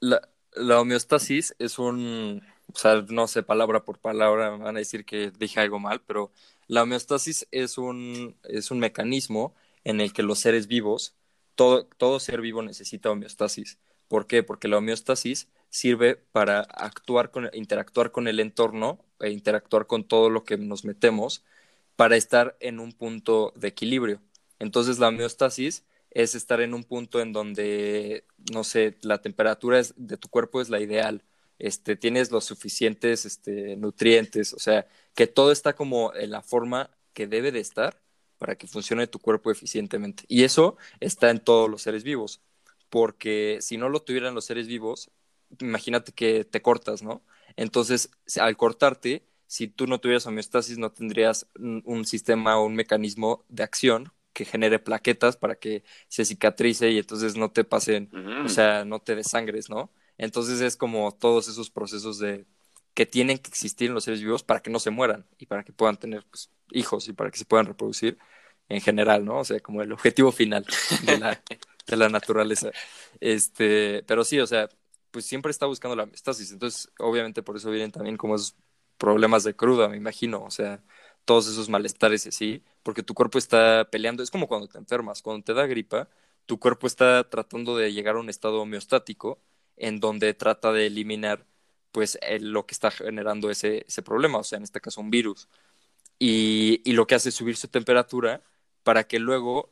La, 0.00 0.28
la 0.54 0.80
homeostasis 0.80 1.54
es 1.58 1.78
un, 1.78 2.42
o 2.72 2.78
sea, 2.78 3.04
no 3.08 3.26
sé 3.28 3.42
palabra 3.42 3.84
por 3.84 3.98
palabra, 3.98 4.50
van 4.50 4.76
a 4.76 4.78
decir 4.78 5.04
que 5.04 5.30
dije 5.30 5.60
algo 5.60 5.78
mal, 5.78 6.00
pero 6.06 6.30
la 6.66 6.82
homeostasis 6.82 7.46
es 7.50 7.78
un, 7.78 8.36
es 8.44 8.70
un 8.70 8.78
mecanismo 8.78 9.54
en 9.84 10.00
el 10.00 10.12
que 10.12 10.22
los 10.22 10.38
seres 10.38 10.66
vivos, 10.66 11.14
todo, 11.54 11.86
todo 11.86 12.20
ser 12.20 12.40
vivo 12.40 12.62
necesita 12.62 13.10
homeostasis. 13.10 13.78
¿Por 14.08 14.26
qué? 14.26 14.42
Porque 14.42 14.68
la 14.68 14.78
homeostasis 14.78 15.48
sirve 15.74 16.16
para 16.16 16.60
actuar 16.60 17.30
con, 17.30 17.50
interactuar 17.52 18.12
con 18.12 18.28
el 18.28 18.40
entorno 18.40 19.04
e 19.20 19.30
interactuar 19.30 19.86
con 19.86 20.04
todo 20.04 20.30
lo 20.30 20.44
que 20.44 20.56
nos 20.56 20.84
metemos 20.84 21.44
para 21.96 22.16
estar 22.16 22.56
en 22.60 22.80
un 22.80 22.92
punto 22.92 23.52
de 23.56 23.68
equilibrio. 23.68 24.20
Entonces 24.58 24.98
la 24.98 25.08
homeostasis 25.08 25.84
es 26.10 26.34
estar 26.34 26.60
en 26.60 26.74
un 26.74 26.84
punto 26.84 27.20
en 27.20 27.32
donde, 27.32 28.24
no 28.52 28.64
sé, 28.64 28.96
la 29.02 29.20
temperatura 29.20 29.82
de 29.96 30.16
tu 30.16 30.28
cuerpo 30.28 30.60
es 30.60 30.70
la 30.70 30.80
ideal 30.80 31.24
este, 31.58 31.96
tienes 31.96 32.30
los 32.30 32.44
suficientes 32.44 33.24
este, 33.24 33.76
nutrientes, 33.76 34.52
o 34.52 34.58
sea, 34.58 34.86
que 35.14 35.26
todo 35.26 35.52
está 35.52 35.74
como 35.74 36.14
en 36.14 36.30
la 36.30 36.42
forma 36.42 36.90
que 37.12 37.26
debe 37.26 37.52
de 37.52 37.60
estar 37.60 38.00
para 38.38 38.56
que 38.56 38.66
funcione 38.66 39.06
tu 39.06 39.18
cuerpo 39.20 39.50
eficientemente. 39.50 40.24
Y 40.28 40.44
eso 40.44 40.76
está 41.00 41.30
en 41.30 41.40
todos 41.40 41.70
los 41.70 41.82
seres 41.82 42.04
vivos, 42.04 42.40
porque 42.90 43.58
si 43.60 43.76
no 43.76 43.88
lo 43.88 44.02
tuvieran 44.02 44.34
los 44.34 44.44
seres 44.44 44.66
vivos, 44.66 45.10
imagínate 45.60 46.12
que 46.12 46.44
te 46.44 46.62
cortas, 46.62 47.02
¿no? 47.02 47.22
Entonces, 47.56 48.10
al 48.40 48.56
cortarte, 48.56 49.24
si 49.46 49.68
tú 49.68 49.86
no 49.86 50.00
tuvieras 50.00 50.26
homeostasis, 50.26 50.78
no 50.78 50.92
tendrías 50.92 51.48
un 51.56 52.04
sistema 52.04 52.58
o 52.58 52.66
un 52.66 52.74
mecanismo 52.74 53.44
de 53.48 53.62
acción 53.62 54.12
que 54.34 54.44
genere 54.44 54.78
plaquetas 54.80 55.36
para 55.36 55.54
que 55.56 55.84
se 56.08 56.24
cicatrice 56.26 56.90
y 56.90 56.98
entonces 56.98 57.36
no 57.36 57.52
te 57.52 57.64
pasen, 57.64 58.10
o 58.44 58.48
sea, 58.48 58.84
no 58.84 59.00
te 59.00 59.14
desangres, 59.14 59.70
¿no? 59.70 59.90
Entonces 60.18 60.60
es 60.60 60.76
como 60.76 61.12
todos 61.12 61.48
esos 61.48 61.70
procesos 61.70 62.18
de 62.18 62.46
que 62.94 63.06
tienen 63.06 63.38
que 63.38 63.48
existir 63.48 63.88
en 63.88 63.94
los 63.94 64.04
seres 64.04 64.20
vivos 64.20 64.42
para 64.42 64.60
que 64.60 64.70
no 64.70 64.78
se 64.78 64.90
mueran 64.90 65.26
y 65.38 65.46
para 65.46 65.64
que 65.64 65.72
puedan 65.72 65.96
tener 65.96 66.24
pues, 66.30 66.50
hijos 66.70 67.08
y 67.08 67.12
para 67.12 67.30
que 67.30 67.38
se 67.38 67.44
puedan 67.44 67.66
reproducir 67.66 68.18
en 68.68 68.80
general, 68.80 69.24
¿no? 69.24 69.38
O 69.40 69.44
sea, 69.44 69.60
como 69.60 69.82
el 69.82 69.92
objetivo 69.92 70.32
final 70.32 70.66
de 71.04 71.18
la, 71.18 71.42
de 71.86 71.96
la 71.96 72.08
naturaleza. 72.08 72.70
Este, 73.20 74.02
pero 74.06 74.24
sí, 74.24 74.40
o 74.40 74.46
sea, 74.46 74.68
pues 75.14 75.26
siempre 75.26 75.52
está 75.52 75.66
buscando 75.66 75.94
la 75.94 76.08
estasis. 76.12 76.50
Entonces, 76.50 76.90
obviamente 76.98 77.42
por 77.44 77.56
eso 77.56 77.70
vienen 77.70 77.92
también 77.92 78.16
como 78.16 78.34
esos 78.34 78.56
problemas 78.98 79.44
de 79.44 79.54
cruda, 79.54 79.88
me 79.88 79.96
imagino. 79.96 80.42
O 80.42 80.50
sea, 80.50 80.82
todos 81.24 81.46
esos 81.46 81.68
malestares 81.68 82.26
y 82.26 82.30
así, 82.30 82.64
porque 82.82 83.04
tu 83.04 83.14
cuerpo 83.14 83.38
está 83.38 83.88
peleando. 83.92 84.24
Es 84.24 84.30
como 84.32 84.48
cuando 84.48 84.66
te 84.68 84.76
enfermas, 84.78 85.22
cuando 85.22 85.44
te 85.44 85.54
da 85.54 85.66
gripa, 85.66 86.08
tu 86.46 86.58
cuerpo 86.58 86.88
está 86.88 87.30
tratando 87.30 87.76
de 87.76 87.92
llegar 87.92 88.16
a 88.16 88.20
un 88.20 88.28
estado 88.28 88.60
homeostático 88.62 89.40
en 89.76 90.00
donde 90.00 90.34
trata 90.34 90.72
de 90.72 90.86
eliminar 90.86 91.46
pues 91.92 92.18
lo 92.40 92.66
que 92.66 92.74
está 92.74 92.90
generando 92.90 93.50
ese, 93.50 93.84
ese 93.86 94.02
problema, 94.02 94.38
o 94.38 94.44
sea, 94.44 94.58
en 94.58 94.64
este 94.64 94.80
caso 94.80 95.00
un 95.00 95.10
virus. 95.10 95.48
Y, 96.18 96.82
y, 96.84 96.92
lo 96.94 97.06
que 97.06 97.14
hace 97.14 97.28
es 97.28 97.36
subir 97.36 97.56
su 97.56 97.68
temperatura 97.68 98.42
para 98.82 99.04
que 99.04 99.20
luego, 99.20 99.70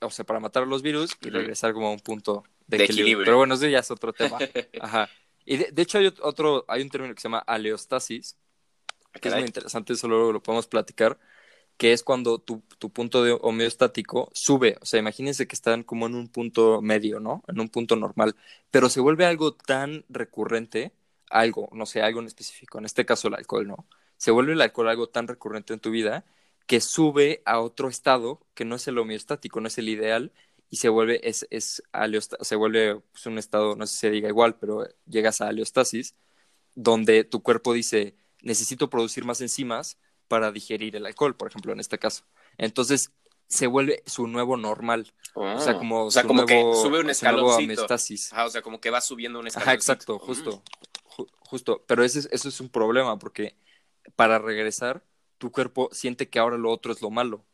o 0.00 0.10
sea, 0.10 0.26
para 0.26 0.40
matar 0.40 0.64
a 0.64 0.66
los 0.66 0.82
virus 0.82 1.16
y 1.22 1.30
regresar 1.30 1.72
como 1.72 1.88
a 1.88 1.92
un 1.92 2.00
punto 2.00 2.44
de, 2.66 2.84
equilibrio. 2.84 3.24
Pero 3.24 3.36
bueno, 3.38 3.54
eso 3.54 3.66
ya 3.66 3.80
es 3.80 3.90
otro 3.90 4.12
tema. 4.12 4.38
Ajá. 4.80 5.08
Y 5.44 5.58
de, 5.58 5.82
hecho 5.82 5.98
hay 5.98 6.06
otro, 6.06 6.64
hay 6.68 6.82
un 6.82 6.88
término 6.88 7.14
que 7.14 7.20
se 7.20 7.28
llama 7.28 7.38
aleostasis, 7.46 8.38
que 9.20 9.28
es 9.28 9.34
muy 9.34 9.44
interesante, 9.44 9.92
eso 9.92 10.08
luego 10.08 10.32
lo 10.32 10.42
podemos 10.42 10.66
platicar, 10.66 11.18
que 11.76 11.92
es 11.92 12.02
cuando 12.02 12.38
tu, 12.38 12.62
tu, 12.78 12.90
punto 12.90 13.22
de 13.22 13.36
homeostático 13.40 14.30
sube. 14.32 14.78
O 14.80 14.86
sea, 14.86 15.00
imagínense 15.00 15.46
que 15.46 15.54
están 15.54 15.82
como 15.82 16.06
en 16.06 16.14
un 16.14 16.28
punto 16.28 16.80
medio, 16.80 17.20
¿no? 17.20 17.42
En 17.48 17.60
un 17.60 17.68
punto 17.68 17.96
normal, 17.96 18.36
pero 18.70 18.88
se 18.88 19.00
vuelve 19.00 19.26
algo 19.26 19.54
tan 19.54 20.04
recurrente, 20.08 20.92
algo, 21.30 21.68
no 21.72 21.84
sé, 21.84 22.00
algo 22.00 22.20
en 22.20 22.26
específico, 22.26 22.78
en 22.78 22.86
este 22.86 23.04
caso 23.04 23.28
el 23.28 23.34
alcohol, 23.34 23.66
¿no? 23.66 23.86
Se 24.16 24.30
vuelve 24.30 24.52
el 24.52 24.60
alcohol 24.62 24.88
algo 24.88 25.08
tan 25.08 25.28
recurrente 25.28 25.74
en 25.74 25.80
tu 25.80 25.90
vida 25.90 26.24
que 26.66 26.80
sube 26.80 27.42
a 27.44 27.60
otro 27.60 27.88
estado 27.88 28.40
que 28.54 28.64
no 28.64 28.76
es 28.76 28.88
el 28.88 28.98
homeostático, 28.98 29.60
no 29.60 29.68
es 29.68 29.76
el 29.78 29.88
ideal, 29.88 30.32
y 30.74 30.76
se 30.76 30.88
vuelve, 30.88 31.20
es, 31.22 31.46
es 31.50 31.84
se 32.40 32.56
vuelve 32.56 33.00
pues, 33.12 33.26
un 33.26 33.38
estado, 33.38 33.76
no 33.76 33.86
sé 33.86 33.92
si 33.92 33.98
se 34.00 34.10
diga 34.10 34.28
igual, 34.28 34.56
pero 34.56 34.84
llegas 35.06 35.40
a 35.40 35.46
aleostasis, 35.46 36.16
donde 36.74 37.22
tu 37.22 37.44
cuerpo 37.44 37.72
dice, 37.72 38.16
necesito 38.42 38.90
producir 38.90 39.24
más 39.24 39.40
enzimas 39.40 39.98
para 40.26 40.50
digerir 40.50 40.96
el 40.96 41.06
alcohol, 41.06 41.36
por 41.36 41.46
ejemplo, 41.46 41.72
en 41.72 41.78
este 41.78 42.00
caso. 42.00 42.24
Entonces, 42.58 43.12
se 43.46 43.68
vuelve 43.68 44.02
su 44.04 44.26
nuevo 44.26 44.56
normal. 44.56 45.12
o 45.34 45.60
sea, 45.60 45.74
ah. 45.74 45.78
como, 45.78 46.08
que 46.44 46.60
sube 46.82 46.98
un 46.98 47.10
escaloncito. 47.10 47.86
o 47.86 48.50
sea, 48.50 48.62
como 48.62 48.80
que 48.80 48.90
va 48.90 49.00
subiendo 49.00 49.38
un 49.38 49.46
escaloncito. 49.46 49.70
Ajá, 49.70 49.76
exacto, 49.76 50.18
justo. 50.18 50.64
justo. 51.38 51.84
Pero 51.86 52.02
ese, 52.02 52.28
eso 52.32 52.48
es 52.48 52.60
un 52.60 52.68
problema, 52.68 53.16
porque 53.20 53.54
para 54.16 54.40
regresar, 54.40 55.04
tu 55.38 55.52
cuerpo 55.52 55.88
siente 55.92 56.28
que 56.28 56.40
ahora 56.40 56.58
lo 56.58 56.72
otro 56.72 56.92
es 56.92 57.00
lo 57.00 57.10
malo 57.10 57.44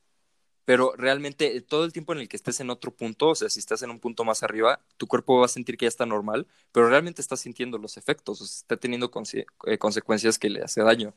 pero 0.70 0.94
realmente 0.96 1.61
todo 1.62 1.85
el 1.85 1.92
tiempo 1.92 2.12
en 2.12 2.20
el 2.20 2.28
que 2.28 2.37
estés 2.37 2.61
en 2.61 2.70
otro 2.70 2.92
punto, 2.92 3.30
o 3.30 3.35
sea, 3.35 3.50
si 3.50 3.59
estás 3.59 3.83
en 3.83 3.90
un 3.90 3.98
punto 3.98 4.22
más 4.22 4.44
arriba, 4.44 4.78
tu 4.98 5.09
cuerpo 5.09 5.40
va 5.40 5.46
a 5.46 5.48
sentir 5.48 5.76
que 5.76 5.87
ya 5.87 5.88
está 5.88 6.06
normal, 6.06 6.46
pero 6.70 6.88
realmente 6.88 7.20
está 7.20 7.37
sintiendo 7.37 7.76
los 7.76 7.96
efectos, 7.96 8.40
o 8.40 8.46
sea, 8.46 8.54
está 8.54 8.76
teniendo 8.76 9.11
eh, 9.66 9.78
consecuencias 9.78 10.38
que 10.38 10.48
le 10.48 10.62
hace 10.62 10.80
daño. 10.83 11.12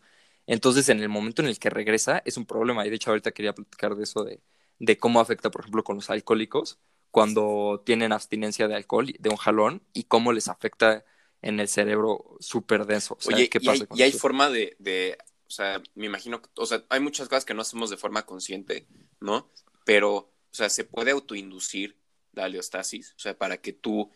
Entonces, 0.47 0.89
en 0.89 1.01
el 1.01 1.07
momento 1.07 1.43
en 1.43 1.49
el 1.49 1.59
que 1.59 1.69
regresa, 1.69 2.23
es 2.25 2.37
un 2.37 2.47
problema. 2.47 2.83
Y 2.87 2.89
de 2.89 2.95
hecho, 2.95 3.11
ahorita 3.11 3.31
quería 3.31 3.53
platicar 3.53 3.95
de 3.95 4.05
eso, 4.05 4.23
de, 4.23 4.41
de 4.79 4.97
cómo 4.97 5.19
afecta, 5.19 5.51
por 5.51 5.61
ejemplo, 5.61 5.83
con 5.83 5.97
los 5.97 6.09
alcohólicos, 6.09 6.79
cuando 7.11 7.83
tienen 7.85 8.11
abstinencia 8.11 8.67
de 8.67 8.73
alcohol, 8.73 9.13
de 9.19 9.29
un 9.29 9.37
jalón, 9.37 9.83
y 9.93 10.05
cómo 10.05 10.33
les 10.33 10.47
afecta 10.47 11.05
en 11.43 11.59
el 11.59 11.67
cerebro 11.67 12.37
súper 12.39 12.87
denso. 12.87 13.19
Oye, 13.27 13.49
¿qué 13.49 13.61
pasa 13.61 13.85
y 13.93 14.01
hay, 14.01 14.13
forma 14.13 14.49
de, 14.49 14.75
de 14.79 15.15
o 15.19 15.32
sea, 15.53 15.81
me 15.95 16.05
imagino, 16.05 16.41
o 16.55 16.65
sea, 16.65 16.83
hay 16.89 16.99
muchas 16.99 17.29
cosas 17.29 17.45
que 17.45 17.53
no 17.53 17.61
hacemos 17.61 17.89
de 17.89 17.97
forma 17.97 18.25
consciente, 18.25 18.87
¿no? 19.19 19.49
Pero, 19.85 20.15
o 20.15 20.33
sea, 20.51 20.69
se 20.69 20.83
puede 20.83 21.11
autoinducir 21.11 21.97
la 22.33 22.45
aleostasis, 22.45 23.13
o 23.15 23.19
sea, 23.19 23.37
para 23.37 23.57
que 23.57 23.73
tú 23.73 24.09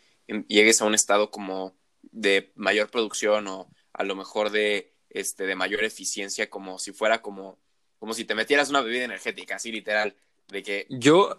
llegues 0.48 0.80
a 0.80 0.84
un 0.84 0.94
estado 0.94 1.30
como 1.30 1.76
de 2.02 2.52
mayor 2.54 2.90
producción 2.90 3.46
o 3.48 3.70
a 3.92 4.04
lo 4.04 4.16
mejor 4.16 4.50
de, 4.50 4.94
este, 5.10 5.46
de 5.46 5.54
mayor 5.54 5.84
eficiencia, 5.84 6.50
como 6.50 6.78
si 6.78 6.92
fuera 6.92 7.22
como, 7.22 7.58
como 7.98 8.14
si 8.14 8.24
te 8.24 8.34
metieras 8.34 8.70
una 8.70 8.80
bebida 8.80 9.04
energética, 9.04 9.56
así 9.56 9.72
literal, 9.72 10.16
de 10.48 10.62
que... 10.62 10.86
Yo... 10.90 11.38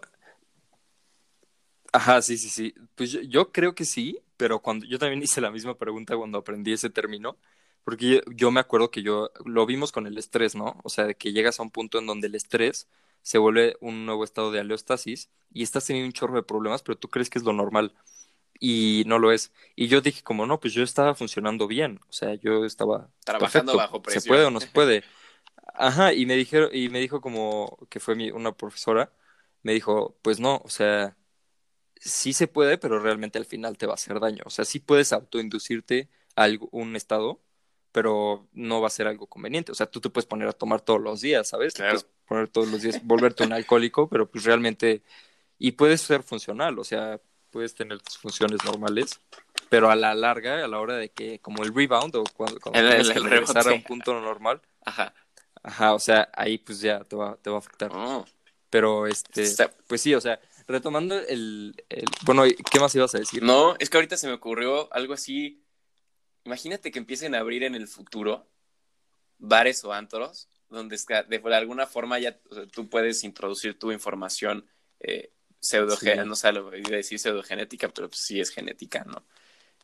Ajá, 1.92 2.22
sí, 2.22 2.38
sí, 2.38 2.48
sí. 2.48 2.74
Pues 2.94 3.10
yo 3.28 3.50
creo 3.50 3.74
que 3.74 3.84
sí, 3.84 4.20
pero 4.36 4.60
cuando 4.60 4.86
yo 4.86 4.98
también 4.98 5.22
hice 5.22 5.40
la 5.40 5.50
misma 5.50 5.76
pregunta 5.76 6.16
cuando 6.16 6.38
aprendí 6.38 6.72
ese 6.72 6.88
término 6.88 7.36
porque 7.84 8.22
yo, 8.34 8.50
me 8.50 8.60
acuerdo 8.60 8.90
que 8.90 9.02
yo 9.02 9.30
lo 9.44 9.66
vimos 9.66 9.92
con 9.92 10.06
el 10.06 10.18
estrés, 10.18 10.54
¿no? 10.54 10.80
O 10.84 10.88
sea, 10.88 11.06
de 11.06 11.14
que 11.14 11.32
llegas 11.32 11.60
a 11.60 11.62
un 11.62 11.70
punto 11.70 11.98
en 11.98 12.06
donde 12.06 12.28
el 12.28 12.34
estrés 12.34 12.88
se 13.22 13.38
vuelve 13.38 13.76
un 13.80 14.06
nuevo 14.06 14.24
estado 14.24 14.50
de 14.50 14.60
aleostasis 14.60 15.30
y 15.52 15.62
estás 15.62 15.86
teniendo 15.86 16.06
un 16.06 16.12
chorro 16.12 16.36
de 16.36 16.42
problemas, 16.42 16.82
pero 16.82 16.98
tú 16.98 17.08
crees 17.08 17.30
que 17.30 17.38
es 17.38 17.44
lo 17.44 17.52
normal 17.52 17.94
y 18.58 19.04
no 19.06 19.18
lo 19.18 19.32
es. 19.32 19.52
Y 19.74 19.88
yo 19.88 20.00
dije 20.00 20.22
como, 20.22 20.46
no, 20.46 20.60
pues 20.60 20.74
yo 20.74 20.82
estaba 20.82 21.14
funcionando 21.14 21.66
bien, 21.66 22.00
o 22.08 22.12
sea, 22.12 22.34
yo 22.34 22.64
estaba 22.64 23.10
trabajando 23.24 23.76
bajo 23.76 24.02
presión. 24.02 24.22
¿Se 24.22 24.28
puede 24.28 24.44
o 24.44 24.50
no 24.50 24.60
se 24.60 24.68
puede? 24.68 25.02
Ajá, 25.74 26.12
y 26.12 26.26
me 26.26 26.36
dijeron 26.36 26.70
y 26.72 26.88
me 26.90 27.00
dijo 27.00 27.20
como 27.20 27.78
que 27.88 28.00
fue 28.00 28.14
mi, 28.14 28.30
una 28.30 28.52
profesora, 28.52 29.12
me 29.62 29.72
dijo, 29.72 30.18
pues 30.22 30.40
no, 30.40 30.60
o 30.64 30.68
sea, 30.68 31.16
sí 31.96 32.32
se 32.32 32.48
puede, 32.48 32.78
pero 32.78 32.98
realmente 32.98 33.38
al 33.38 33.46
final 33.46 33.78
te 33.78 33.86
va 33.86 33.92
a 33.92 33.94
hacer 33.94 34.20
daño. 34.20 34.42
O 34.46 34.50
sea, 34.50 34.64
sí 34.64 34.80
puedes 34.80 35.12
autoinducirte 35.12 36.08
a 36.36 36.48
un 36.70 36.96
estado, 36.96 37.40
pero 37.92 38.46
no 38.52 38.80
va 38.80 38.86
a 38.86 38.90
ser 38.90 39.06
algo 39.06 39.26
conveniente. 39.26 39.72
O 39.72 39.74
sea, 39.74 39.86
tú 39.86 40.00
te 40.00 40.10
puedes 40.10 40.26
poner 40.26 40.48
a 40.48 40.52
tomar 40.52 40.80
todos 40.80 41.00
los 41.00 41.20
días, 41.20 41.48
¿sabes? 41.48 41.74
Te 41.74 41.82
puedes 41.82 42.06
poner 42.26 42.48
todos 42.48 42.68
los 42.68 42.82
días, 42.82 43.00
volverte 43.04 43.44
un 43.44 43.52
alcohólico, 43.52 44.08
pero 44.08 44.30
pues 44.30 44.44
realmente, 44.44 45.02
y 45.58 45.72
puedes 45.72 46.00
ser 46.00 46.22
funcional, 46.22 46.78
o 46.78 46.84
sea, 46.84 47.20
puedes 47.50 47.74
tener 47.74 48.00
tus 48.00 48.18
funciones 48.18 48.64
normales, 48.64 49.20
pero 49.68 49.90
a 49.90 49.96
la 49.96 50.14
larga, 50.14 50.64
a 50.64 50.68
la 50.68 50.78
hora 50.78 50.96
de 50.96 51.10
que, 51.10 51.40
como 51.40 51.62
el 51.62 51.74
rebound 51.74 52.14
o 52.16 52.24
cuando, 52.36 52.60
cuando 52.60 52.78
el, 52.80 53.14
regresar 53.24 53.68
a 53.68 53.72
un 53.72 53.82
punto 53.82 54.18
normal, 54.20 54.60
ajá. 54.84 55.14
Ajá, 55.62 55.92
o 55.92 55.98
sea, 55.98 56.30
ahí 56.34 56.56
pues 56.56 56.80
ya 56.80 57.04
te 57.04 57.16
va, 57.16 57.36
te 57.36 57.50
va 57.50 57.56
a 57.56 57.58
afectar. 57.58 57.90
Oh. 57.92 58.24
Pero 58.70 59.06
este, 59.06 59.44
pues 59.86 60.00
sí, 60.00 60.14
o 60.14 60.20
sea, 60.20 60.40
retomando 60.66 61.18
el, 61.18 61.74
el, 61.88 62.04
bueno, 62.24 62.44
¿qué 62.44 62.80
más 62.80 62.94
ibas 62.94 63.14
a 63.14 63.18
decir? 63.18 63.42
No, 63.42 63.74
es 63.78 63.90
que 63.90 63.98
ahorita 63.98 64.16
se 64.16 64.26
me 64.26 64.32
ocurrió 64.32 64.92
algo 64.94 65.12
así 65.12 65.62
imagínate 66.44 66.90
que 66.90 66.98
empiecen 66.98 67.34
a 67.34 67.38
abrir 67.40 67.64
en 67.64 67.74
el 67.74 67.88
futuro 67.88 68.46
bares 69.38 69.84
o 69.84 69.92
antros 69.92 70.48
donde 70.70 70.96
de, 71.28 71.54
alguna 71.54 71.86
forma 71.86 72.18
ya 72.18 72.38
tú 72.72 72.88
puedes 72.88 73.24
introducir 73.24 73.78
tu 73.78 73.90
información 73.90 74.64
eh, 75.00 75.32
pseudogenética, 75.58 76.24
no 76.24 76.36
sé, 76.36 76.52
lo 76.52 76.74
iba 76.76 76.88
a 76.90 76.96
decir 76.96 77.18
pseudogenética, 77.18 77.88
pero 77.88 78.08
pues 78.08 78.20
sí 78.20 78.40
es 78.40 78.50
genética, 78.50 79.04
¿no? 79.04 79.24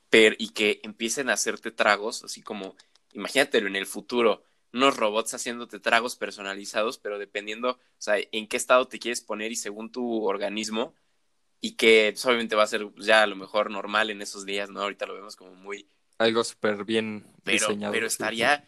Pero, 0.08 0.36
y 0.38 0.50
que 0.50 0.80
empiecen 0.84 1.28
a 1.28 1.34
hacerte 1.34 1.72
tragos, 1.72 2.24
así 2.24 2.40
como, 2.40 2.76
imagínatelo 3.12 3.66
en 3.66 3.76
el 3.76 3.86
futuro, 3.86 4.44
unos 4.72 4.96
robots 4.96 5.34
haciéndote 5.34 5.80
tragos 5.80 6.16
personalizados, 6.16 6.98
pero 6.98 7.18
dependiendo, 7.18 7.70
o 7.70 7.78
sea, 7.98 8.16
en 8.30 8.46
qué 8.46 8.56
estado 8.56 8.86
te 8.86 8.98
quieres 8.98 9.20
poner 9.20 9.50
y 9.52 9.56
según 9.56 9.90
tu 9.90 10.24
organismo, 10.24 10.94
y 11.60 11.72
que 11.72 12.10
pues, 12.12 12.24
obviamente 12.26 12.54
va 12.54 12.62
a 12.62 12.68
ser 12.68 12.88
ya 12.98 13.22
a 13.22 13.26
lo 13.26 13.36
mejor 13.36 13.70
normal 13.70 14.10
en 14.10 14.22
esos 14.22 14.46
días, 14.46 14.70
¿no? 14.70 14.82
Ahorita 14.82 15.06
lo 15.06 15.14
vemos 15.14 15.34
como 15.34 15.54
muy 15.54 15.88
algo 16.18 16.44
súper 16.44 16.84
bien 16.84 17.24
diseñado. 17.44 17.92
Pero 17.92 18.06
estaría... 18.06 18.64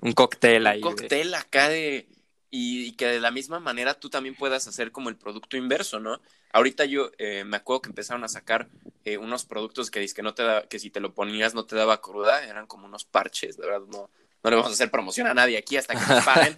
Un 0.00 0.12
cóctel 0.12 0.66
ahí. 0.66 0.78
Un 0.78 0.90
cóctel 0.90 1.34
acá 1.34 1.68
de... 1.68 2.08
Y, 2.50 2.92
que 2.92 3.06
de 3.06 3.20
la 3.20 3.30
misma 3.30 3.60
manera 3.60 3.94
tú 3.94 4.08
también 4.08 4.34
puedas 4.34 4.66
hacer 4.68 4.90
como 4.90 5.10
el 5.10 5.16
producto 5.16 5.56
inverso, 5.56 6.00
¿no? 6.00 6.20
Ahorita 6.52 6.86
yo 6.86 7.10
eh, 7.18 7.44
me 7.44 7.58
acuerdo 7.58 7.82
que 7.82 7.90
empezaron 7.90 8.24
a 8.24 8.28
sacar 8.28 8.68
eh, 9.04 9.18
unos 9.18 9.44
productos 9.44 9.90
que 9.90 10.06
que 10.06 10.22
no 10.22 10.32
te 10.32 10.44
da, 10.44 10.62
que 10.66 10.78
si 10.78 10.88
te 10.88 11.00
lo 11.00 11.12
ponías 11.12 11.54
no 11.54 11.66
te 11.66 11.76
daba 11.76 12.00
cruda, 12.00 12.42
eran 12.44 12.66
como 12.66 12.86
unos 12.86 13.04
parches, 13.04 13.58
de 13.58 13.66
verdad, 13.66 13.86
no, 13.86 14.08
no 14.42 14.50
le 14.50 14.56
vamos 14.56 14.70
a 14.70 14.74
hacer 14.74 14.90
promoción 14.90 15.26
a 15.26 15.34
nadie 15.34 15.58
aquí 15.58 15.76
hasta 15.76 15.94
que 15.94 16.14
nos 16.14 16.24
paguen. 16.24 16.56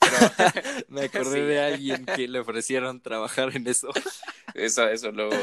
me 0.88 1.02
acordé 1.02 1.42
de 1.46 1.60
alguien 1.60 2.06
que 2.06 2.26
le 2.26 2.38
ofrecieron 2.38 3.02
trabajar 3.02 3.54
en 3.54 3.66
eso. 3.66 3.90
Eso, 4.54 4.88
eso 4.88 5.12
luego 5.12 5.36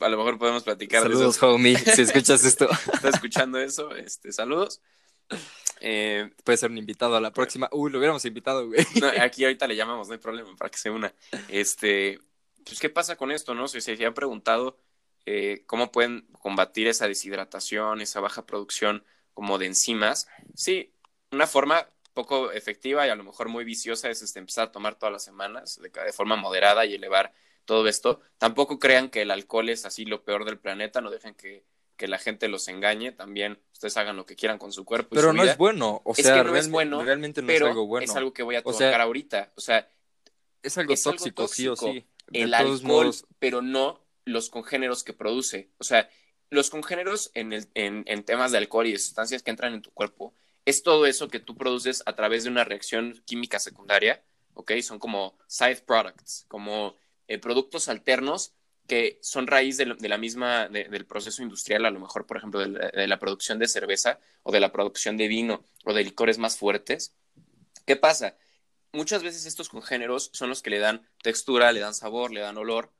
a 0.00 0.08
lo 0.08 0.16
mejor 0.16 0.38
podemos 0.38 0.62
platicar 0.62 1.02
saludos, 1.02 1.40
de 1.40 1.46
homie, 1.46 1.76
si 1.76 2.02
escuchas 2.02 2.44
esto. 2.44 2.68
¿Estás 2.92 3.14
escuchando 3.14 3.58
eso? 3.58 3.94
Este, 3.94 4.32
saludos. 4.32 4.80
Eh, 5.80 6.30
Puede 6.44 6.58
ser 6.58 6.70
un 6.70 6.78
invitado 6.78 7.16
a 7.16 7.20
la 7.20 7.32
próxima. 7.32 7.68
Uy, 7.72 7.90
lo 7.90 7.98
hubiéramos 7.98 8.24
invitado, 8.24 8.66
güey. 8.66 8.80
aquí 9.20 9.44
ahorita 9.44 9.66
le 9.66 9.76
llamamos, 9.76 10.08
no 10.08 10.14
hay 10.14 10.20
problema, 10.20 10.54
para 10.56 10.70
que 10.70 10.78
se 10.78 10.90
una. 10.90 11.12
Este, 11.48 12.20
pues, 12.64 12.80
¿qué 12.80 12.88
pasa 12.88 13.16
con 13.16 13.30
esto, 13.30 13.54
no? 13.54 13.68
Si 13.68 13.80
se 13.80 14.04
han 14.04 14.14
preguntado 14.14 14.78
eh, 15.26 15.62
cómo 15.66 15.92
pueden 15.92 16.26
combatir 16.40 16.86
esa 16.88 17.06
deshidratación, 17.06 18.00
esa 18.00 18.20
baja 18.20 18.46
producción 18.46 19.04
como 19.34 19.58
de 19.58 19.66
enzimas. 19.66 20.26
Sí, 20.54 20.92
una 21.30 21.46
forma 21.46 21.88
poco 22.14 22.50
efectiva 22.50 23.06
y 23.06 23.10
a 23.10 23.14
lo 23.14 23.22
mejor 23.22 23.48
muy 23.48 23.64
viciosa 23.64 24.10
es 24.10 24.22
este, 24.22 24.40
empezar 24.40 24.68
a 24.68 24.72
tomar 24.72 24.96
todas 24.96 25.12
las 25.12 25.24
semanas 25.24 25.80
de, 25.80 25.90
de 25.90 26.12
forma 26.12 26.34
moderada 26.34 26.84
y 26.84 26.94
elevar 26.94 27.32
todo 27.68 27.86
esto. 27.86 28.20
Tampoco 28.38 28.78
crean 28.78 29.10
que 29.10 29.22
el 29.22 29.30
alcohol 29.30 29.68
es 29.68 29.84
así 29.84 30.06
lo 30.06 30.24
peor 30.24 30.46
del 30.46 30.58
planeta, 30.58 31.02
no 31.02 31.10
dejen 31.10 31.34
que, 31.34 31.66
que 31.98 32.08
la 32.08 32.18
gente 32.18 32.48
los 32.48 32.66
engañe, 32.66 33.12
también 33.12 33.60
ustedes 33.74 33.94
hagan 33.98 34.16
lo 34.16 34.24
que 34.24 34.36
quieran 34.36 34.56
con 34.56 34.72
su 34.72 34.86
cuerpo. 34.86 35.14
Pero 35.14 35.34
no 35.34 35.44
es 35.44 35.58
bueno, 35.58 36.00
o 36.02 36.14
sea, 36.14 36.42
no 36.42 36.56
es 36.56 36.70
bueno, 36.70 37.04
realmente 37.04 37.42
no 37.42 37.52
es 37.52 37.60
algo 37.60 37.86
bueno. 37.86 38.06
Es 38.06 38.16
algo 38.16 38.32
que 38.32 38.42
voy 38.42 38.56
a 38.56 38.62
tocar 38.62 39.02
ahorita, 39.02 39.52
o 39.54 39.60
sea, 39.60 39.86
es 40.62 40.78
algo, 40.78 40.94
tóxico, 40.96 41.46
sí 41.46 41.68
o 41.68 41.76
sí. 41.76 42.06
el 42.32 42.54
alcohol, 42.54 43.14
pero 43.38 43.60
no 43.60 44.02
los 44.24 44.48
congéneros 44.48 45.04
que 45.04 45.12
produce. 45.12 45.68
O 45.76 45.84
sea, 45.84 46.08
los 46.48 46.70
congéneros 46.70 47.30
en, 47.34 47.52
el, 47.52 47.68
en, 47.74 48.02
en 48.06 48.24
temas 48.24 48.50
de 48.50 48.58
alcohol 48.58 48.86
y 48.86 48.92
de 48.92 48.98
sustancias 48.98 49.42
que 49.42 49.50
entran 49.50 49.74
en 49.74 49.82
tu 49.82 49.90
cuerpo 49.90 50.34
es 50.64 50.82
todo 50.82 51.04
eso 51.04 51.28
que 51.28 51.38
tú 51.38 51.54
produces 51.54 52.02
a 52.06 52.16
través 52.16 52.44
de 52.44 52.50
una 52.50 52.64
reacción 52.64 53.22
química 53.26 53.58
secundaria, 53.58 54.24
¿ok? 54.54 54.72
Son 54.80 54.98
como 54.98 55.38
side 55.46 55.82
products, 55.86 56.46
como 56.48 56.96
eh, 57.28 57.38
productos 57.38 57.88
alternos 57.88 58.54
que 58.86 59.18
son 59.20 59.46
raíz 59.46 59.76
de, 59.76 59.84
la 59.86 60.16
misma, 60.16 60.66
del 60.68 61.04
proceso 61.04 61.42
industrial, 61.42 61.84
a 61.84 61.90
lo 61.90 62.00
mejor, 62.00 62.26
por 62.26 62.38
ejemplo, 62.38 62.58
de 62.60 63.06
la, 63.06 63.18
producción 63.18 63.58
de 63.58 63.68
cerveza 63.68 64.18
o 64.42 64.50
de 64.50 64.60
la 64.60 64.72
producción 64.72 65.18
de 65.18 65.28
vino 65.28 65.62
o 65.84 65.92
de 65.92 66.04
licores 66.04 66.38
más 66.38 66.56
fuertes. 66.56 67.14
¿Qué 67.84 67.96
pasa? 67.96 68.38
Muchas 68.92 69.22
veces 69.22 69.44
estos 69.44 69.68
congéneros 69.68 70.30
son 70.32 70.48
los 70.48 70.62
que 70.62 70.70
le 70.70 70.78
dan 70.78 71.06
textura, 71.22 71.70
le 71.72 71.80
dan 71.80 71.92
sabor, 71.92 72.32
le 72.32 72.40
dan 72.40 72.56
olor, 72.56 72.90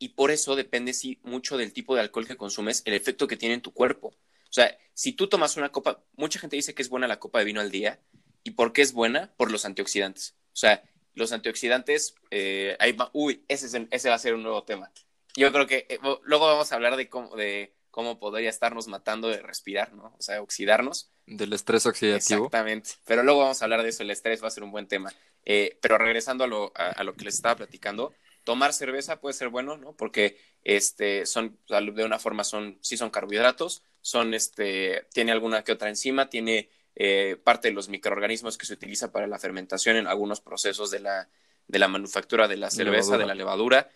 y 0.00 0.10
por 0.10 0.32
eso 0.32 0.56
depende 0.56 0.92
sí, 0.92 1.20
mucho 1.22 1.56
del 1.56 1.72
tipo 1.72 1.94
de 1.94 2.00
alcohol 2.00 2.26
que 2.26 2.36
consumes, 2.36 2.82
el 2.84 2.94
efecto 2.94 3.28
que 3.28 3.36
tiene 3.36 3.54
en 3.54 3.62
tu 3.62 3.72
cuerpo. 3.72 4.08
O 4.08 4.52
sea, 4.52 4.76
si 4.94 5.12
tú 5.12 5.28
tomas 5.28 5.56
una 5.56 5.70
copa, 5.70 6.02
mucha 6.16 6.40
gente 6.40 6.56
dice 6.56 6.74
que 6.74 6.82
es 6.82 6.88
buena 6.88 7.06
la 7.06 7.20
copa 7.20 7.38
de 7.38 7.44
vino 7.44 7.60
al 7.60 7.70
día, 7.70 8.00
¿Y 8.46 8.52
por 8.52 8.72
qué 8.72 8.82
es 8.82 8.92
buena? 8.92 9.34
Por 9.36 9.50
los 9.50 9.64
antioxidantes. 9.64 10.36
O 10.52 10.56
sea, 10.56 10.84
los 11.16 11.32
antioxidantes, 11.32 12.14
eh, 12.30 12.76
uy, 13.12 13.44
ese, 13.48 13.88
ese 13.90 14.08
va 14.08 14.14
a 14.14 14.18
ser 14.18 14.34
un 14.34 14.42
nuevo 14.42 14.62
tema. 14.62 14.92
Yo 15.34 15.50
creo 15.50 15.66
que 15.66 15.86
eh, 15.88 15.98
luego 16.22 16.46
vamos 16.46 16.70
a 16.70 16.74
hablar 16.74 16.96
de 16.96 17.08
cómo, 17.08 17.34
de 17.36 17.74
cómo 17.90 18.18
podría 18.18 18.50
estarnos 18.50 18.86
matando 18.86 19.28
de 19.28 19.40
respirar, 19.40 19.94
¿no? 19.94 20.14
O 20.18 20.22
sea, 20.22 20.42
oxidarnos. 20.42 21.10
Del 21.26 21.54
estrés 21.54 21.86
oxidativo. 21.86 22.44
Exactamente. 22.46 22.90
Pero 23.06 23.22
luego 23.22 23.40
vamos 23.40 23.60
a 23.60 23.64
hablar 23.64 23.82
de 23.82 23.88
eso, 23.88 24.02
el 24.02 24.10
estrés 24.10 24.42
va 24.42 24.48
a 24.48 24.50
ser 24.50 24.62
un 24.62 24.70
buen 24.70 24.86
tema. 24.86 25.12
Eh, 25.46 25.78
pero 25.80 25.96
regresando 25.96 26.44
a 26.44 26.46
lo, 26.46 26.72
a, 26.74 27.02
lo, 27.02 27.14
que 27.14 27.24
les 27.24 27.34
estaba 27.34 27.56
platicando, 27.56 28.12
tomar 28.44 28.74
cerveza 28.74 29.20
puede 29.20 29.32
ser 29.32 29.48
bueno, 29.48 29.78
¿no? 29.78 29.94
Porque 29.94 30.38
este, 30.64 31.24
son, 31.24 31.58
de 31.68 32.04
una 32.04 32.18
forma 32.18 32.44
son, 32.44 32.78
sí 32.82 32.98
son 32.98 33.08
carbohidratos, 33.08 33.82
son, 34.02 34.34
este, 34.34 35.06
tiene 35.14 35.32
alguna 35.32 35.64
que 35.64 35.72
otra 35.72 35.88
enzima, 35.88 36.28
tiene 36.28 36.68
eh, 36.96 37.36
parte 37.44 37.68
de 37.68 37.74
los 37.74 37.90
microorganismos 37.90 38.56
que 38.56 38.64
se 38.64 38.72
utiliza 38.72 39.12
para 39.12 39.26
la 39.26 39.38
fermentación 39.38 39.96
en 39.96 40.06
algunos 40.06 40.40
procesos 40.40 40.90
de 40.90 41.00
la, 41.00 41.28
de 41.68 41.78
la 41.78 41.88
manufactura 41.88 42.48
de 42.48 42.56
la 42.56 42.70
cerveza, 42.70 43.18
de 43.18 43.26
la 43.26 43.34
levadura. 43.34 43.90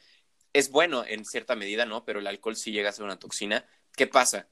Es 0.53 0.71
bueno 0.71 1.05
en 1.07 1.25
cierta 1.25 1.57
medida, 1.57 1.87
¿no? 1.87 2.05
Pero 2.05 2.19
el 2.21 2.27
alcohol 2.27 2.57
sí 2.57 2.73
llega 2.73 2.91
a 2.91 2.93
ser 2.93 3.07
una 3.07 3.19
toxina. 3.19 3.65
¿Qué 3.97 4.07
pasa? 4.07 4.49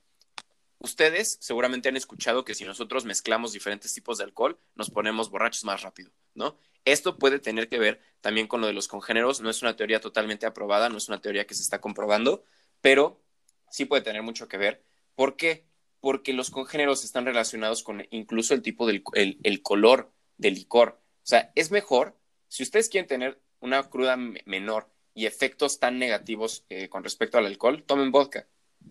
Ustedes 0.78 1.36
seguramente 1.40 1.90
han 1.90 1.96
escuchado 1.96 2.44
que 2.44 2.54
si 2.54 2.64
nosotros 2.64 3.04
mezclamos 3.04 3.52
diferentes 3.52 3.92
tipos 3.92 4.16
de 4.16 4.24
alcohol, 4.24 4.58
nos 4.76 4.90
ponemos 4.90 5.28
borrachos 5.28 5.64
más 5.64 5.82
rápido, 5.82 6.10
¿no? 6.34 6.56
Esto 6.86 7.18
puede 7.18 7.40
tener 7.40 7.68
que 7.68 7.78
ver 7.78 8.00
también 8.22 8.46
con 8.46 8.62
lo 8.62 8.66
de 8.66 8.72
los 8.72 8.88
congéneros. 8.88 9.42
No 9.42 9.50
es 9.50 9.60
una 9.60 9.76
teoría 9.76 10.00
totalmente 10.00 10.46
aprobada, 10.46 10.88
no 10.88 10.96
es 10.96 11.08
una 11.08 11.20
teoría 11.20 11.46
que 11.46 11.54
se 11.54 11.62
está 11.62 11.82
comprobando, 11.82 12.44
pero 12.80 13.20
sí 13.70 13.84
puede 13.84 14.02
tener 14.02 14.22
mucho 14.22 14.48
que 14.48 14.56
ver. 14.56 14.82
¿Por 15.14 15.36
qué? 15.36 15.67
Porque 16.00 16.32
los 16.32 16.50
congéneros 16.50 17.04
están 17.04 17.24
relacionados 17.24 17.82
con 17.82 18.06
incluso 18.10 18.54
el 18.54 18.62
tipo 18.62 18.86
del 18.86 19.02
el, 19.14 19.62
color 19.62 20.12
del 20.36 20.54
licor. 20.54 21.00
O 21.00 21.26
sea, 21.26 21.52
es 21.54 21.70
mejor, 21.70 22.16
si 22.48 22.62
ustedes 22.62 22.88
quieren 22.88 23.08
tener 23.08 23.40
una 23.60 23.82
cruda 23.88 24.16
menor 24.16 24.88
y 25.14 25.26
efectos 25.26 25.80
tan 25.80 25.98
negativos 25.98 26.64
eh, 26.68 26.88
con 26.88 27.02
respecto 27.02 27.38
al 27.38 27.46
alcohol, 27.46 27.82
tomen 27.82 28.12
vodka, 28.12 28.46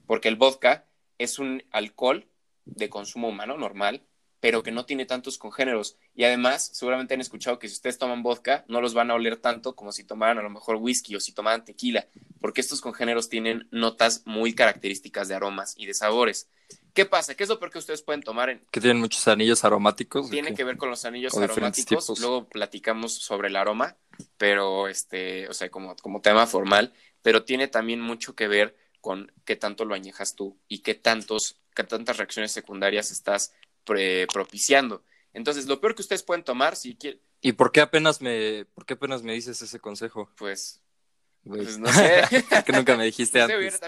porque 0.06 0.28
el 0.28 0.36
vodka 0.36 0.86
es 1.18 1.40
un 1.40 1.64
alcohol 1.72 2.28
de 2.66 2.90
consumo 2.90 3.30
humano 3.30 3.58
normal, 3.58 4.04
pero 4.40 4.62
que 4.62 4.72
no 4.72 4.86
tiene 4.86 5.06
tantos 5.06 5.38
congéneros. 5.38 5.98
Y 6.16 6.24
además, 6.24 6.70
seguramente 6.74 7.14
han 7.14 7.22
escuchado 7.22 7.60
que 7.60 7.68
si 7.68 7.74
ustedes 7.74 7.98
toman 7.98 8.24
vodka, 8.24 8.66
no 8.68 8.82
los 8.82 8.94
van 8.94 9.10
a 9.10 9.16
oler 9.16 9.38
tanto 9.38 9.76
como 9.76 9.92
si 9.92 10.04
tomaran 10.04 10.38
a 10.38 10.44
lo 10.44 10.50
mejor 10.50 10.76
whisky 10.76 11.16
o 11.16 11.20
si 11.20 11.32
tomaran 11.32 11.66
tequila, 11.66 12.08
porque 12.40 12.62
estos 12.62 12.82
congéneros 12.82 13.30
tienen 13.30 13.68
notas 13.72 14.24
muy 14.26 14.54
características 14.54 15.28
de 15.28 15.36
aromas 15.36 15.74
y 15.78 15.86
de 15.86 15.94
sabores. 15.94 16.50
¿Qué 16.94 17.06
pasa? 17.06 17.36
¿Qué 17.36 17.44
es 17.44 17.50
lo 17.50 17.60
peor 17.60 17.72
que 17.72 17.80
ustedes 17.80 18.02
pueden 18.02 18.22
tomar? 18.22 18.50
En... 18.50 18.66
Que 18.72 18.82
tienen 18.82 19.00
muchos 19.00 19.28
anillos 19.28 19.64
aromáticos. 19.64 20.30
Tiene 20.30 20.54
que 20.54 20.64
ver 20.64 20.78
con 20.78 20.90
los 20.90 21.06
anillos 21.06 21.36
aromáticos. 21.38 22.20
Luego 22.20 22.48
platicamos 22.50 23.14
sobre 23.14 23.50
el 23.50 23.56
aroma, 23.56 23.98
pero 24.38 24.88
este, 24.88 25.48
o 25.48 25.54
sea, 25.54 25.70
como, 25.70 25.96
como 25.98 26.22
tema 26.22 26.48
formal, 26.48 26.94
pero 27.22 27.44
tiene 27.44 27.68
también 27.68 28.02
mucho 28.02 28.36
que 28.36 28.48
ver 28.48 28.76
con 29.02 29.32
qué 29.46 29.56
tanto 29.56 29.86
lo 29.86 29.96
añejas 29.96 30.36
tú 30.36 30.58
y 30.68 30.80
qué 30.80 30.96
tantos, 30.96 31.62
qué 31.76 31.84
tantas 31.84 32.18
reacciones 32.18 32.52
secundarias 32.52 33.12
estás 33.12 33.54
propiciando. 33.84 35.04
Entonces, 35.34 35.68
lo 35.68 35.80
peor 35.80 35.96
que 35.96 36.02
ustedes 36.02 36.24
pueden 36.24 36.44
tomar, 36.44 36.76
si 36.76 36.96
quieren. 36.96 37.22
¿Y 37.42 37.54
por 37.54 37.72
qué 37.72 37.82
apenas 37.82 38.22
me, 38.22 38.66
por 38.74 38.86
qué 38.86 38.96
apenas 38.96 39.22
me 39.22 39.34
dices 39.34 39.62
ese 39.62 39.80
consejo? 39.80 40.32
Pues 40.36 40.82
pues 41.48 41.78
no 41.78 41.92
sé. 41.92 42.22
que 42.66 42.72
nunca 42.72 42.96
me 42.96 43.06
dijiste 43.06 43.42
antes. 43.42 43.80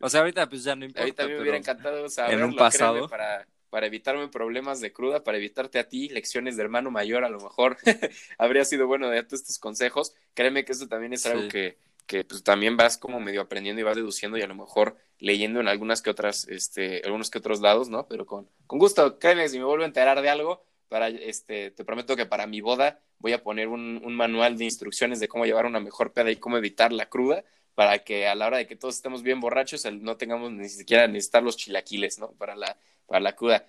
O 0.00 0.08
sea, 0.08 0.20
ahorita 0.20 0.48
pues 0.48 0.64
ya 0.64 0.76
no 0.76 0.84
importa. 0.84 1.02
Ahorita 1.02 1.26
me 1.26 1.40
hubiera 1.40 1.56
encantado 1.56 2.08
saberlo, 2.08 2.44
en 2.44 2.50
un 2.50 2.56
pasado. 2.56 3.08
Para, 3.08 3.46
para 3.70 3.86
evitarme 3.86 4.28
problemas 4.28 4.80
de 4.80 4.92
cruda, 4.92 5.24
para 5.24 5.38
evitarte 5.38 5.78
a 5.78 5.88
ti 5.88 6.08
lecciones 6.08 6.56
de 6.56 6.62
hermano 6.62 6.90
mayor, 6.90 7.24
a 7.24 7.28
lo 7.28 7.40
mejor 7.40 7.76
habría 8.38 8.64
sido 8.64 8.86
bueno 8.86 9.10
darte 9.10 9.36
estos 9.36 9.58
consejos. 9.58 10.14
Créeme 10.34 10.64
que 10.64 10.72
eso 10.72 10.88
también 10.88 11.12
es 11.12 11.26
algo 11.26 11.48
que, 11.48 11.78
que 12.06 12.24
pues, 12.24 12.42
también 12.42 12.76
vas 12.76 12.96
como 12.96 13.20
medio 13.20 13.42
aprendiendo 13.42 13.80
y 13.80 13.84
vas 13.84 13.96
deduciendo 13.96 14.38
y 14.38 14.42
a 14.42 14.46
lo 14.46 14.54
mejor 14.54 14.96
leyendo 15.18 15.60
en 15.60 15.68
algunas 15.68 16.00
que 16.00 16.10
otras, 16.10 16.48
este, 16.48 17.02
algunos 17.04 17.30
que 17.30 17.38
otros 17.38 17.60
lados, 17.60 17.88
¿no? 17.88 18.06
Pero 18.08 18.24
con, 18.24 18.48
con 18.66 18.78
gusto, 18.78 19.18
créeme, 19.18 19.48
si 19.48 19.58
me 19.58 19.64
vuelvo 19.64 19.84
a 19.84 19.88
enterar 19.88 20.22
de 20.22 20.30
algo, 20.30 20.64
para, 20.88 21.08
este, 21.08 21.70
te 21.70 21.84
prometo 21.84 22.16
que 22.16 22.26
para 22.26 22.46
mi 22.46 22.60
boda 22.60 23.00
voy 23.18 23.32
a 23.32 23.42
poner 23.42 23.68
un, 23.68 24.02
manual 24.14 24.56
de 24.56 24.64
instrucciones 24.64 25.20
de 25.20 25.28
cómo 25.28 25.44
llevar 25.44 25.66
una 25.66 25.80
mejor 25.80 26.12
peda 26.12 26.30
y 26.30 26.36
cómo 26.36 26.56
evitar 26.56 26.92
la 26.92 27.08
cruda 27.08 27.44
para 27.74 28.00
que 28.00 28.26
a 28.26 28.34
la 28.34 28.46
hora 28.46 28.58
de 28.58 28.66
que 28.66 28.76
todos 28.76 28.96
estemos 28.96 29.22
bien 29.22 29.40
borrachos 29.40 29.84
no 29.92 30.16
tengamos 30.16 30.50
ni 30.50 30.68
siquiera 30.68 31.06
necesitar 31.06 31.42
los 31.42 31.56
chilaquiles, 31.56 32.18
¿no? 32.18 32.32
Para 32.32 32.56
la, 32.56 32.76
para 33.06 33.20
la 33.20 33.36
cruda. 33.36 33.66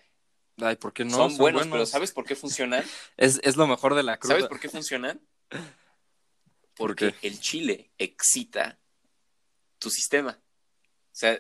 Ay, 0.58 0.76
¿por 0.76 0.94
qué 0.94 1.06
no? 1.06 1.16
Son, 1.16 1.38
buenos, 1.38 1.68
pero 1.68 1.86
¿sabes 1.86 2.12
por 2.12 2.26
qué 2.26 2.36
funcionan? 2.36 2.84
es, 3.18 3.40
es, 3.44 3.56
lo 3.56 3.68
mejor 3.68 3.96
de 3.96 4.04
la 4.04 4.18
cruda. 4.18 4.36
¿Sabes 4.36 4.48
por 4.48 4.60
qué 4.60 4.70
funcionan? 4.70 5.22
Porque 6.76 7.14
el 7.22 7.40
chile 7.42 7.92
excita 7.98 8.80
tu 9.80 9.90
sistema. 9.90 10.40
O 10.40 11.16
sea, 11.20 11.38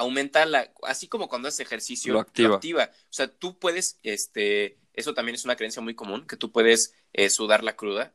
aumenta 0.00 0.44
la, 0.46 0.72
así 0.82 1.06
como 1.08 1.28
cuando 1.28 1.48
haces 1.48 1.60
ejercicio, 1.60 2.12
lo 2.12 2.20
activa. 2.20 2.90
O 2.92 3.12
sea, 3.12 3.28
tú 3.28 3.58
puedes, 3.58 3.98
este, 4.02 4.78
eso 5.00 5.14
también 5.14 5.34
es 5.34 5.44
una 5.44 5.56
creencia 5.56 5.82
muy 5.82 5.94
común, 5.94 6.26
que 6.26 6.36
tú 6.36 6.52
puedes 6.52 6.94
eh, 7.12 7.30
sudar 7.30 7.64
la 7.64 7.76
cruda. 7.76 8.12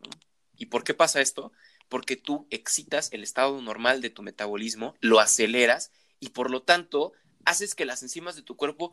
¿Y 0.57 0.67
por 0.67 0.83
qué 0.83 0.93
pasa 0.93 1.21
esto? 1.21 1.51
Porque 1.89 2.15
tú 2.15 2.47
excitas 2.49 3.11
el 3.11 3.23
estado 3.23 3.61
normal 3.61 4.01
de 4.01 4.09
tu 4.09 4.23
metabolismo, 4.23 4.95
lo 5.01 5.19
aceleras 5.19 5.91
y 6.19 6.29
por 6.29 6.49
lo 6.49 6.63
tanto 6.63 7.13
haces 7.45 7.75
que 7.75 7.85
las 7.85 8.01
enzimas 8.01 8.35
de 8.35 8.41
tu 8.41 8.55
cuerpo 8.55 8.91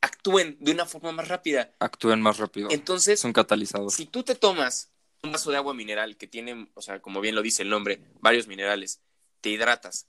actúen 0.00 0.56
de 0.60 0.72
una 0.72 0.86
forma 0.86 1.12
más 1.12 1.28
rápida. 1.28 1.72
Actúen 1.80 2.20
más 2.20 2.38
rápido. 2.38 2.68
Entonces, 2.70 3.20
es 3.20 3.24
un 3.24 3.32
catalizador. 3.32 3.90
Si 3.90 4.06
tú 4.06 4.22
te 4.22 4.34
tomas 4.34 4.90
un 5.22 5.32
vaso 5.32 5.50
de 5.50 5.56
agua 5.56 5.74
mineral 5.74 6.16
que 6.16 6.26
tiene, 6.26 6.70
o 6.74 6.82
sea, 6.82 7.00
como 7.00 7.20
bien 7.20 7.34
lo 7.34 7.42
dice 7.42 7.62
el 7.62 7.70
nombre, 7.70 8.00
varios 8.20 8.46
minerales, 8.46 9.00
te 9.40 9.50
hidratas, 9.50 10.06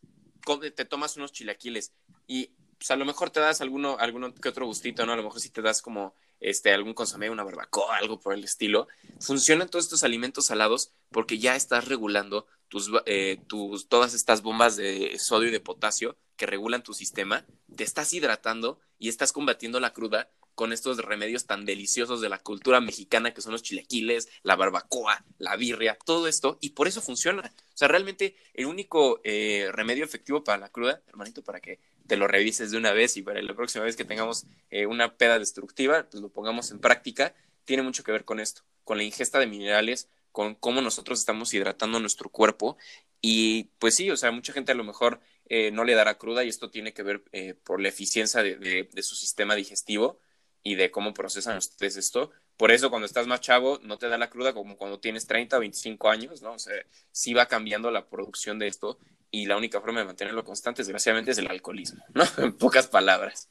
te 0.75 0.85
tomas 0.85 1.17
unos 1.17 1.31
chilaquiles 1.31 1.93
y 2.27 2.51
pues, 2.77 2.91
a 2.91 2.95
lo 2.95 3.05
mejor 3.05 3.29
te 3.29 3.39
das 3.39 3.61
alguno, 3.61 3.97
alguno 3.99 4.33
que 4.33 4.49
otro 4.49 4.65
gustito, 4.65 5.05
¿no? 5.05 5.13
A 5.13 5.17
lo 5.17 5.23
mejor 5.23 5.39
si 5.39 5.49
te 5.49 5.61
das 5.61 5.81
como 5.81 6.13
este, 6.39 6.73
algún 6.73 6.93
consomé, 6.93 7.29
una 7.29 7.43
barbacoa, 7.43 7.97
algo 7.97 8.19
por 8.19 8.33
el 8.33 8.43
estilo. 8.43 8.87
Funcionan 9.19 9.69
todos 9.69 9.85
estos 9.85 10.03
alimentos 10.03 10.45
salados 10.47 10.91
porque 11.11 11.39
ya 11.39 11.55
estás 11.55 11.87
regulando 11.87 12.47
tus, 12.67 12.91
eh, 13.05 13.39
tus, 13.47 13.87
todas 13.87 14.13
estas 14.13 14.41
bombas 14.41 14.75
de 14.75 15.17
sodio 15.19 15.49
y 15.49 15.51
de 15.51 15.59
potasio 15.59 16.17
que 16.35 16.45
regulan 16.45 16.83
tu 16.83 16.93
sistema, 16.93 17.45
te 17.75 17.83
estás 17.83 18.13
hidratando 18.13 18.79
y 18.99 19.09
estás 19.09 19.31
combatiendo 19.31 19.79
la 19.79 19.93
cruda 19.93 20.29
con 20.53 20.73
estos 20.73 20.97
remedios 20.97 21.45
tan 21.45 21.65
deliciosos 21.65 22.19
de 22.19 22.29
la 22.29 22.39
cultura 22.39 22.81
mexicana 22.81 23.31
que 23.31 23.41
son 23.41 23.51
los 23.51 23.61
chilequiles, 23.61 24.27
la 24.41 24.55
barbacoa, 24.55 25.23
la 25.37 25.55
birria, 25.55 25.97
todo 26.03 26.27
esto, 26.27 26.57
y 26.61 26.71
por 26.71 26.87
eso 26.87 26.99
funciona. 26.99 27.53
O 27.73 27.77
sea, 27.77 27.87
realmente 27.87 28.35
el 28.55 28.65
único 28.65 29.21
eh, 29.23 29.69
remedio 29.71 30.03
efectivo 30.03 30.43
para 30.43 30.57
la 30.57 30.69
cruda, 30.69 31.01
hermanito, 31.07 31.43
para 31.43 31.59
que 31.59 31.79
te 32.07 32.17
lo 32.17 32.27
revises 32.27 32.71
de 32.71 32.77
una 32.77 32.93
vez 32.93 33.17
y 33.17 33.21
para 33.21 33.41
la 33.41 33.55
próxima 33.55 33.83
vez 33.83 33.95
que 33.95 34.05
tengamos 34.05 34.45
eh, 34.69 34.85
una 34.85 35.15
peda 35.17 35.39
destructiva, 35.39 36.07
pues 36.09 36.21
lo 36.21 36.29
pongamos 36.29 36.71
en 36.71 36.79
práctica, 36.79 37.33
tiene 37.65 37.83
mucho 37.83 38.03
que 38.03 38.11
ver 38.11 38.25
con 38.25 38.39
esto, 38.39 38.63
con 38.83 38.97
la 38.97 39.03
ingesta 39.03 39.39
de 39.39 39.47
minerales, 39.47 40.09
con 40.31 40.55
cómo 40.55 40.81
nosotros 40.81 41.19
estamos 41.19 41.53
hidratando 41.53 41.99
nuestro 41.99 42.29
cuerpo. 42.29 42.77
Y 43.21 43.65
pues 43.79 43.95
sí, 43.95 44.09
o 44.11 44.17
sea, 44.17 44.31
mucha 44.31 44.53
gente 44.53 44.71
a 44.71 44.75
lo 44.75 44.83
mejor 44.83 45.19
eh, 45.45 45.71
no 45.71 45.83
le 45.83 45.95
dará 45.95 46.17
cruda 46.17 46.43
y 46.43 46.49
esto 46.49 46.69
tiene 46.69 46.93
que 46.93 47.03
ver 47.03 47.23
por 47.63 47.81
la 47.81 47.89
eficiencia 47.89 48.43
de 48.43 49.01
su 49.01 49.15
sistema 49.15 49.55
digestivo 49.55 50.19
y 50.63 50.75
de 50.75 50.91
cómo 50.91 51.13
procesan 51.13 51.57
ustedes 51.57 51.97
esto. 51.97 52.31
Por 52.57 52.71
eso 52.71 52.89
cuando 52.89 53.05
estás 53.05 53.27
más 53.27 53.39
chavo 53.39 53.79
no 53.83 53.97
te 53.97 54.09
da 54.09 54.17
la 54.17 54.29
cruda 54.29 54.53
como 54.53 54.77
cuando 54.77 54.99
tienes 54.99 55.27
30 55.27 55.57
o 55.57 55.59
25 55.59 56.09
años, 56.09 56.41
¿no? 56.41 56.53
O 56.53 56.59
sea, 56.59 56.73
sí 57.11 57.33
va 57.33 57.45
cambiando 57.45 57.91
la 57.91 58.07
producción 58.07 58.57
de 58.57 58.67
esto 58.67 58.97
y 59.29 59.45
la 59.45 59.57
única 59.57 59.79
forma 59.79 59.99
de 59.99 60.05
mantenerlo 60.05 60.43
constante, 60.43 60.81
desgraciadamente, 60.81 61.31
es 61.31 61.37
el 61.37 61.47
alcoholismo, 61.47 62.03
¿no? 62.13 62.23
En 62.37 62.57
pocas 62.57 62.87
palabras. 62.87 63.49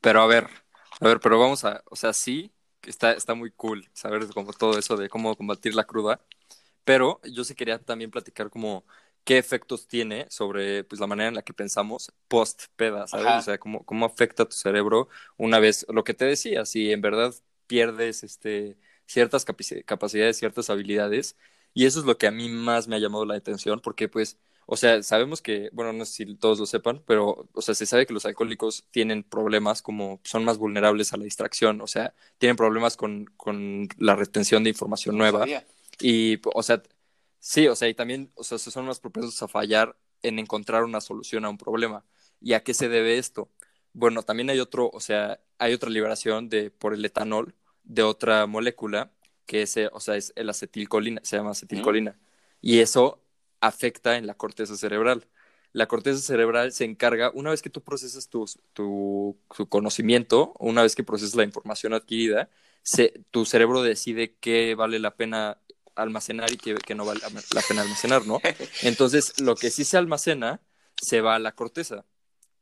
Pero 0.00 0.20
a 0.22 0.26
ver, 0.26 0.48
a 1.00 1.06
ver, 1.06 1.20
pero 1.20 1.38
vamos 1.38 1.64
a, 1.64 1.82
o 1.86 1.96
sea, 1.96 2.12
sí, 2.12 2.52
está, 2.82 3.12
está 3.12 3.34
muy 3.34 3.52
cool 3.52 3.88
saber 3.92 4.26
como 4.28 4.52
todo 4.52 4.78
eso 4.78 4.96
de 4.96 5.08
cómo 5.08 5.36
combatir 5.36 5.74
la 5.74 5.84
cruda, 5.84 6.20
pero 6.84 7.20
yo 7.22 7.44
sí 7.44 7.54
quería 7.54 7.78
también 7.78 8.10
platicar 8.10 8.50
como 8.50 8.84
qué 9.24 9.38
efectos 9.38 9.86
tiene 9.86 10.26
sobre 10.30 10.84
pues, 10.84 11.00
la 11.00 11.06
manera 11.06 11.28
en 11.28 11.34
la 11.34 11.42
que 11.42 11.52
pensamos 11.52 12.12
post 12.28 12.64
peda, 12.76 13.06
¿sabes? 13.06 13.26
O 13.26 13.42
sea, 13.42 13.58
cómo, 13.58 13.84
cómo 13.84 14.06
afecta 14.06 14.46
tu 14.46 14.56
cerebro 14.56 15.08
una 15.36 15.58
vez, 15.58 15.84
lo 15.90 16.02
que 16.02 16.14
te 16.14 16.24
decía, 16.24 16.64
si 16.64 16.90
en 16.90 17.02
verdad 17.02 17.34
pierdes 17.68 18.24
este, 18.24 18.78
ciertas 19.06 19.44
capacidades, 19.44 20.38
ciertas 20.38 20.70
habilidades, 20.70 21.36
y 21.74 21.86
eso 21.86 22.00
es 22.00 22.06
lo 22.06 22.18
que 22.18 22.26
a 22.26 22.32
mí 22.32 22.48
más 22.48 22.88
me 22.88 22.96
ha 22.96 22.98
llamado 22.98 23.24
la 23.26 23.36
atención, 23.36 23.80
porque 23.80 24.08
pues, 24.08 24.38
o 24.66 24.76
sea, 24.76 25.02
sabemos 25.04 25.40
que, 25.42 25.70
bueno, 25.72 25.92
no 25.92 26.04
sé 26.04 26.12
si 26.26 26.34
todos 26.36 26.58
lo 26.58 26.66
sepan, 26.66 27.02
pero, 27.06 27.48
o 27.52 27.62
sea, 27.62 27.74
se 27.74 27.86
sabe 27.86 28.06
que 28.06 28.14
los 28.14 28.26
alcohólicos 28.26 28.84
tienen 28.90 29.22
problemas 29.22 29.82
como 29.82 30.20
son 30.24 30.44
más 30.44 30.58
vulnerables 30.58 31.12
a 31.12 31.18
la 31.18 31.24
distracción, 31.24 31.80
o 31.80 31.86
sea, 31.86 32.14
tienen 32.38 32.56
problemas 32.56 32.96
con, 32.96 33.26
con 33.36 33.88
la 33.98 34.16
retención 34.16 34.64
de 34.64 34.70
información 34.70 35.16
nueva. 35.18 35.46
Y, 36.00 36.40
o 36.54 36.62
sea, 36.62 36.82
Sí, 37.40 37.68
o 37.68 37.76
sea, 37.76 37.88
y 37.88 37.94
también, 37.94 38.32
o 38.34 38.44
sea, 38.44 38.58
son 38.58 38.86
más 38.86 39.00
propensos 39.00 39.42
a 39.42 39.48
fallar 39.48 39.96
en 40.22 40.38
encontrar 40.38 40.84
una 40.84 41.00
solución 41.00 41.44
a 41.44 41.50
un 41.50 41.58
problema. 41.58 42.04
¿Y 42.40 42.52
a 42.54 42.62
qué 42.62 42.74
se 42.74 42.88
debe 42.88 43.18
esto? 43.18 43.50
Bueno, 43.92 44.22
también 44.22 44.50
hay 44.50 44.60
otro, 44.60 44.90
o 44.92 45.00
sea, 45.00 45.40
hay 45.58 45.74
otra 45.74 45.90
liberación 45.90 46.48
de 46.48 46.70
por 46.70 46.94
el 46.94 47.04
etanol 47.04 47.54
de 47.84 48.02
otra 48.02 48.46
molécula 48.46 49.12
que 49.48 49.62
es, 49.62 49.76
o 49.92 50.00
sea, 50.00 50.16
es 50.16 50.32
el 50.36 50.50
acetilcolina, 50.50 51.22
se 51.24 51.38
llama 51.38 51.52
acetilcolina. 51.52 52.18
Y 52.60 52.80
eso 52.80 53.24
afecta 53.60 54.16
en 54.18 54.26
la 54.26 54.34
corteza 54.34 54.76
cerebral. 54.76 55.26
La 55.72 55.88
corteza 55.88 56.20
cerebral 56.20 56.72
se 56.72 56.84
encarga, 56.84 57.30
una 57.34 57.50
vez 57.50 57.62
que 57.62 57.70
tú 57.70 57.82
procesas 57.82 58.28
tu, 58.28 58.44
tu, 58.74 59.38
conocimiento, 59.68 60.54
una 60.58 60.82
vez 60.82 60.94
que 60.94 61.02
procesas 61.02 61.34
la 61.34 61.44
información 61.44 61.94
adquirida, 61.94 62.50
tu 63.30 63.46
cerebro 63.46 63.82
decide 63.82 64.36
qué 64.38 64.74
vale 64.74 64.98
la 64.98 65.16
pena 65.16 65.58
almacenar 65.94 66.52
y 66.52 66.58
qué, 66.58 66.74
qué 66.74 66.94
no 66.94 67.06
vale 67.06 67.20
la 67.20 67.62
pena 67.62 67.82
almacenar, 67.82 68.26
¿no? 68.26 68.40
Entonces, 68.82 69.40
lo 69.40 69.56
que 69.56 69.70
sí 69.70 69.84
se 69.84 69.96
almacena 69.96 70.60
se 71.00 71.22
va 71.22 71.36
a 71.36 71.38
la 71.38 71.52
corteza 71.52 72.04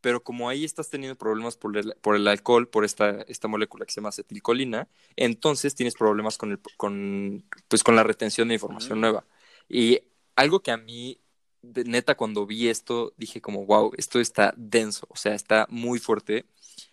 pero 0.07 0.23
como 0.23 0.49
ahí 0.49 0.65
estás 0.65 0.89
teniendo 0.89 1.19
problemas 1.19 1.57
por 1.57 1.77
el, 1.77 1.97
por 2.01 2.15
el 2.15 2.29
alcohol, 2.29 2.69
por 2.69 2.85
esta, 2.85 3.23
esta 3.23 3.49
molécula 3.49 3.85
que 3.85 3.91
se 3.91 3.97
llama 3.97 4.11
acetilcolina, 4.11 4.87
entonces 5.17 5.75
tienes 5.75 5.97
problemas 5.97 6.39
con, 6.39 6.53
el, 6.53 6.61
con, 6.77 7.45
pues, 7.67 7.83
con 7.83 7.97
la 7.97 8.05
retención 8.05 8.47
de 8.47 8.55
información 8.55 9.01
nueva. 9.01 9.25
Y 9.69 10.03
algo 10.37 10.61
que 10.61 10.71
a 10.71 10.77
mí, 10.77 11.21
neta, 11.61 12.17
cuando 12.17 12.47
vi 12.47 12.69
esto, 12.69 13.15
dije 13.17 13.41
como, 13.41 13.67
wow, 13.67 13.91
esto 13.97 14.21
está 14.21 14.55
denso, 14.57 15.09
o 15.11 15.17
sea, 15.17 15.35
está 15.35 15.67
muy 15.71 15.99
fuerte, 15.99 16.47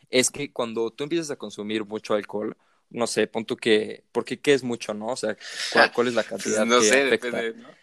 es 0.09 0.32
que 0.32 0.51
cuando 0.51 0.89
tú 0.89 1.03
empiezas 1.03 1.30
a 1.30 1.36
consumir 1.36 1.86
mucho 1.86 2.16
alcohol, 2.16 2.57
no 2.89 3.05
sé, 3.05 3.28
pon 3.28 3.45
tú 3.45 3.57
que, 3.57 4.05
porque 4.11 4.39
qué 4.39 4.55
es 4.55 4.64
mucho, 4.64 4.95
¿no? 4.95 5.09
O 5.09 5.16
sea, 5.16 5.38
¿cuál, 5.93 6.07
es 6.07 6.16
la 6.16 6.24
cantidad 6.24 6.66
no 6.66 6.82
sé, 6.82 7.05
Depende, 7.05 7.53
¿no? 7.57 7.83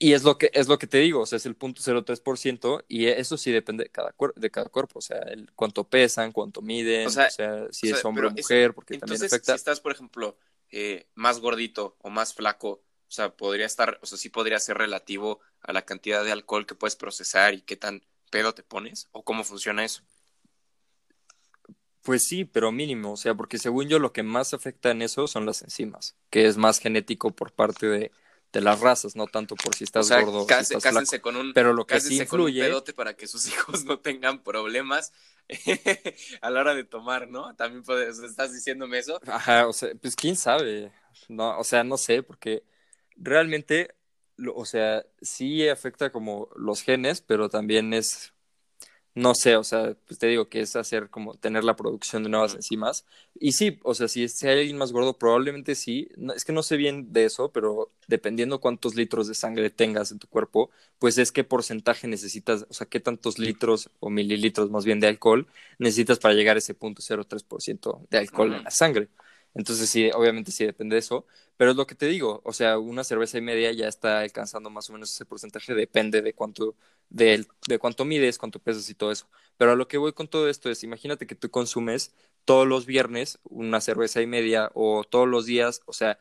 Y 0.00 0.12
es 0.12 0.22
lo 0.22 0.38
que 0.38 0.50
es 0.54 0.68
lo 0.68 0.78
que 0.78 0.86
te 0.86 0.98
digo, 0.98 1.22
o 1.22 1.26
sea, 1.26 1.38
es 1.38 1.46
el 1.46 1.58
0.03% 1.58 2.84
y 2.86 3.06
eso 3.06 3.36
sí 3.36 3.50
depende 3.50 3.84
de 3.84 3.90
cada, 3.90 4.14
de 4.36 4.50
cada 4.50 4.68
cuerpo, 4.68 5.00
o 5.00 5.02
sea, 5.02 5.18
el, 5.22 5.50
cuánto 5.56 5.82
pesan, 5.84 6.30
cuánto 6.30 6.62
miden, 6.62 7.08
o 7.08 7.10
sea, 7.10 7.28
si 7.72 7.90
es 7.90 8.04
hombre 8.04 8.28
o 8.28 8.30
mujer, 8.30 8.74
porque 8.74 8.98
también 8.98 9.24
afecta. 9.24 9.54
Si 9.54 9.56
estás, 9.56 9.80
por 9.80 9.90
ejemplo, 9.90 10.38
eh, 10.70 11.08
más 11.14 11.40
gordito 11.40 11.96
o 12.00 12.10
más 12.10 12.32
flaco, 12.32 12.68
o 12.68 13.10
sea, 13.10 13.34
podría 13.34 13.66
estar, 13.66 13.98
o 14.00 14.06
sea, 14.06 14.18
sí 14.18 14.28
podría 14.28 14.60
ser 14.60 14.78
relativo 14.78 15.40
a 15.62 15.72
la 15.72 15.82
cantidad 15.82 16.24
de 16.24 16.30
alcohol 16.30 16.66
que 16.66 16.76
puedes 16.76 16.94
procesar 16.94 17.54
y 17.54 17.62
qué 17.62 17.76
tan 17.76 18.02
pedo 18.30 18.54
te 18.54 18.62
pones, 18.62 19.08
o 19.10 19.24
cómo 19.24 19.42
funciona 19.42 19.84
eso. 19.84 20.02
Pues 22.02 22.26
sí, 22.26 22.44
pero 22.44 22.70
mínimo, 22.70 23.12
o 23.12 23.16
sea, 23.16 23.34
porque 23.34 23.58
según 23.58 23.88
yo 23.88 23.98
lo 23.98 24.12
que 24.12 24.22
más 24.22 24.54
afecta 24.54 24.92
en 24.92 25.02
eso 25.02 25.26
son 25.26 25.44
las 25.44 25.62
enzimas, 25.62 26.16
que 26.30 26.46
es 26.46 26.56
más 26.56 26.78
genético 26.78 27.32
por 27.32 27.52
parte 27.52 27.86
de 27.86 28.12
de 28.52 28.60
las 28.60 28.80
razas, 28.80 29.14
no 29.14 29.26
tanto 29.26 29.54
por 29.56 29.74
si 29.74 29.84
estás 29.84 30.08
gordo 30.10 30.44
o 30.44 30.48
si 30.48 30.54
estás 30.54 30.82
cásense 30.82 31.20
con 31.20 31.36
un, 31.36 31.52
Pero 31.52 31.72
lo 31.72 31.86
que 31.86 32.00
sí 32.00 32.18
influye... 32.18 32.60
con 32.60 32.66
un 32.66 32.70
pedote 32.70 32.92
para 32.94 33.14
que 33.14 33.26
sus 33.26 33.46
hijos 33.52 33.84
no 33.84 33.98
tengan 33.98 34.42
problemas 34.42 35.12
a 36.40 36.50
la 36.50 36.60
hora 36.60 36.74
de 36.74 36.84
tomar, 36.84 37.28
¿no? 37.28 37.54
También 37.56 37.82
puedes, 37.82 38.18
estás 38.20 38.52
diciéndome 38.52 38.98
eso. 38.98 39.20
Ajá, 39.26 39.66
o 39.66 39.72
sea, 39.72 39.90
pues 40.00 40.16
quién 40.16 40.36
sabe. 40.36 40.92
No, 41.28 41.58
o 41.58 41.64
sea, 41.64 41.84
no 41.84 41.96
sé, 41.96 42.22
porque 42.22 42.64
realmente, 43.16 43.94
o 44.54 44.64
sea, 44.64 45.04
sí 45.20 45.68
afecta 45.68 46.10
como 46.10 46.48
los 46.56 46.82
genes, 46.82 47.20
pero 47.20 47.48
también 47.48 47.92
es 47.92 48.32
no 49.18 49.34
sé, 49.34 49.56
o 49.56 49.64
sea, 49.64 49.96
pues 50.06 50.18
te 50.18 50.28
digo 50.28 50.48
que 50.48 50.60
es 50.60 50.76
hacer 50.76 51.10
como 51.10 51.34
tener 51.34 51.64
la 51.64 51.74
producción 51.74 52.22
de 52.22 52.28
nuevas 52.28 52.54
enzimas. 52.54 53.04
Y 53.34 53.52
sí, 53.52 53.78
o 53.82 53.94
sea, 53.94 54.06
si, 54.06 54.22
hay 54.22 54.58
alguien 54.60 54.78
más 54.78 54.92
gordo, 54.92 55.18
probablemente 55.18 55.74
sí. 55.74 56.08
es 56.36 56.44
que 56.44 56.52
no 56.52 56.62
sé 56.62 56.76
bien 56.76 57.12
de 57.12 57.24
eso, 57.24 57.50
pero 57.50 57.90
dependiendo 58.06 58.60
cuántos 58.60 58.94
litros 58.94 59.26
de 59.26 59.34
sangre 59.34 59.70
tengas 59.70 60.12
en 60.12 60.20
tu 60.20 60.28
cuerpo, 60.28 60.70
pues 61.00 61.18
es 61.18 61.32
qué 61.32 61.42
porcentaje 61.42 62.06
necesitas, 62.06 62.64
o 62.68 62.72
sea, 62.72 62.86
qué 62.86 63.00
tantos 63.00 63.40
litros 63.40 63.90
o 63.98 64.08
mililitros 64.08 64.70
más 64.70 64.84
bien 64.84 65.00
de 65.00 65.08
alcohol 65.08 65.48
necesitas 65.78 66.18
para 66.20 66.34
llegar 66.34 66.56
a 66.56 66.58
ese 66.60 66.74
punto 66.74 67.02
0,3% 67.02 68.06
de 68.10 68.18
alcohol 68.18 68.54
en 68.54 68.64
la 68.64 68.70
sangre. 68.70 69.08
Entonces 69.54 69.90
sí, 69.90 70.10
obviamente 70.14 70.52
sí 70.52 70.64
depende 70.64 70.94
de 70.94 71.00
eso, 71.00 71.26
pero 71.56 71.70
es 71.72 71.76
lo 71.76 71.86
que 71.86 71.94
te 71.94 72.06
digo, 72.06 72.40
o 72.44 72.52
sea, 72.52 72.78
una 72.78 73.02
cerveza 73.04 73.38
y 73.38 73.40
media 73.40 73.72
ya 73.72 73.88
está 73.88 74.20
alcanzando 74.20 74.70
más 74.70 74.88
o 74.90 74.92
menos 74.92 75.10
ese 75.12 75.24
porcentaje, 75.26 75.74
depende 75.74 76.22
de 76.22 76.34
cuánto, 76.34 76.76
de, 77.08 77.46
de 77.66 77.78
cuánto 77.78 78.04
mides, 78.04 78.38
cuánto 78.38 78.60
pesas 78.60 78.88
y 78.90 78.94
todo 78.94 79.10
eso. 79.12 79.28
Pero 79.56 79.72
a 79.72 79.76
lo 79.76 79.88
que 79.88 79.98
voy 79.98 80.12
con 80.12 80.28
todo 80.28 80.48
esto 80.48 80.70
es, 80.70 80.84
imagínate 80.84 81.26
que 81.26 81.34
tú 81.34 81.50
consumes 81.50 82.14
todos 82.44 82.66
los 82.66 82.86
viernes 82.86 83.38
una 83.44 83.80
cerveza 83.80 84.22
y 84.22 84.26
media 84.26 84.70
o 84.74 85.04
todos 85.04 85.28
los 85.28 85.46
días, 85.46 85.82
o 85.86 85.92
sea, 85.92 86.18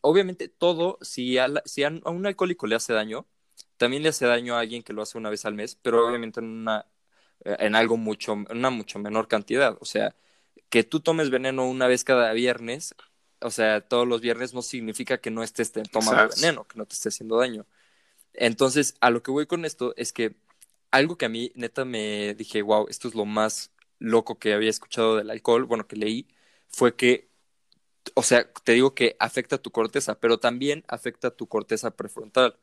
obviamente 0.00 0.48
todo, 0.48 0.98
si, 1.02 1.38
a, 1.38 1.48
si 1.64 1.84
a, 1.84 1.88
un 1.90 2.26
alcohólico 2.26 2.66
le 2.66 2.76
hace 2.76 2.92
daño, 2.92 3.26
también 3.76 4.02
le 4.02 4.08
hace 4.10 4.26
daño 4.26 4.56
a 4.56 4.60
alguien 4.60 4.82
que 4.82 4.92
lo 4.92 5.02
hace 5.02 5.18
una 5.18 5.30
vez 5.30 5.44
al 5.44 5.54
mes, 5.54 5.76
pero 5.76 6.06
obviamente 6.06 6.40
en 6.40 6.46
una 6.46 6.86
en 7.44 7.74
algo 7.74 7.96
mucho, 7.96 8.34
una 8.50 8.70
mucho 8.70 8.98
menor 8.98 9.28
cantidad, 9.28 9.76
o 9.80 9.84
sea, 9.84 10.14
que 10.68 10.84
tú 10.84 11.00
tomes 11.00 11.30
veneno 11.30 11.66
una 11.68 11.86
vez 11.86 12.04
cada 12.04 12.32
viernes, 12.32 12.94
o 13.40 13.50
sea, 13.50 13.80
todos 13.80 14.06
los 14.06 14.20
viernes 14.20 14.54
no 14.54 14.62
significa 14.62 15.18
que 15.18 15.30
no 15.30 15.42
estés 15.42 15.72
tomando 15.72 16.34
veneno, 16.34 16.66
que 16.66 16.78
no 16.78 16.86
te 16.86 16.94
esté 16.94 17.08
haciendo 17.08 17.38
daño. 17.38 17.66
Entonces, 18.34 18.94
a 19.00 19.10
lo 19.10 19.22
que 19.22 19.30
voy 19.30 19.46
con 19.46 19.64
esto 19.64 19.94
es 19.96 20.12
que 20.12 20.36
algo 20.90 21.16
que 21.18 21.26
a 21.26 21.28
mí 21.28 21.52
neta 21.54 21.84
me 21.84 22.34
dije, 22.34 22.62
wow, 22.62 22.86
esto 22.88 23.08
es 23.08 23.14
lo 23.14 23.24
más 23.24 23.72
loco 23.98 24.38
que 24.38 24.54
había 24.54 24.70
escuchado 24.70 25.16
del 25.16 25.30
alcohol, 25.30 25.64
bueno, 25.64 25.86
que 25.86 25.96
leí, 25.96 26.28
fue 26.68 26.96
que, 26.96 27.30
o 28.14 28.22
sea, 28.22 28.50
te 28.64 28.72
digo 28.72 28.94
que 28.94 29.16
afecta 29.18 29.58
tu 29.58 29.70
corteza, 29.70 30.18
pero 30.20 30.38
también 30.38 30.84
afecta 30.88 31.30
tu 31.30 31.48
corteza 31.48 31.90
prefrontal. 31.96 32.58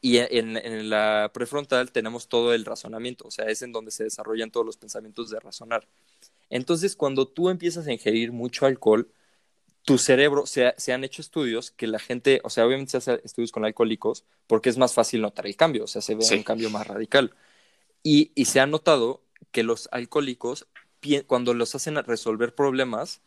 Y 0.00 0.18
en, 0.18 0.56
en, 0.56 0.90
la 0.90 1.30
prefrontal 1.34 1.90
tenemos 1.90 2.28
todo 2.28 2.54
el 2.54 2.64
razonamiento, 2.64 3.26
o 3.26 3.30
sea, 3.32 3.46
es 3.46 3.62
en 3.62 3.72
donde 3.72 3.90
se 3.90 4.04
desarrollan 4.04 4.50
todos 4.50 4.64
los 4.64 4.76
pensamientos 4.76 5.30
de 5.30 5.40
razonar. 5.40 5.88
Entonces, 6.50 6.96
cuando 6.96 7.28
tú 7.28 7.50
empiezas 7.50 7.86
a 7.86 7.92
ingerir 7.92 8.32
mucho 8.32 8.66
alcohol, 8.66 9.10
tu 9.84 9.98
cerebro, 9.98 10.46
se, 10.46 10.74
se, 10.76 10.92
han 10.92 11.04
hecho 11.04 11.22
estudios 11.22 11.70
que 11.70 11.86
la 11.86 11.98
gente, 11.98 12.40
o 12.44 12.50
sea, 12.50 12.66
obviamente 12.66 12.90
se 12.90 12.96
hacen 12.98 13.20
estudios 13.24 13.52
con 13.52 13.64
alcohólicos 13.64 14.24
porque 14.46 14.68
es 14.68 14.76
más 14.76 14.92
fácil 14.94 15.22
notar 15.22 15.46
el 15.46 15.56
cambio, 15.56 15.84
o 15.84 15.86
sea, 15.86 16.02
se 16.02 16.14
ve 16.14 16.24
un 16.30 16.42
cambio 16.42 16.70
más 16.70 16.86
radical. 16.86 17.34
Y, 18.02 18.32
y, 18.34 18.44
se 18.46 18.60
ha 18.60 18.66
notado 18.66 19.22
que 19.50 19.62
los 19.62 19.88
alcohólicos, 19.92 20.68
cuando 21.26 21.54
los 21.54 21.74
hacen 21.74 21.96
resolver 22.04 22.54
problemas, 22.54 23.22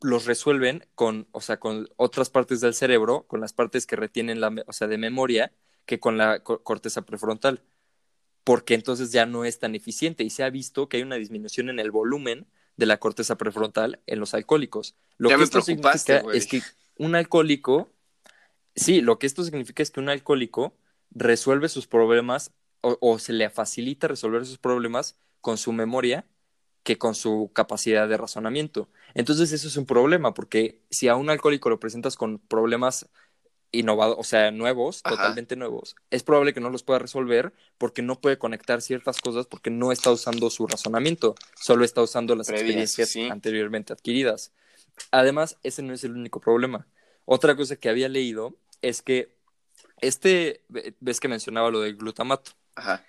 los 0.00 0.26
resuelven 0.26 0.86
con, 0.94 1.28
o 1.32 1.40
sea, 1.40 1.58
con 1.58 1.88
otras 1.96 2.30
partes 2.30 2.60
del 2.60 2.74
cerebro, 2.74 3.24
con 3.26 3.40
las 3.40 3.52
partes 3.52 3.86
que 3.86 3.96
retienen 3.96 4.40
la, 4.40 4.54
o 4.66 4.72
sea, 4.72 4.88
de 4.88 4.98
memoria, 4.98 5.52
que 5.86 6.00
con 6.00 6.18
la 6.18 6.40
corteza 6.42 7.02
prefrontal 7.02 7.62
porque 8.44 8.74
entonces 8.74 9.10
ya 9.10 9.26
no 9.26 9.44
es 9.44 9.58
tan 9.58 9.74
eficiente 9.74 10.22
y 10.22 10.30
se 10.30 10.44
ha 10.44 10.50
visto 10.50 10.88
que 10.88 10.98
hay 10.98 11.02
una 11.02 11.16
disminución 11.16 11.70
en 11.70 11.80
el 11.80 11.90
volumen 11.90 12.46
de 12.76 12.86
la 12.86 12.98
corteza 12.98 13.36
prefrontal 13.36 14.00
en 14.06 14.20
los 14.20 14.34
alcohólicos. 14.34 14.94
Lo 15.16 15.30
que 15.30 15.42
esto 15.42 15.62
significa 15.62 16.22
es 16.32 16.46
que 16.46 16.62
un 16.98 17.14
alcohólico, 17.14 17.90
sí, 18.76 19.00
lo 19.00 19.18
que 19.18 19.26
esto 19.26 19.44
significa 19.44 19.82
es 19.82 19.90
que 19.90 20.00
un 20.00 20.10
alcohólico 20.10 20.74
resuelve 21.10 21.68
sus 21.68 21.86
problemas 21.86 22.52
o, 22.80 23.18
se 23.18 23.32
le 23.32 23.48
facilita 23.48 24.08
resolver 24.08 24.44
sus 24.44 24.58
problemas 24.58 25.16
con 25.40 25.56
su 25.56 25.72
memoria 25.72 26.26
que 26.82 26.98
con 26.98 27.14
su 27.14 27.50
capacidad 27.54 28.06
de 28.06 28.18
razonamiento. 28.18 28.90
Entonces 29.14 29.52
eso 29.52 29.68
es 29.68 29.78
un 29.78 29.86
problema, 29.86 30.34
porque 30.34 30.82
si 30.90 31.08
a 31.08 31.16
un 31.16 31.30
alcohólico 31.30 31.70
lo 31.70 31.80
presentas 31.80 32.14
con 32.14 32.40
problemas 32.40 33.08
innovados, 33.74 34.16
o 34.18 34.24
sea, 34.24 34.50
nuevos, 34.50 35.02
totalmente 35.02 35.56
nuevos, 35.56 35.96
es 36.10 36.22
probable 36.22 36.54
que 36.54 36.60
no 36.60 36.70
los 36.70 36.82
pueda 36.82 36.98
resolver 36.98 37.52
porque 37.78 38.02
no 38.02 38.20
puede 38.20 38.38
conectar 38.38 38.80
ciertas 38.80 39.20
cosas 39.20 39.46
porque 39.46 39.70
no 39.70 39.92
está 39.92 40.10
usando 40.10 40.50
su 40.50 40.66
razonamiento, 40.66 41.34
solo 41.60 41.84
está 41.84 42.02
usando 42.02 42.34
las 42.34 42.48
experiencias 42.48 43.14
anteriormente 43.30 43.92
adquiridas. 43.92 44.52
Además, 45.10 45.58
ese 45.62 45.82
no 45.82 45.92
es 45.92 46.04
el 46.04 46.12
único 46.12 46.40
problema. 46.40 46.86
Otra 47.24 47.56
cosa 47.56 47.76
que 47.76 47.88
había 47.88 48.08
leído 48.08 48.56
es 48.82 49.02
que 49.02 49.34
este, 50.00 50.62
ves 51.00 51.20
que 51.20 51.28
mencionaba 51.28 51.70
lo 51.70 51.80
del 51.80 51.96
glutamato. 51.96 52.52
Ajá. 52.74 53.04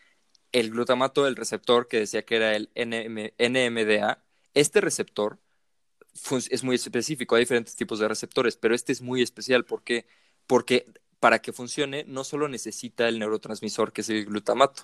El 0.52 0.72
glutamato, 0.72 1.28
el 1.28 1.36
receptor 1.36 1.88
que 1.88 2.00
decía 2.00 2.24
que 2.24 2.38
era 2.38 2.56
el 2.56 2.70
NMDA, 2.76 4.24
este 4.54 4.82
receptor 4.82 5.38
es 6.50 6.64
muy 6.64 6.76
específico, 6.76 7.36
hay 7.36 7.42
diferentes 7.42 7.76
tipos 7.76 8.00
de 8.00 8.08
receptores, 8.08 8.56
pero 8.56 8.74
este 8.74 8.94
es 8.94 9.02
muy 9.02 9.22
especial 9.22 9.66
porque 9.66 10.08
porque 10.48 10.86
para 11.20 11.40
que 11.40 11.54
funcione 11.54 12.04
no 12.08 12.24
solo 12.24 12.48
necesita 12.48 13.08
el 13.08 13.20
neurotransmisor 13.20 13.94
que 13.94 14.02
es 14.02 14.10
el 14.10 14.26
glutamato, 14.26 14.84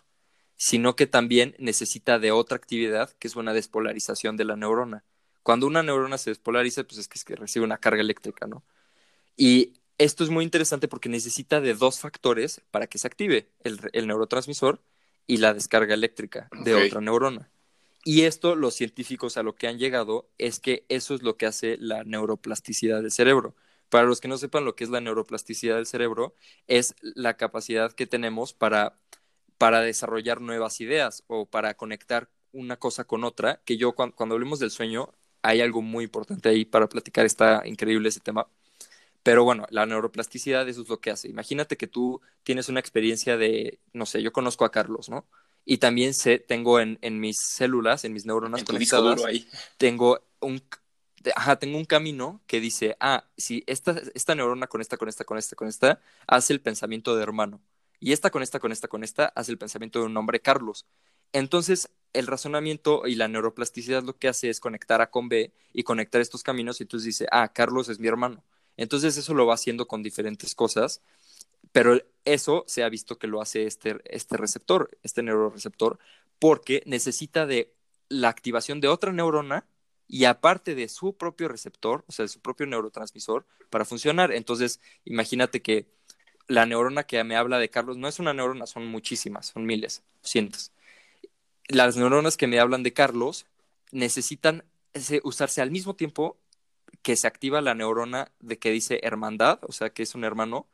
sino 0.56 0.96
que 0.96 1.08
también 1.08 1.56
necesita 1.60 2.20
de 2.20 2.32
otra 2.32 2.58
actividad 2.58 3.12
que 3.20 3.28
es 3.28 3.36
una 3.36 3.54
despolarización 3.54 4.38
de 4.38 4.46
la 4.46 4.56
neurona. 4.56 5.04
Cuando 5.44 5.66
una 5.66 5.84
neurona 5.84 6.18
se 6.18 6.30
despolariza, 6.30 6.84
pues 6.84 7.00
es 7.00 7.08
que, 7.08 7.18
es 7.18 7.26
que 7.26 7.36
recibe 7.36 7.66
una 7.66 7.78
carga 7.78 8.02
eléctrica, 8.02 8.46
¿no? 8.48 8.64
Y 9.36 9.74
esto 9.98 10.24
es 10.24 10.30
muy 10.30 10.44
interesante 10.44 10.88
porque 10.88 11.10
necesita 11.10 11.62
de 11.62 11.74
dos 11.74 12.00
factores 12.00 12.62
para 12.72 12.88
que 12.88 12.98
se 12.98 13.08
active 13.08 13.50
el, 13.64 14.08
neurotransmisor 14.08 14.82
y 15.28 15.38
la 15.38 15.54
descarga 15.54 15.94
eléctrica 15.94 16.50
de 16.64 16.76
otra 16.76 17.02
neurona. 17.02 17.50
Y 18.04 18.24
esto, 18.24 18.56
los 18.56 18.74
científicos 18.74 19.38
a 19.38 19.44
lo 19.44 19.56
que 19.56 19.68
han 19.68 19.78
llegado 19.78 20.28
es 20.38 20.60
que 20.60 20.86
eso 20.90 21.14
es 21.14 21.22
lo 21.22 21.38
que 21.38 21.46
hace 21.46 21.78
la 21.80 22.04
neuroplasticidad 22.04 23.02
del 23.02 23.12
cerebro. 23.12 23.56
Para 23.92 24.08
los 24.08 24.22
que 24.22 24.30
no 24.30 24.38
sepan 24.38 24.64
lo 24.64 24.74
que 24.74 24.86
es 24.86 24.90
la 24.90 25.02
neuroplasticidad 25.02 25.76
del 25.76 25.86
cerebro, 25.86 26.34
es 26.68 26.96
la 27.02 27.36
capacidad 27.36 27.92
que 27.92 28.08
tenemos 28.08 28.54
para, 28.54 28.98
para 29.58 29.82
desarrollar 29.82 30.40
nuevas 30.40 30.80
ideas 30.80 31.26
o 31.28 31.46
para 31.46 31.74
conectar 31.74 32.30
una 32.54 32.78
cosa 32.78 33.04
con 33.04 33.26
otra, 33.26 33.62
que 33.66 33.76
yo 33.76 33.92
cuando, 33.92 34.16
hablemos 34.34 34.60
del 34.60 34.72
sueño, 34.72 35.10
hay 35.42 35.60
algo 35.60 35.82
muy 35.82 36.06
importante 36.06 36.48
ahí 36.48 36.64
para 36.64 36.88
platicar, 36.88 37.26
está 37.26 37.64
increíble 37.66 38.08
ese 38.08 38.22
tema. 38.22 38.48
Pero 39.24 39.44
bueno, 39.44 39.68
la 39.72 39.86
neuroplasticidad 39.86 40.70
eso 40.70 40.84
es 40.84 40.88
lo 40.88 41.02
que 41.02 41.12
hace. 41.12 41.28
Imagínate 41.28 41.76
que 41.76 41.88
tú 41.88 42.22
tienes 42.44 42.70
una 42.70 42.80
experiencia 42.80 43.36
de, 43.36 43.78
no 43.92 44.06
sé, 44.06 44.22
yo 44.22 44.32
conozco 44.32 44.64
a 44.64 44.72
Carlos, 44.72 45.10
¿no? 45.10 45.28
Y 45.66 45.80
también 45.80 46.14
sé, 46.14 46.40
tengo 46.40 46.80
en, 46.80 46.98
en 47.02 47.20
mis 47.20 47.42
células, 47.42 48.06
en 48.06 48.14
mis 48.14 48.26
neuronas 48.26 48.64
conectadas, 48.64 49.22
tengo 49.78 50.24
un, 50.40 50.64
ajá, 51.36 51.58
tengo 51.58 51.78
un 51.78 51.86
camino 51.86 52.42
que 52.48 52.60
dice, 52.60 52.96
ah, 53.00 53.26
si 53.38 53.64
esta, 53.68 54.00
esta 54.14 54.36
neurona 54.36 54.68
con 54.68 54.82
esta, 54.82 54.98
con 54.98 55.10
esta, 55.10 55.26
con 55.26 55.38
esta, 55.38 55.56
con 55.56 55.68
esta, 55.68 56.02
hace 56.28 56.54
el 56.54 56.62
pensamiento 56.62 57.16
de 57.16 57.24
hermano. 57.24 57.62
Y 58.00 58.14
esta 58.14 58.32
con 58.32 58.42
esta, 58.42 58.60
con 58.60 58.72
esta, 58.72 58.88
con 58.88 59.04
esta, 59.04 59.26
hace 59.36 59.52
el 59.52 59.58
pensamiento 59.58 60.00
de 60.00 60.06
un 60.06 60.18
hombre 60.18 60.40
Carlos. 60.42 60.88
Entonces, 61.34 61.90
el 62.14 62.28
razonamiento 62.28 63.08
y 63.08 63.16
la 63.16 63.28
neuroplasticidad 63.28 64.04
lo 64.04 64.18
que 64.18 64.28
hace 64.28 64.50
es 64.50 64.60
conectar 64.60 65.02
A 65.02 65.10
con 65.12 65.30
B 65.30 65.54
y 65.74 65.84
conectar 65.84 66.22
estos 66.22 66.44
caminos 66.44 66.80
y 66.80 66.84
entonces 66.84 67.06
dice, 67.06 67.28
ah, 67.32 67.54
Carlos 67.54 67.90
es 67.90 68.00
mi 68.00 68.08
hermano. 68.08 68.44
Entonces 68.78 69.18
eso 69.18 69.34
lo 69.34 69.46
va 69.46 69.54
haciendo 69.54 69.88
con 69.88 70.04
diferentes 70.04 70.56
cosas, 70.56 71.02
pero 71.72 72.02
eso 72.26 72.64
se 72.68 72.84
ha 72.84 72.90
visto 72.90 73.18
que 73.18 73.28
lo 73.28 73.42
hace 73.42 73.66
este, 73.66 74.00
este 74.06 74.38
receptor, 74.38 74.98
este 75.04 75.24
neuroreceptor, 75.24 76.00
porque 76.40 76.84
necesita 76.86 77.46
de 77.46 77.74
la 78.10 78.30
activación 78.30 78.82
de 78.82 78.88
otra 78.88 79.14
neurona 79.14 79.66
y 80.12 80.26
aparte 80.26 80.76
de 80.76 80.90
su 80.90 81.14
propio 81.14 81.48
receptor, 81.48 82.04
o 82.06 82.12
sea, 82.12 82.24
de 82.24 82.30
su 82.30 82.42
propio 82.42 82.68
neurotransmisor, 82.68 83.46
para 83.70 83.86
funcionar. 83.86 84.34
Entonces, 84.34 84.82
imagínate 85.06 85.62
que 85.62 85.88
la 86.50 86.66
neurona 86.66 87.04
que 87.04 87.24
me 87.24 87.38
habla 87.38 87.60
de 87.60 87.70
Carlos 87.70 87.96
no 87.96 88.10
es 88.10 88.20
una 88.20 88.34
neurona, 88.34 88.66
son 88.68 88.88
muchísimas, 88.88 89.48
son 89.48 89.66
miles, 89.66 90.04
cientos. 90.22 90.74
Las 91.70 91.96
neuronas 91.96 92.36
que 92.36 92.48
me 92.48 92.60
hablan 92.60 92.84
de 92.84 92.92
Carlos 92.92 93.46
necesitan 93.94 94.66
usarse 95.24 95.62
al 95.62 95.72
mismo 95.72 95.96
tiempo 95.96 96.38
que 97.04 97.16
se 97.16 97.28
activa 97.28 97.62
la 97.62 97.74
neurona 97.74 98.34
de 98.42 98.60
que 98.60 98.70
dice 98.70 99.00
hermandad, 99.04 99.60
o 99.62 99.72
sea, 99.72 99.92
que 99.92 100.04
es 100.04 100.14
un 100.14 100.26
hermano, 100.26 100.68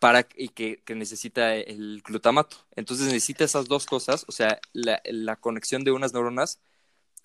para, 0.00 0.26
y 0.34 0.48
que, 0.48 0.82
necesita 0.94 1.54
el 1.54 2.00
glutamato. 2.02 2.56
Entonces 2.74 3.04
necesita 3.08 3.44
esas 3.44 3.68
dos 3.68 3.84
cosas, 3.84 4.24
o 4.28 4.32
sea, 4.32 4.60
la, 4.72 5.02
la, 5.04 5.36
conexión 5.36 5.84
de 5.84 5.92
unas 5.92 6.14
neuronas 6.14 6.58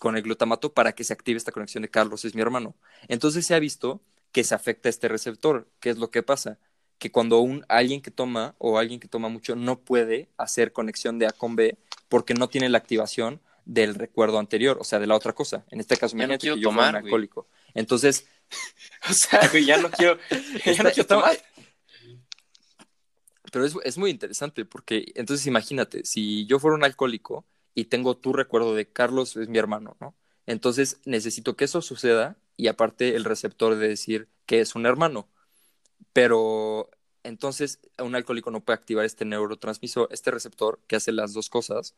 con 0.02 0.18
el 0.18 0.24
glutamato 0.24 0.74
para 0.74 0.94
que 0.94 1.04
se 1.04 1.14
active 1.14 1.38
esta 1.38 1.52
conexión 1.52 1.84
de 1.84 1.90
Carlos, 1.92 2.26
es 2.26 2.34
mi 2.34 2.42
hermano. 2.42 2.76
Entonces 3.08 3.46
se 3.46 3.54
ha 3.54 3.60
visto 3.60 4.02
que 4.32 4.44
se 4.44 4.56
afecta 4.56 4.90
este 4.90 5.08
receptor. 5.08 5.70
¿Qué 5.80 5.92
es 5.92 6.00
lo 6.00 6.10
que 6.10 6.24
pasa? 6.24 6.58
Que 6.98 7.12
cuando 7.12 7.38
un, 7.42 7.64
alguien 7.70 8.02
que 8.02 8.10
toma 8.10 8.56
o 8.58 8.80
alguien 8.80 9.00
que 9.00 9.08
toma 9.08 9.30
mucho 9.30 9.56
no 9.56 9.78
puede 9.82 10.28
hacer 10.38 10.74
conexión 10.74 11.20
de 11.20 11.28
A 11.28 11.30
con 11.30 11.56
B 11.56 11.78
porque 12.10 12.34
no 12.34 12.50
tiene 12.50 12.68
la 12.68 12.80
activación 12.80 13.42
del 13.66 13.94
recuerdo 13.94 14.40
anterior, 14.40 14.80
o 14.82 14.84
sea, 14.84 14.98
de 14.98 15.06
la 15.06 15.16
otra 15.16 15.34
cosa. 15.34 15.66
En 15.70 15.80
este 15.80 15.96
caso, 15.98 16.16
me 16.16 16.26
no 16.26 16.36
quiero 16.40 16.56
que 16.56 16.62
yo 16.62 16.70
tomar, 16.70 16.96
un 16.96 17.04
alcohólico. 17.06 17.48
Entonces, 17.76 18.26
o 19.08 19.14
sea, 19.14 19.50
güey, 19.50 19.66
ya 19.66 19.78
no 19.78 19.92
quiero, 19.92 20.18
ya 20.66 20.82
no 20.82 20.90
quiero 20.90 21.06
tomar. 21.06 21.38
Pero 23.52 23.66
es, 23.66 23.76
es, 23.84 24.00
muy 24.00 24.10
interesante 24.10 24.66
porque, 24.66 25.12
entonces 25.14 25.46
imagínate, 25.46 26.04
si 26.06 26.48
yo 26.48 26.58
fuera 26.58 26.76
un 26.76 26.84
alcohólico 26.84 27.46
y 27.74 27.86
tengo 27.86 28.18
tu 28.18 28.34
recuerdo 28.34 28.76
de 28.76 28.88
Carlos 28.92 29.36
es 29.38 29.50
mi 29.50 29.58
hermano, 29.58 29.98
¿no? 30.00 30.16
Entonces 30.46 31.00
necesito 31.06 31.56
que 31.56 31.66
eso 31.66 31.82
suceda 31.82 32.38
y 32.58 32.68
aparte 32.68 33.16
el 33.16 33.24
receptor 33.26 33.76
de 33.76 33.88
decir 33.88 34.30
que 34.46 34.62
es 34.62 34.76
un 34.76 34.86
hermano. 34.86 35.30
Pero 36.14 36.90
entonces 37.24 37.80
un 38.00 38.16
alcohólico 38.16 38.52
no 38.52 38.64
puede 38.64 38.78
activar 38.78 39.06
este 39.06 39.26
neurotransmisor, 39.26 40.10
este 40.12 40.32
receptor 40.32 40.80
que 40.88 40.96
hace 40.98 41.12
las 41.12 41.34
dos 41.34 41.50
cosas 41.50 41.96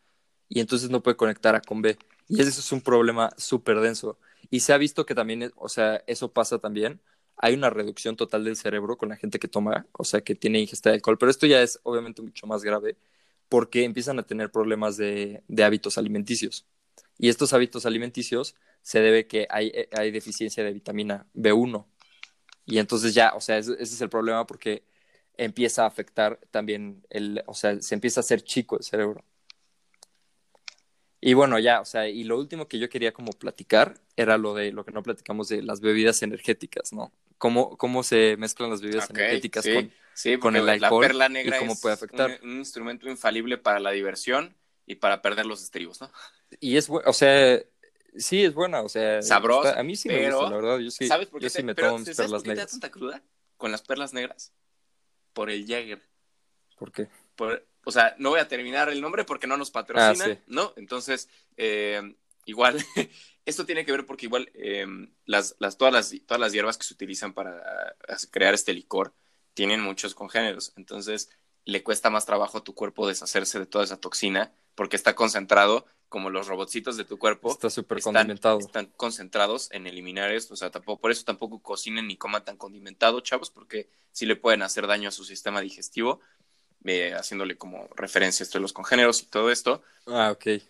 y 0.49 0.59
entonces 0.59 0.89
no 0.89 1.01
puede 1.03 1.17
conectar 1.17 1.55
A 1.55 1.61
con 1.61 1.81
B. 1.81 1.97
Y 2.27 2.41
eso 2.41 2.59
es 2.59 2.71
un 2.71 2.81
problema 2.81 3.31
súper 3.37 3.79
denso. 3.79 4.19
Y 4.49 4.61
se 4.61 4.73
ha 4.73 4.77
visto 4.77 5.05
que 5.05 5.15
también, 5.15 5.51
o 5.55 5.69
sea, 5.69 6.03
eso 6.07 6.31
pasa 6.31 6.59
también. 6.59 7.01
Hay 7.37 7.55
una 7.55 7.69
reducción 7.69 8.15
total 8.15 8.43
del 8.43 8.55
cerebro 8.55 8.97
con 8.97 9.09
la 9.09 9.17
gente 9.17 9.39
que 9.39 9.47
toma, 9.47 9.87
o 9.93 10.03
sea, 10.03 10.21
que 10.21 10.35
tiene 10.35 10.59
ingesta 10.59 10.89
de 10.89 10.95
alcohol, 10.97 11.17
pero 11.17 11.31
esto 11.31 11.47
ya 11.47 11.61
es 11.61 11.79
obviamente 11.83 12.21
mucho 12.21 12.47
más 12.47 12.63
grave 12.63 12.97
porque 13.53 13.83
empiezan 13.83 14.17
a 14.17 14.23
tener 14.23 14.49
problemas 14.49 14.97
de, 14.97 15.43
de 15.47 15.63
hábitos 15.63 15.99
alimenticios. 15.99 16.65
Y 17.19 17.29
estos 17.29 17.53
hábitos 17.53 17.85
alimenticios 17.85 18.55
se 18.81 18.99
debe 18.99 19.27
que 19.27 19.45
hay, 19.47 19.71
hay 19.95 20.09
deficiencia 20.09 20.63
de 20.63 20.73
vitamina 20.73 21.27
B1. 21.35 21.85
Y 22.65 22.79
entonces 22.79 23.13
ya, 23.13 23.33
o 23.35 23.41
sea, 23.41 23.59
ese, 23.59 23.73
ese 23.73 23.93
es 23.93 24.01
el 24.01 24.09
problema 24.09 24.47
porque 24.47 24.81
empieza 25.37 25.83
a 25.83 25.85
afectar 25.85 26.39
también 26.49 27.05
el, 27.11 27.43
o 27.45 27.53
sea, 27.53 27.79
se 27.79 27.93
empieza 27.93 28.21
a 28.21 28.23
hacer 28.23 28.41
chico 28.41 28.75
el 28.75 28.83
cerebro. 28.83 29.23
Y 31.21 31.35
bueno, 31.35 31.59
ya, 31.59 31.79
o 31.79 31.85
sea, 31.85 32.09
y 32.09 32.23
lo 32.23 32.39
último 32.39 32.67
que 32.67 32.79
yo 32.79 32.89
quería 32.89 33.13
como 33.13 33.33
platicar 33.33 34.01
era 34.15 34.39
lo 34.39 34.55
de 34.55 34.71
lo 34.71 34.83
que 34.83 34.91
no 34.91 35.03
platicamos 35.03 35.47
de 35.49 35.61
las 35.61 35.79
bebidas 35.79 36.23
energéticas, 36.23 36.91
¿no? 36.91 37.13
Cómo, 37.37 37.77
cómo 37.77 38.01
se 38.01 38.35
mezclan 38.35 38.71
las 38.71 38.81
bebidas 38.81 39.11
energéticas 39.11 39.63
con, 39.63 39.91
el 40.15 40.69
alcohol 40.69 41.01
la 41.01 41.07
perla 41.07 41.29
negra 41.29 41.57
y 41.57 41.59
cómo 41.59 41.79
puede 41.79 41.95
afectar. 41.95 42.39
Un, 42.43 42.57
instrumento 42.57 43.09
infalible 43.09 43.57
para 43.57 43.79
la 43.79 43.91
diversión 43.91 44.55
y 44.85 44.95
para 44.95 45.21
perder 45.21 45.45
los 45.45 45.63
estribos, 45.63 46.01
¿no? 46.01 46.11
Y 46.59 46.77
es, 46.77 46.89
o 46.89 47.13
sea, 47.13 47.61
sí 48.15 48.43
es 48.43 48.53
buena, 48.53 48.81
o 48.81 48.89
sea, 48.89 49.21
sabrosa. 49.21 49.79
a 49.79 49.83
mí 49.83 49.95
sí 49.95 50.09
me 50.09 50.31
gusta, 50.31 50.49
la 50.49 50.55
verdad, 50.55 50.79
yo 50.79 50.91
sí, 50.91 51.07
¿sabes 51.07 51.27
por 51.27 51.39
qué 51.39 51.45
yo 51.45 51.49
sí 51.49 51.63
me 51.63 51.75
tomo 51.75 51.99
mis 51.99 52.15
perlas 52.15 52.43
negras. 52.43 52.55
Te 52.55 52.61
da 52.61 52.67
tanta 52.67 52.91
cruda 52.91 53.23
con 53.57 53.71
las 53.71 53.81
perlas 53.81 54.13
negras? 54.13 54.53
Por 55.33 55.49
el 55.49 55.65
Jagger. 55.65 56.01
¿Por 56.77 56.91
qué? 56.91 57.07
Por, 57.35 57.65
o 57.85 57.91
sea, 57.91 58.15
no 58.17 58.29
voy 58.29 58.39
a 58.39 58.47
terminar 58.47 58.89
el 58.89 59.01
nombre 59.01 59.23
porque 59.23 59.47
no 59.47 59.57
nos 59.57 59.71
patrocinan, 59.71 60.31
ah, 60.31 60.43
¿no? 60.47 60.73
Entonces, 60.77 61.27
eh, 61.57 62.15
igual, 62.45 62.77
esto 63.45 63.65
tiene 63.65 63.85
que 63.85 63.91
ver 63.91 64.05
porque 64.05 64.27
igual 64.27 64.49
eh, 64.53 64.85
las, 65.25 65.55
las, 65.59 65.77
todas, 65.77 65.93
las, 65.93 66.13
todas 66.25 66.39
las 66.39 66.53
hierbas 66.53 66.77
que 66.77 66.85
se 66.85 66.93
utilizan 66.93 67.33
para 67.33 67.95
crear 68.31 68.53
este 68.53 68.73
licor 68.73 69.13
tienen 69.53 69.81
muchos 69.81 70.15
congéneros, 70.15 70.73
entonces 70.75 71.29
le 71.65 71.83
cuesta 71.83 72.09
más 72.09 72.25
trabajo 72.25 72.57
a 72.57 72.63
tu 72.63 72.73
cuerpo 72.73 73.07
deshacerse 73.07 73.59
de 73.59 73.65
toda 73.65 73.85
esa 73.85 73.97
toxina 73.97 74.51
porque 74.75 74.95
está 74.95 75.15
concentrado 75.15 75.85
como 76.09 76.29
los 76.29 76.47
robotcitos 76.47 76.97
de 76.97 77.05
tu 77.05 77.17
cuerpo. 77.17 77.51
Está 77.51 77.69
súper 77.69 78.01
condimentado. 78.01 78.59
Están 78.59 78.85
concentrados 78.97 79.71
en 79.71 79.87
eliminar 79.87 80.31
esto, 80.31 80.53
o 80.53 80.57
sea, 80.57 80.69
tampoco, 80.69 81.01
por 81.01 81.11
eso 81.11 81.23
tampoco 81.23 81.59
cocinen 81.61 82.07
ni 82.07 82.17
coman 82.17 82.43
tan 82.43 82.57
condimentado, 82.57 83.19
chavos, 83.21 83.49
porque 83.49 83.89
sí 84.11 84.25
le 84.25 84.35
pueden 84.35 84.61
hacer 84.61 84.85
daño 84.85 85.09
a 85.09 85.11
su 85.11 85.23
sistema 85.23 85.61
digestivo 85.61 86.19
eh, 86.85 87.13
haciéndole 87.13 87.57
como 87.57 87.87
referencia 87.95 88.43
esto 88.43 88.57
de 88.57 88.61
los 88.61 88.73
congéneros 88.73 89.23
y 89.23 89.25
todo 89.27 89.49
esto. 89.49 89.81
Ah, 90.05 90.31
ok. 90.31 90.61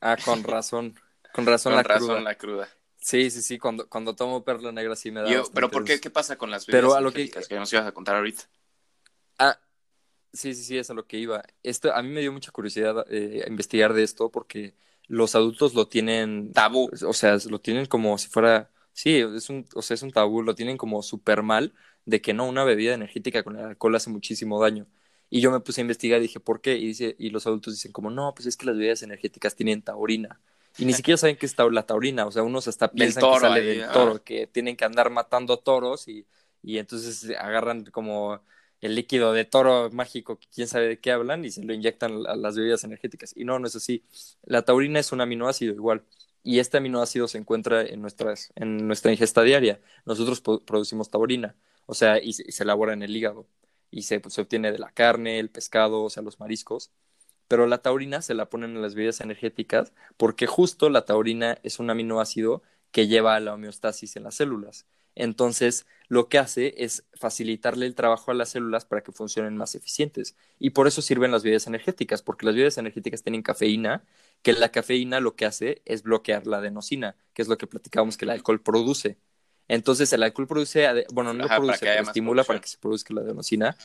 Ah, 0.00 0.16
con 0.22 0.42
razón. 0.44 0.98
Con 1.32 1.46
razón, 1.46 1.74
la, 1.74 1.82
razón 1.82 2.08
cruda. 2.08 2.20
la 2.20 2.34
cruda. 2.34 2.68
Sí, 3.00 3.30
sí, 3.30 3.42
sí, 3.42 3.58
cuando, 3.58 3.88
cuando 3.88 4.14
tomo 4.14 4.44
perla 4.44 4.72
negra 4.72 4.94
sí 4.94 5.10
me 5.10 5.22
da. 5.22 5.42
pero 5.54 5.70
¿por 5.70 5.84
qué? 5.84 6.00
¿Qué 6.00 6.10
pasa 6.10 6.36
con 6.36 6.50
las 6.50 6.66
bebidas 6.66 6.82
pero 6.82 6.94
a 6.94 7.00
lo 7.00 7.12
que... 7.12 7.30
que 7.30 7.54
nos 7.56 7.72
ibas 7.72 7.86
a 7.86 7.92
contar 7.92 8.16
ahorita? 8.16 8.42
Ah, 9.38 9.58
sí, 10.32 10.54
sí, 10.54 10.62
sí, 10.62 10.78
es 10.78 10.90
a 10.90 10.94
lo 10.94 11.06
que 11.06 11.16
iba. 11.18 11.42
Esto, 11.62 11.94
a 11.94 12.02
mí 12.02 12.10
me 12.10 12.20
dio 12.20 12.32
mucha 12.32 12.52
curiosidad 12.52 13.06
eh, 13.10 13.44
investigar 13.48 13.94
de 13.94 14.02
esto 14.02 14.30
porque 14.30 14.74
los 15.06 15.34
adultos 15.34 15.74
lo 15.74 15.88
tienen. 15.88 16.52
Tabú. 16.52 16.90
O 17.06 17.12
sea, 17.14 17.36
lo 17.48 17.60
tienen 17.60 17.86
como 17.86 18.18
si 18.18 18.28
fuera. 18.28 18.70
Sí, 18.92 19.16
es 19.16 19.48
un, 19.48 19.66
o 19.74 19.82
sea, 19.82 19.94
es 19.94 20.02
un 20.02 20.10
tabú, 20.10 20.42
lo 20.42 20.54
tienen 20.54 20.76
como 20.76 21.02
súper 21.02 21.42
mal 21.42 21.72
de 22.04 22.20
que 22.20 22.34
no, 22.34 22.46
una 22.46 22.64
bebida 22.64 22.94
energética 22.94 23.42
con 23.42 23.56
alcohol 23.56 23.94
hace 23.94 24.10
muchísimo 24.10 24.60
daño. 24.60 24.86
Y 25.30 25.40
yo 25.40 25.50
me 25.50 25.60
puse 25.60 25.80
a 25.80 25.82
investigar 25.82 26.18
y 26.18 26.22
dije, 26.22 26.40
¿por 26.40 26.60
qué? 26.60 26.76
Y, 26.76 26.86
dice, 26.88 27.16
y 27.18 27.30
los 27.30 27.46
adultos 27.46 27.74
dicen 27.74 27.92
como, 27.92 28.10
no, 28.10 28.34
pues 28.34 28.46
es 28.46 28.56
que 28.56 28.66
las 28.66 28.76
bebidas 28.76 29.02
energéticas 29.02 29.54
tienen 29.54 29.82
taurina. 29.82 30.40
Y 30.80 30.84
ni 30.86 30.92
siquiera 30.92 31.18
saben 31.18 31.36
qué 31.36 31.46
es 31.46 31.54
la 31.58 31.84
taurina. 31.84 32.26
O 32.26 32.32
sea, 32.32 32.42
unos 32.42 32.66
hasta 32.68 32.90
piensan 32.90 33.22
que 33.22 33.40
sale 33.40 33.62
del 33.62 33.88
toro, 33.90 34.24
que 34.24 34.46
tienen 34.46 34.76
que 34.76 34.84
andar 34.84 35.10
matando 35.10 35.58
toros 35.58 36.08
y, 36.08 36.26
y 36.62 36.78
entonces 36.78 37.30
agarran 37.38 37.84
como 37.86 38.40
el 38.80 38.94
líquido 38.94 39.32
de 39.32 39.44
toro 39.44 39.90
mágico, 39.90 40.38
que 40.38 40.46
quién 40.52 40.66
sabe 40.66 40.88
de 40.88 41.00
qué 41.00 41.12
hablan, 41.12 41.44
y 41.44 41.50
se 41.50 41.62
lo 41.62 41.74
inyectan 41.74 42.26
a 42.26 42.34
las 42.34 42.56
bebidas 42.56 42.82
energéticas. 42.84 43.32
Y 43.36 43.44
no, 43.44 43.58
no 43.58 43.66
es 43.66 43.76
así. 43.76 44.02
La 44.42 44.62
taurina 44.62 44.98
es 44.98 45.12
un 45.12 45.20
aminoácido 45.20 45.74
igual. 45.74 46.02
Y 46.42 46.58
este 46.58 46.78
aminoácido 46.78 47.28
se 47.28 47.36
encuentra 47.36 47.82
en, 47.82 48.00
nuestras, 48.00 48.50
en 48.54 48.86
nuestra 48.86 49.12
ingesta 49.12 49.42
diaria. 49.42 49.80
Nosotros 50.06 50.40
producimos 50.40 51.10
taurina, 51.10 51.54
o 51.84 51.94
sea, 51.94 52.18
y 52.18 52.32
se 52.32 52.62
elabora 52.62 52.94
en 52.94 53.02
el 53.02 53.14
hígado 53.14 53.46
y 53.90 54.02
se, 54.02 54.20
pues, 54.20 54.34
se, 54.34 54.40
obtiene 54.40 54.72
de 54.72 54.78
la 54.78 54.90
carne, 54.90 55.38
el 55.38 55.50
pescado, 55.50 56.02
o 56.04 56.10
sea, 56.10 56.22
los 56.22 56.40
mariscos. 56.40 56.90
Pero 57.50 57.66
la 57.66 57.78
taurina 57.78 58.22
se 58.22 58.34
la 58.34 58.48
ponen 58.48 58.76
en 58.76 58.80
las 58.80 58.94
bebidas 58.94 59.20
energéticas 59.20 59.92
porque 60.16 60.46
justo 60.46 60.88
la 60.88 61.04
taurina 61.04 61.58
es 61.64 61.80
un 61.80 61.90
aminoácido 61.90 62.62
que 62.92 63.08
lleva 63.08 63.34
a 63.34 63.40
la 63.40 63.54
homeostasis 63.54 64.14
en 64.14 64.22
las 64.22 64.36
células. 64.36 64.86
Entonces, 65.16 65.84
lo 66.06 66.28
que 66.28 66.38
hace 66.38 66.76
es 66.78 67.02
facilitarle 67.12 67.86
el 67.86 67.96
trabajo 67.96 68.30
a 68.30 68.34
las 68.34 68.50
células 68.50 68.84
para 68.84 69.02
que 69.02 69.10
funcionen 69.10 69.56
más 69.56 69.74
eficientes. 69.74 70.36
Y 70.60 70.70
por 70.70 70.86
eso 70.86 71.02
sirven 71.02 71.32
las 71.32 71.42
bebidas 71.42 71.66
energéticas, 71.66 72.22
porque 72.22 72.46
las 72.46 72.54
bebidas 72.54 72.78
energéticas 72.78 73.24
tienen 73.24 73.42
cafeína, 73.42 74.04
que 74.42 74.52
la 74.52 74.68
cafeína 74.68 75.18
lo 75.18 75.34
que 75.34 75.44
hace 75.44 75.82
es 75.86 76.04
bloquear 76.04 76.46
la 76.46 76.58
adenosina, 76.58 77.16
que 77.34 77.42
es 77.42 77.48
lo 77.48 77.58
que 77.58 77.66
platicábamos 77.66 78.16
que 78.16 78.26
el 78.26 78.30
alcohol 78.30 78.62
produce. 78.62 79.18
Entonces 79.66 80.12
el 80.12 80.22
alcohol 80.22 80.46
produce, 80.46 80.86
bueno, 81.12 81.34
no 81.34 81.48
produce, 81.48 81.80
pero 81.80 82.02
estimula 82.02 82.44
para 82.44 82.60
que 82.60 82.68
se 82.68 82.78
produzca 82.78 83.12
la 83.12 83.22
adenosina. 83.22 83.76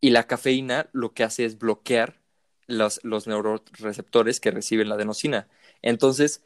Y 0.00 0.10
la 0.10 0.28
cafeína 0.28 0.88
lo 0.92 1.14
que 1.14 1.24
hace 1.24 1.44
es 1.44 1.58
bloquear 1.58 2.22
los, 2.66 3.00
los 3.04 3.26
neuroreceptores 3.26 4.40
que 4.40 4.50
reciben 4.50 4.88
la 4.88 4.94
adenosina. 4.94 5.48
Entonces, 5.82 6.42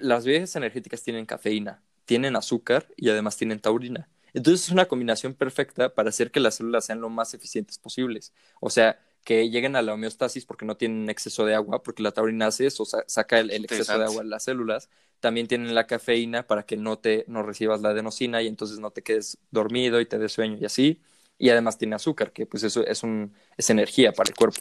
las 0.00 0.24
bebidas 0.24 0.56
energéticas 0.56 1.02
tienen 1.02 1.26
cafeína, 1.26 1.82
tienen 2.04 2.36
azúcar 2.36 2.88
y 2.96 3.10
además 3.10 3.36
tienen 3.36 3.60
taurina. 3.60 4.08
Entonces 4.32 4.66
es 4.66 4.72
una 4.72 4.86
combinación 4.86 5.32
perfecta 5.34 5.94
para 5.94 6.10
hacer 6.10 6.30
que 6.30 6.40
las 6.40 6.56
células 6.56 6.84
sean 6.84 7.00
lo 7.00 7.08
más 7.08 7.32
eficientes 7.32 7.78
posibles. 7.78 8.34
O 8.60 8.68
sea, 8.68 9.00
que 9.24 9.48
lleguen 9.48 9.76
a 9.76 9.82
la 9.82 9.94
homeostasis 9.94 10.44
porque 10.44 10.66
no 10.66 10.76
tienen 10.76 11.08
exceso 11.08 11.46
de 11.46 11.54
agua, 11.54 11.82
porque 11.82 12.02
la 12.02 12.12
taurina 12.12 12.46
hace 12.46 12.66
eso, 12.66 12.84
saca 12.84 13.40
el, 13.40 13.50
exceso 13.50 13.98
de 13.98 14.04
agua 14.04 14.22
en 14.22 14.30
las 14.30 14.44
células. 14.44 14.90
También 15.20 15.48
tienen 15.48 15.74
la 15.74 15.86
cafeína 15.86 16.46
para 16.46 16.64
que 16.64 16.76
no, 16.76 16.98
te, 16.98 17.24
no 17.28 17.42
recibas 17.42 17.80
la 17.80 17.88
adenosina 17.88 18.42
y 18.42 18.46
entonces 18.46 18.78
no 18.78 18.90
te 18.90 19.02
quedes 19.02 19.38
dormido 19.50 20.00
y 20.00 20.06
te 20.06 20.18
des 20.18 20.32
sueño 20.32 20.58
y 20.60 20.66
así. 20.66 21.00
Y 21.38 21.48
además 21.48 21.78
tiene 21.78 21.96
azúcar, 21.96 22.32
que 22.32 22.46
pues 22.46 22.62
eso 22.62 22.86
es, 22.86 23.02
un, 23.02 23.32
es 23.56 23.70
energía 23.70 24.12
para 24.12 24.28
el 24.28 24.36
cuerpo. 24.36 24.60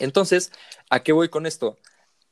Entonces, 0.00 0.52
¿a 0.90 1.02
qué 1.02 1.12
voy 1.12 1.28
con 1.28 1.46
esto? 1.46 1.78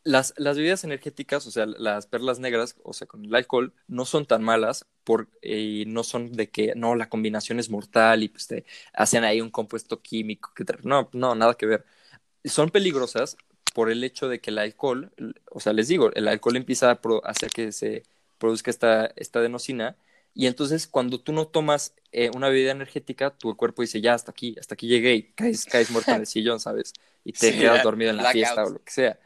las, 0.06 0.34
las, 0.36 0.56
bebidas 0.56 0.84
energéticas, 0.84 1.46
o 1.48 1.50
sea, 1.50 1.66
las 1.66 2.06
perlas 2.06 2.38
negras, 2.38 2.76
o 2.84 2.92
sea, 2.92 3.08
con 3.08 3.24
el 3.24 3.34
alcohol, 3.34 3.74
no 3.88 4.04
son 4.04 4.24
tan 4.24 4.42
malas 4.44 4.86
por, 5.02 5.28
y 5.42 5.84
no 5.88 6.04
son 6.04 6.32
de 6.32 6.48
que, 6.48 6.74
no, 6.76 6.94
la 6.94 7.08
combinación 7.08 7.58
es 7.58 7.70
mortal 7.70 8.22
y 8.22 8.28
pues 8.28 8.46
te 8.46 8.64
hacen 8.94 9.24
ahí 9.24 9.40
un 9.40 9.50
compuesto 9.50 10.00
químico. 10.02 10.52
Que 10.54 10.64
no, 10.84 11.08
no, 11.12 11.34
nada 11.34 11.54
que 11.54 11.66
ver. 11.66 11.84
Son 12.44 12.70
peligrosas 12.70 13.36
por 13.74 13.90
el 13.90 14.04
hecho 14.04 14.28
de 14.28 14.40
que 14.40 14.50
el 14.50 14.58
alcohol, 14.58 15.12
o 15.50 15.60
sea, 15.60 15.72
les 15.72 15.88
digo, 15.88 16.12
el 16.14 16.28
alcohol 16.28 16.56
empieza 16.56 16.90
a 16.92 17.00
hacer 17.24 17.50
que 17.50 17.72
se 17.72 18.04
produzca 18.38 18.70
esta, 18.70 19.06
esta 19.16 19.40
adenosina 19.40 19.96
y 20.38 20.46
entonces 20.46 20.86
cuando 20.86 21.18
tú 21.18 21.32
no 21.32 21.48
tomas 21.48 21.94
eh, 22.12 22.30
una 22.34 22.50
bebida 22.50 22.70
energética, 22.70 23.30
tu 23.30 23.56
cuerpo 23.56 23.80
dice, 23.80 24.02
ya, 24.02 24.12
hasta 24.12 24.32
aquí, 24.32 24.54
hasta 24.60 24.74
aquí 24.74 24.86
llegué 24.86 25.14
y 25.14 25.22
caes, 25.32 25.64
caes 25.64 25.90
muerto 25.90 26.10
en 26.10 26.20
el 26.20 26.26
sillón, 26.26 26.60
¿sabes? 26.60 26.92
Y 27.24 27.32
te 27.32 27.56
quedas 27.56 27.82
dormido 27.82 28.10
en 28.10 28.18
la 28.18 28.30
fiesta 28.32 28.66
o 28.66 28.68
lo 28.68 28.84
que 28.84 28.92
sea. 28.92 29.18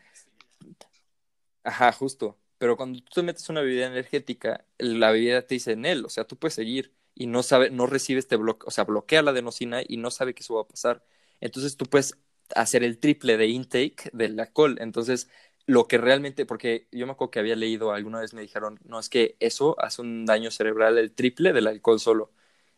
Ajá, 1.64 1.90
justo. 1.90 2.38
Pero 2.58 2.76
cuando 2.76 3.00
tú 3.00 3.10
te 3.12 3.22
metes 3.24 3.48
una 3.48 3.60
bebida 3.60 3.88
energética, 3.88 4.64
la 4.78 5.10
bebida 5.10 5.42
te 5.42 5.54
dice 5.54 5.72
en 5.72 5.84
él, 5.84 6.04
o 6.04 6.08
sea, 6.08 6.24
tú 6.24 6.36
puedes 6.36 6.54
seguir 6.54 6.94
y 7.16 7.26
no 7.26 7.42
sabe, 7.42 7.70
no 7.70 7.86
recibe 7.88 8.20
este 8.20 8.36
bloque, 8.36 8.66
o 8.68 8.70
sea, 8.70 8.84
bloquea 8.84 9.22
la 9.22 9.32
adenosina 9.32 9.82
y 9.84 9.96
no 9.96 10.12
sabe 10.12 10.32
que 10.32 10.44
eso 10.44 10.54
va 10.54 10.62
a 10.62 10.68
pasar. 10.68 11.04
Entonces 11.40 11.76
tú 11.76 11.86
puedes 11.86 12.16
hacer 12.54 12.84
el 12.84 12.98
triple 13.00 13.36
de 13.36 13.48
intake 13.48 14.10
del 14.12 14.38
alcohol. 14.38 14.76
Entonces, 14.80 15.28
lo 15.70 15.86
que 15.86 15.98
realmente, 15.98 16.46
porque 16.46 16.88
yo 16.90 17.06
me 17.06 17.12
acuerdo 17.12 17.30
que 17.30 17.38
había 17.38 17.54
leído, 17.54 17.92
alguna 17.92 18.18
vez 18.18 18.34
me 18.34 18.42
dijeron, 18.42 18.80
no, 18.84 18.98
es 18.98 19.08
que 19.08 19.36
eso 19.38 19.76
hace 19.78 20.02
un 20.02 20.26
daño 20.26 20.50
cerebral 20.50 20.98
el 20.98 21.12
triple 21.12 21.52
del 21.52 21.68
alcohol 21.68 22.00
solo. 22.00 22.32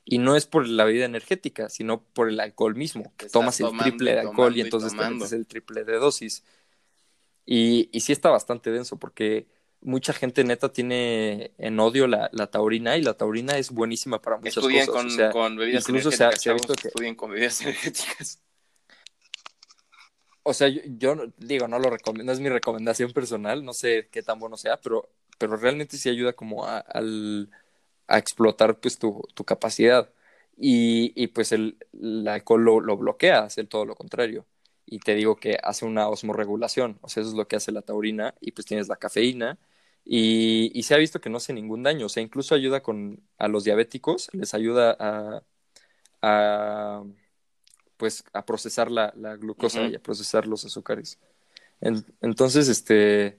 Y 0.05 0.18
no 0.18 0.36
es 0.36 0.47
por 0.47 0.68
la 0.68 0.84
bebida 0.84 1.07
energética, 1.07 1.70
sino 1.70 2.03
por 2.03 2.28
el 2.28 2.38
alcohol 2.38 2.74
mismo. 2.74 3.14
Que 3.16 3.30
tomas 3.30 3.59
el 3.61 3.68
triple 3.78 4.12
de 4.12 4.20
alcohol 4.20 4.55
y 4.55 4.61
entonces 4.61 4.93
metes 4.93 5.32
el 5.32 5.47
triple 5.47 5.84
de 5.84 5.95
dosis. 5.95 6.45
Y, 7.47 7.88
y 7.93 8.01
sí 8.01 8.12
está 8.12 8.28
bastante 8.28 8.70
denso 8.70 8.99
porque 8.99 9.47
mucha 9.80 10.12
gente 10.12 10.45
neta 10.45 10.70
tiene 10.70 11.53
en 11.57 11.80
odio 11.80 12.07
la, 12.07 12.28
la, 12.32 12.49
taurina 12.49 12.99
y 12.99 13.03
la 13.03 13.14
taurina 13.14 13.57
es 13.57 13.70
buenísima 13.70 14.20
para 14.20 14.36
muchas 14.36 14.57
cosas. 14.57 14.88
Con, 14.88 15.07
o 15.07 15.11
sea, 15.11 15.30
con 15.30 15.57
bebidas 15.57 15.88
energéticas. 15.88 16.43
Se 16.43 16.51
ha, 16.51 16.53
visto 16.53 16.74
que... 16.74 16.88
Estudien 16.88 17.14
con 17.14 17.30
bebidas 17.30 17.61
energéticas. 17.62 18.43
O 20.45 20.53
sea, 20.55 20.68
yo, 20.68 21.16
digo, 21.38 21.68
no 21.68 21.78
lo 21.78 21.90
recomiendo, 21.90 22.32
es 22.32 22.40
mi 22.40 22.49
recomendación 22.49 23.12
personal, 23.12 23.64
no 23.64 23.72
sé 23.72 24.09
qué 24.11 24.22
tan 24.22 24.38
bueno 24.40 24.57
sea, 24.57 24.76
pero, 24.80 25.09
pero 25.38 25.57
realmente 25.57 25.97
sí 25.97 26.09
ayuda 26.09 26.32
como 26.32 26.66
a, 26.66 26.84
explotar 28.09 28.78
pues 28.80 28.99
tu, 28.99 29.22
tu 29.34 29.45
capacidad. 29.45 30.11
Y, 30.57 31.12
y 31.16 31.28
pues 31.28 31.53
el, 31.53 31.78
el 31.95 32.28
alcohol 32.28 32.62
lo, 32.64 32.80
lo 32.80 32.97
bloquea, 32.97 33.40
hace 33.45 33.64
todo 33.64 33.84
lo 33.86 33.95
contrario 33.97 34.47
y 34.86 34.99
te 34.99 35.14
digo 35.14 35.36
que 35.36 35.59
hace 35.62 35.86
una 35.86 36.09
osmorregulación, 36.09 36.99
o 37.01 37.09
sea, 37.09 37.22
eso 37.22 37.30
es 37.30 37.36
lo 37.36 37.49
que 37.49 37.57
hace 37.57 37.72
la 37.72 37.82
taurina 37.82 38.34
y 38.40 38.53
pues 38.53 38.66
tienes 38.66 38.88
la 38.88 38.97
cafeína 38.97 39.59
y, 40.05 40.70
y 40.78 40.82
se 40.82 40.95
ha 40.95 40.99
visto 40.99 41.20
que 41.20 41.30
no 41.30 41.38
hace 41.38 41.53
ningún 41.55 41.82
daño, 41.82 42.07
o 42.07 42.09
sea, 42.11 42.22
incluso 42.22 42.55
ayuda 42.55 42.82
con, 42.82 43.22
a 43.38 43.49
los 43.49 43.64
diabéticos, 43.64 44.28
les 44.34 44.53
ayuda 44.55 44.97
a, 44.99 45.43
a 46.22 47.05
pues 48.03 48.24
a 48.32 48.44
procesar 48.44 48.90
la, 48.90 49.12
la 49.16 49.36
glucosa 49.36 49.86
y 49.86 49.94
a 49.94 50.03
procesar 50.03 50.48
los 50.48 50.64
azúcares. 50.64 51.20
entonces, 51.80 52.68
este, 52.68 53.38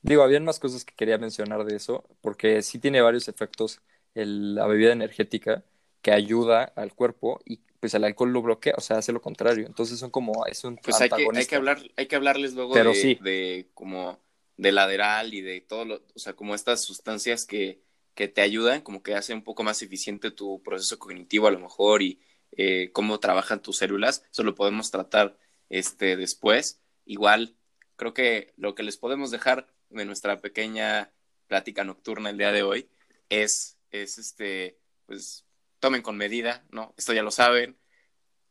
digo, 0.00 0.24
habían 0.24 0.44
más 0.44 0.58
cosas 0.58 0.84
que 0.84 0.92
quería 0.92 1.18
mencionar 1.18 1.64
de 1.64 1.76
eso, 1.76 2.02
porque 2.20 2.62
sí 2.62 2.80
tiene 2.80 3.00
varios 3.00 3.28
efectos 3.28 3.80
el, 4.16 4.56
la 4.56 4.66
bebida 4.66 4.90
energética 4.90 5.62
que 6.00 6.10
ayuda 6.10 6.64
al 6.64 6.96
cuerpo 6.96 7.40
y 7.44 7.60
pues 7.78 7.94
el 7.94 8.02
alcohol 8.02 8.32
lo 8.32 8.42
bloquea, 8.42 8.74
o 8.76 8.80
sea, 8.80 8.98
hace 8.98 9.12
lo 9.12 9.20
contrario. 9.22 9.66
Entonces 9.68 10.00
son 10.00 10.10
como, 10.10 10.46
es 10.46 10.64
un 10.64 10.78
Pues 10.78 11.00
hay 11.00 11.08
que, 11.08 11.24
hay 11.32 11.46
que, 11.46 11.54
hablar, 11.54 11.78
hay 11.94 12.06
que 12.06 12.16
hablarles 12.16 12.54
luego 12.54 12.74
de, 12.74 13.18
de 13.22 13.68
como 13.72 14.18
del 14.56 14.74
lateral 14.74 15.32
y 15.32 15.42
de 15.42 15.60
todo 15.60 15.84
lo, 15.84 16.02
o 16.12 16.18
sea, 16.18 16.32
como 16.32 16.56
estas 16.56 16.82
sustancias 16.82 17.46
que, 17.46 17.80
que 18.16 18.26
te 18.26 18.40
ayudan, 18.40 18.80
como 18.80 19.00
que 19.00 19.14
hace 19.14 19.32
un 19.32 19.44
poco 19.44 19.62
más 19.62 19.80
eficiente 19.80 20.32
tu 20.32 20.60
proceso 20.60 20.98
cognitivo 20.98 21.46
a 21.46 21.52
lo 21.52 21.60
mejor 21.60 22.02
y 22.02 22.18
eh, 22.56 22.90
cómo 22.92 23.20
trabajan 23.20 23.62
tus 23.62 23.78
células. 23.78 24.24
Eso 24.30 24.42
lo 24.42 24.54
podemos 24.54 24.90
tratar 24.90 25.36
este, 25.68 26.16
después. 26.16 26.80
Igual, 27.04 27.56
creo 27.96 28.14
que 28.14 28.52
lo 28.56 28.74
que 28.74 28.82
les 28.82 28.96
podemos 28.96 29.30
dejar 29.30 29.66
de 29.90 30.04
nuestra 30.04 30.40
pequeña 30.40 31.12
plática 31.46 31.84
nocturna 31.84 32.30
el 32.30 32.38
día 32.38 32.52
de 32.52 32.62
hoy 32.62 32.88
es, 33.28 33.78
es 33.90 34.18
este, 34.18 34.78
pues 35.06 35.44
tomen 35.80 36.02
con 36.02 36.16
medida, 36.16 36.64
¿no? 36.70 36.94
Esto 36.96 37.12
ya 37.12 37.22
lo 37.22 37.30
saben. 37.30 37.76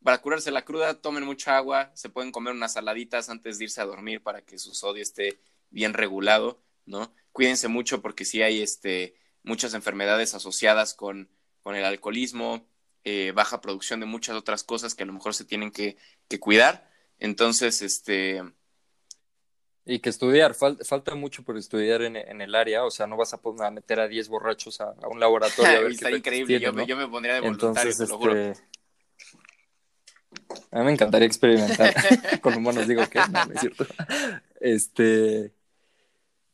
Para 0.04 0.20
curarse 0.20 0.52
la 0.52 0.66
cruda, 0.66 1.00
tomen 1.00 1.24
mucha 1.24 1.56
agua, 1.56 1.92
se 1.94 2.10
pueden 2.10 2.32
comer 2.32 2.54
unas 2.54 2.74
saladitas 2.74 3.30
antes 3.30 3.58
de 3.58 3.66
irse 3.66 3.82
a 3.82 3.86
dormir 3.86 4.22
para 4.22 4.42
que 4.42 4.58
su 4.58 4.74
sodio 4.74 5.02
esté 5.02 5.40
bien 5.70 5.94
regulado, 5.94 6.62
¿no? 6.86 7.14
Cuídense 7.32 7.68
mucho 7.68 8.02
porque 8.02 8.26
sí 8.26 8.42
hay 8.42 8.62
este, 8.62 9.16
muchas 9.44 9.74
enfermedades 9.74 10.34
asociadas 10.34 10.94
con, 10.94 11.30
con 11.62 11.76
el 11.76 11.86
alcoholismo, 11.86 12.68
eh, 13.04 13.32
baja 13.34 13.62
producción 13.62 14.00
de 14.00 14.06
muchas 14.06 14.36
otras 14.36 14.64
cosas 14.64 14.96
que 14.96 15.04
a 15.04 15.06
lo 15.06 15.14
mejor 15.14 15.34
se 15.34 15.46
tienen 15.46 15.72
que, 15.72 15.98
que 16.28 16.40
cuidar. 16.40 16.90
Entonces, 17.20 17.82
este, 17.82 18.42
y 19.86 20.00
que 20.00 20.10
estudiar, 20.10 20.54
falta 20.54 21.16
mucho 21.16 21.44
por 21.44 21.58
estudiar 21.58 22.04
en, 22.04 22.16
en, 22.16 22.42
el 22.42 22.54
área, 22.56 22.86
o 22.86 22.92
sea, 22.92 23.08
no 23.08 23.18
vas 23.18 23.34
a 23.34 23.42
poner 23.42 23.66
a 23.66 23.72
meter 23.72 24.00
a 24.00 24.08
10 24.08 24.30
borrachos 24.30 24.80
a, 24.82 24.94
un 25.10 25.20
laboratorio. 25.20 25.80
A 25.80 25.82
ver 25.82 25.92
Está 25.92 26.12
increíble, 26.12 26.60
yo, 26.60 26.72
me, 26.74 26.86
yo, 26.86 26.96
me, 26.96 27.08
pondría 27.08 27.36
de 27.36 27.42
voluntario, 27.42 27.92
Entonces, 27.92 28.10
lo 28.10 28.18
juro. 28.18 28.36
Este, 28.38 28.64
a 30.72 30.80
mí 30.80 30.86
me 30.86 30.92
encantaría 30.92 31.28
experimentar 31.28 31.94
con 32.42 32.56
humanos, 32.56 32.88
digo 32.88 33.08
que 33.10 33.20
no, 33.20 33.46
no 33.46 33.54
es 33.54 33.60
cierto. 33.60 33.86
Este, 34.60 35.52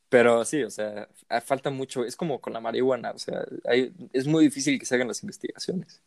pero 0.10 0.46
sí, 0.46 0.64
o 0.64 0.70
sea, 0.70 1.10
falta 1.44 1.70
mucho, 1.70 2.06
es 2.06 2.16
como 2.16 2.40
con 2.40 2.54
la 2.54 2.62
marihuana, 2.62 3.12
o 3.12 3.20
sea, 3.20 3.44
hay, 3.66 3.94
es 4.14 4.26
muy 4.26 4.46
difícil 4.46 4.80
que 4.80 4.86
se 4.86 4.96
hagan 4.96 5.10
las 5.10 5.22
investigaciones, 5.22 6.02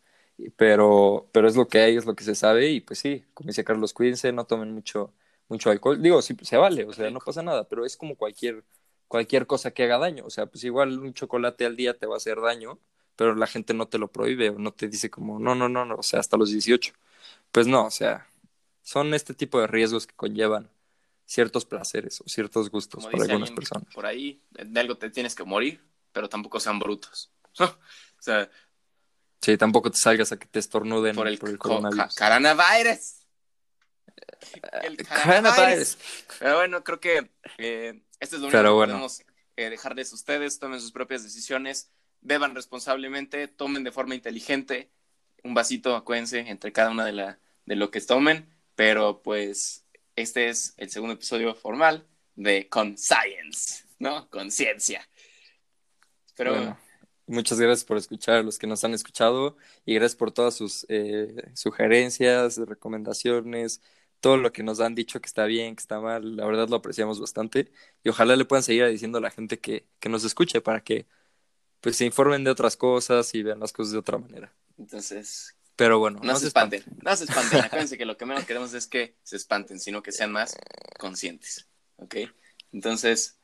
pero, 0.55 1.29
pero 1.31 1.47
es 1.47 1.55
lo 1.55 1.67
que 1.67 1.79
hay, 1.79 1.97
es 1.97 2.05
lo 2.05 2.15
que 2.15 2.23
se 2.23 2.35
sabe 2.35 2.69
y 2.69 2.81
pues 2.81 2.99
sí, 2.99 3.25
como 3.33 3.47
dice 3.47 3.63
Carlos, 3.63 3.93
cuídense, 3.93 4.31
no 4.31 4.45
tomen 4.45 4.71
mucho 4.73 5.13
mucho 5.51 5.69
alcohol. 5.69 6.01
Digo, 6.01 6.21
sí, 6.21 6.35
se 6.41 6.57
vale, 6.57 6.85
o 6.85 6.93
sea, 6.93 7.11
no 7.11 7.19
pasa 7.19 7.43
nada, 7.43 7.67
pero 7.67 7.85
es 7.85 7.97
como 7.97 8.15
cualquier, 8.15 8.63
cualquier 9.07 9.45
cosa 9.45 9.71
que 9.71 9.83
haga 9.83 9.97
daño. 9.97 10.25
O 10.25 10.29
sea, 10.29 10.45
pues 10.45 10.63
igual 10.63 10.97
un 10.97 11.13
chocolate 11.13 11.65
al 11.65 11.75
día 11.75 11.97
te 11.97 12.07
va 12.07 12.15
a 12.15 12.17
hacer 12.17 12.39
daño, 12.39 12.79
pero 13.15 13.35
la 13.35 13.47
gente 13.47 13.73
no 13.73 13.87
te 13.87 13.97
lo 13.97 14.07
prohíbe 14.07 14.49
o 14.49 14.57
no 14.57 14.71
te 14.71 14.87
dice 14.87 15.09
como, 15.09 15.39
no, 15.39 15.53
no, 15.53 15.69
no, 15.69 15.85
no, 15.85 15.95
o 15.95 16.03
sea, 16.03 16.21
hasta 16.21 16.37
los 16.37 16.51
18. 16.51 16.93
Pues 17.51 17.67
no, 17.67 17.85
o 17.85 17.91
sea, 17.91 18.27
son 18.81 19.13
este 19.13 19.33
tipo 19.33 19.59
de 19.59 19.67
riesgos 19.67 20.07
que 20.07 20.15
conllevan 20.15 20.69
ciertos 21.25 21.65
placeres 21.65 22.21
o 22.21 22.23
ciertos 22.27 22.71
gustos 22.71 23.05
para 23.05 23.25
algunas 23.25 23.51
personas. 23.51 23.93
Por 23.93 24.05
ahí, 24.05 24.41
de 24.51 24.79
algo 24.79 24.95
te 24.97 25.09
tienes 25.09 25.35
que 25.35 25.43
morir, 25.43 25.81
pero 26.13 26.29
tampoco 26.29 26.59
sean 26.59 26.79
brutos. 26.79 27.29
o 27.59 27.75
sea. 28.19 28.49
Sí, 29.41 29.57
tampoco 29.57 29.89
te 29.89 29.97
salgas 29.97 30.31
a 30.31 30.37
que 30.37 30.45
te 30.45 30.59
estornuden 30.59 31.15
por 31.15 31.27
el, 31.27 31.39
por 31.39 31.49
el 31.49 31.57
coronavirus. 31.57 32.15
Coronavirus. 32.15 33.15
el 34.83 34.97
Pero 36.39 36.55
bueno, 36.57 36.83
creo 36.83 36.99
que 36.99 37.31
eh, 37.57 38.03
este 38.19 38.35
es 38.35 38.41
lo 38.41 38.47
único 38.49 38.61
que 38.61 38.69
podemos 38.69 39.21
eh, 39.55 39.69
dejarles 39.69 40.11
a 40.11 40.15
ustedes. 40.15 40.59
Tomen 40.59 40.79
sus 40.79 40.91
propias 40.91 41.23
decisiones, 41.23 41.89
beban 42.21 42.53
responsablemente, 42.53 43.47
tomen 43.47 43.83
de 43.83 43.91
forma 43.91 44.13
inteligente. 44.13 44.91
Un 45.43 45.55
vasito, 45.55 45.95
acuérdense, 45.95 46.41
entre 46.41 46.71
cada 46.71 46.91
una 46.91 47.03
de, 47.05 47.13
la, 47.13 47.39
de 47.65 47.75
lo 47.75 47.89
que 47.89 47.99
tomen. 48.01 48.47
Pero 48.75 49.23
pues 49.23 49.85
este 50.15 50.49
es 50.49 50.75
el 50.77 50.91
segundo 50.91 51.15
episodio 51.15 51.55
formal 51.55 52.07
de 52.35 52.69
Con 52.69 52.95
Science, 52.95 53.85
¿no? 53.97 54.29
Con 54.29 54.51
ciencia. 54.51 55.07
Pero 56.35 56.53
bueno, 56.53 56.79
muchas 57.27 57.59
gracias 57.59 57.85
por 57.85 57.97
escuchar 57.97 58.35
a 58.37 58.43
los 58.43 58.57
que 58.57 58.67
nos 58.67 58.83
han 58.83 58.93
escuchado 58.93 59.57
y 59.85 59.95
gracias 59.95 60.15
por 60.15 60.31
todas 60.31 60.55
sus 60.55 60.85
eh, 60.89 61.51
sugerencias, 61.53 62.57
recomendaciones, 62.57 63.81
todo 64.19 64.37
lo 64.37 64.51
que 64.51 64.63
nos 64.63 64.79
han 64.79 64.95
dicho 64.95 65.19
que 65.21 65.27
está 65.27 65.45
bien, 65.45 65.75
que 65.75 65.81
está 65.81 65.99
mal, 65.99 66.35
la 66.35 66.45
verdad 66.45 66.69
lo 66.69 66.77
apreciamos 66.77 67.19
bastante 67.19 67.71
y 68.03 68.09
ojalá 68.09 68.35
le 68.35 68.45
puedan 68.45 68.63
seguir 68.63 68.87
diciendo 68.87 69.17
a 69.17 69.21
la 69.21 69.31
gente 69.31 69.59
que, 69.59 69.87
que 69.99 70.09
nos 70.09 70.23
escuche 70.23 70.61
para 70.61 70.83
que 70.83 71.07
pues 71.81 71.97
se 71.97 72.05
informen 72.05 72.43
de 72.43 72.51
otras 72.51 72.77
cosas 72.77 73.33
y 73.33 73.43
vean 73.43 73.59
las 73.59 73.73
cosas 73.73 73.93
de 73.93 73.99
otra 73.99 74.17
manera. 74.19 74.53
Entonces, 74.77 75.57
pero 75.75 75.97
bueno, 75.97 76.19
no, 76.23 76.35
se 76.35 76.47
espanten. 76.47 76.83
No 77.01 77.15
se 77.15 77.23
espanten. 77.23 77.59
Acuérdense 77.65 77.97
que 77.97 78.05
lo 78.05 78.15
que 78.15 78.25
menos 78.25 78.45
queremos 78.45 78.73
es 78.73 78.85
que 78.85 79.15
se 79.23 79.35
espanten, 79.35 79.79
sino 79.79 80.03
que 80.03 80.11
sean 80.11 80.31
más 80.31 80.55
conscientes. 80.99 81.67
¿Ok? 81.97 82.17
Entonces, 82.71 83.39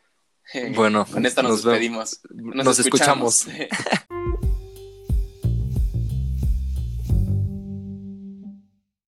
Bueno, 0.75 1.05
con 1.05 1.25
esta 1.25 1.41
nos, 1.41 1.63
despedimos. 1.63 2.21
Nos, 2.29 2.79
escuchamos. 2.79 3.47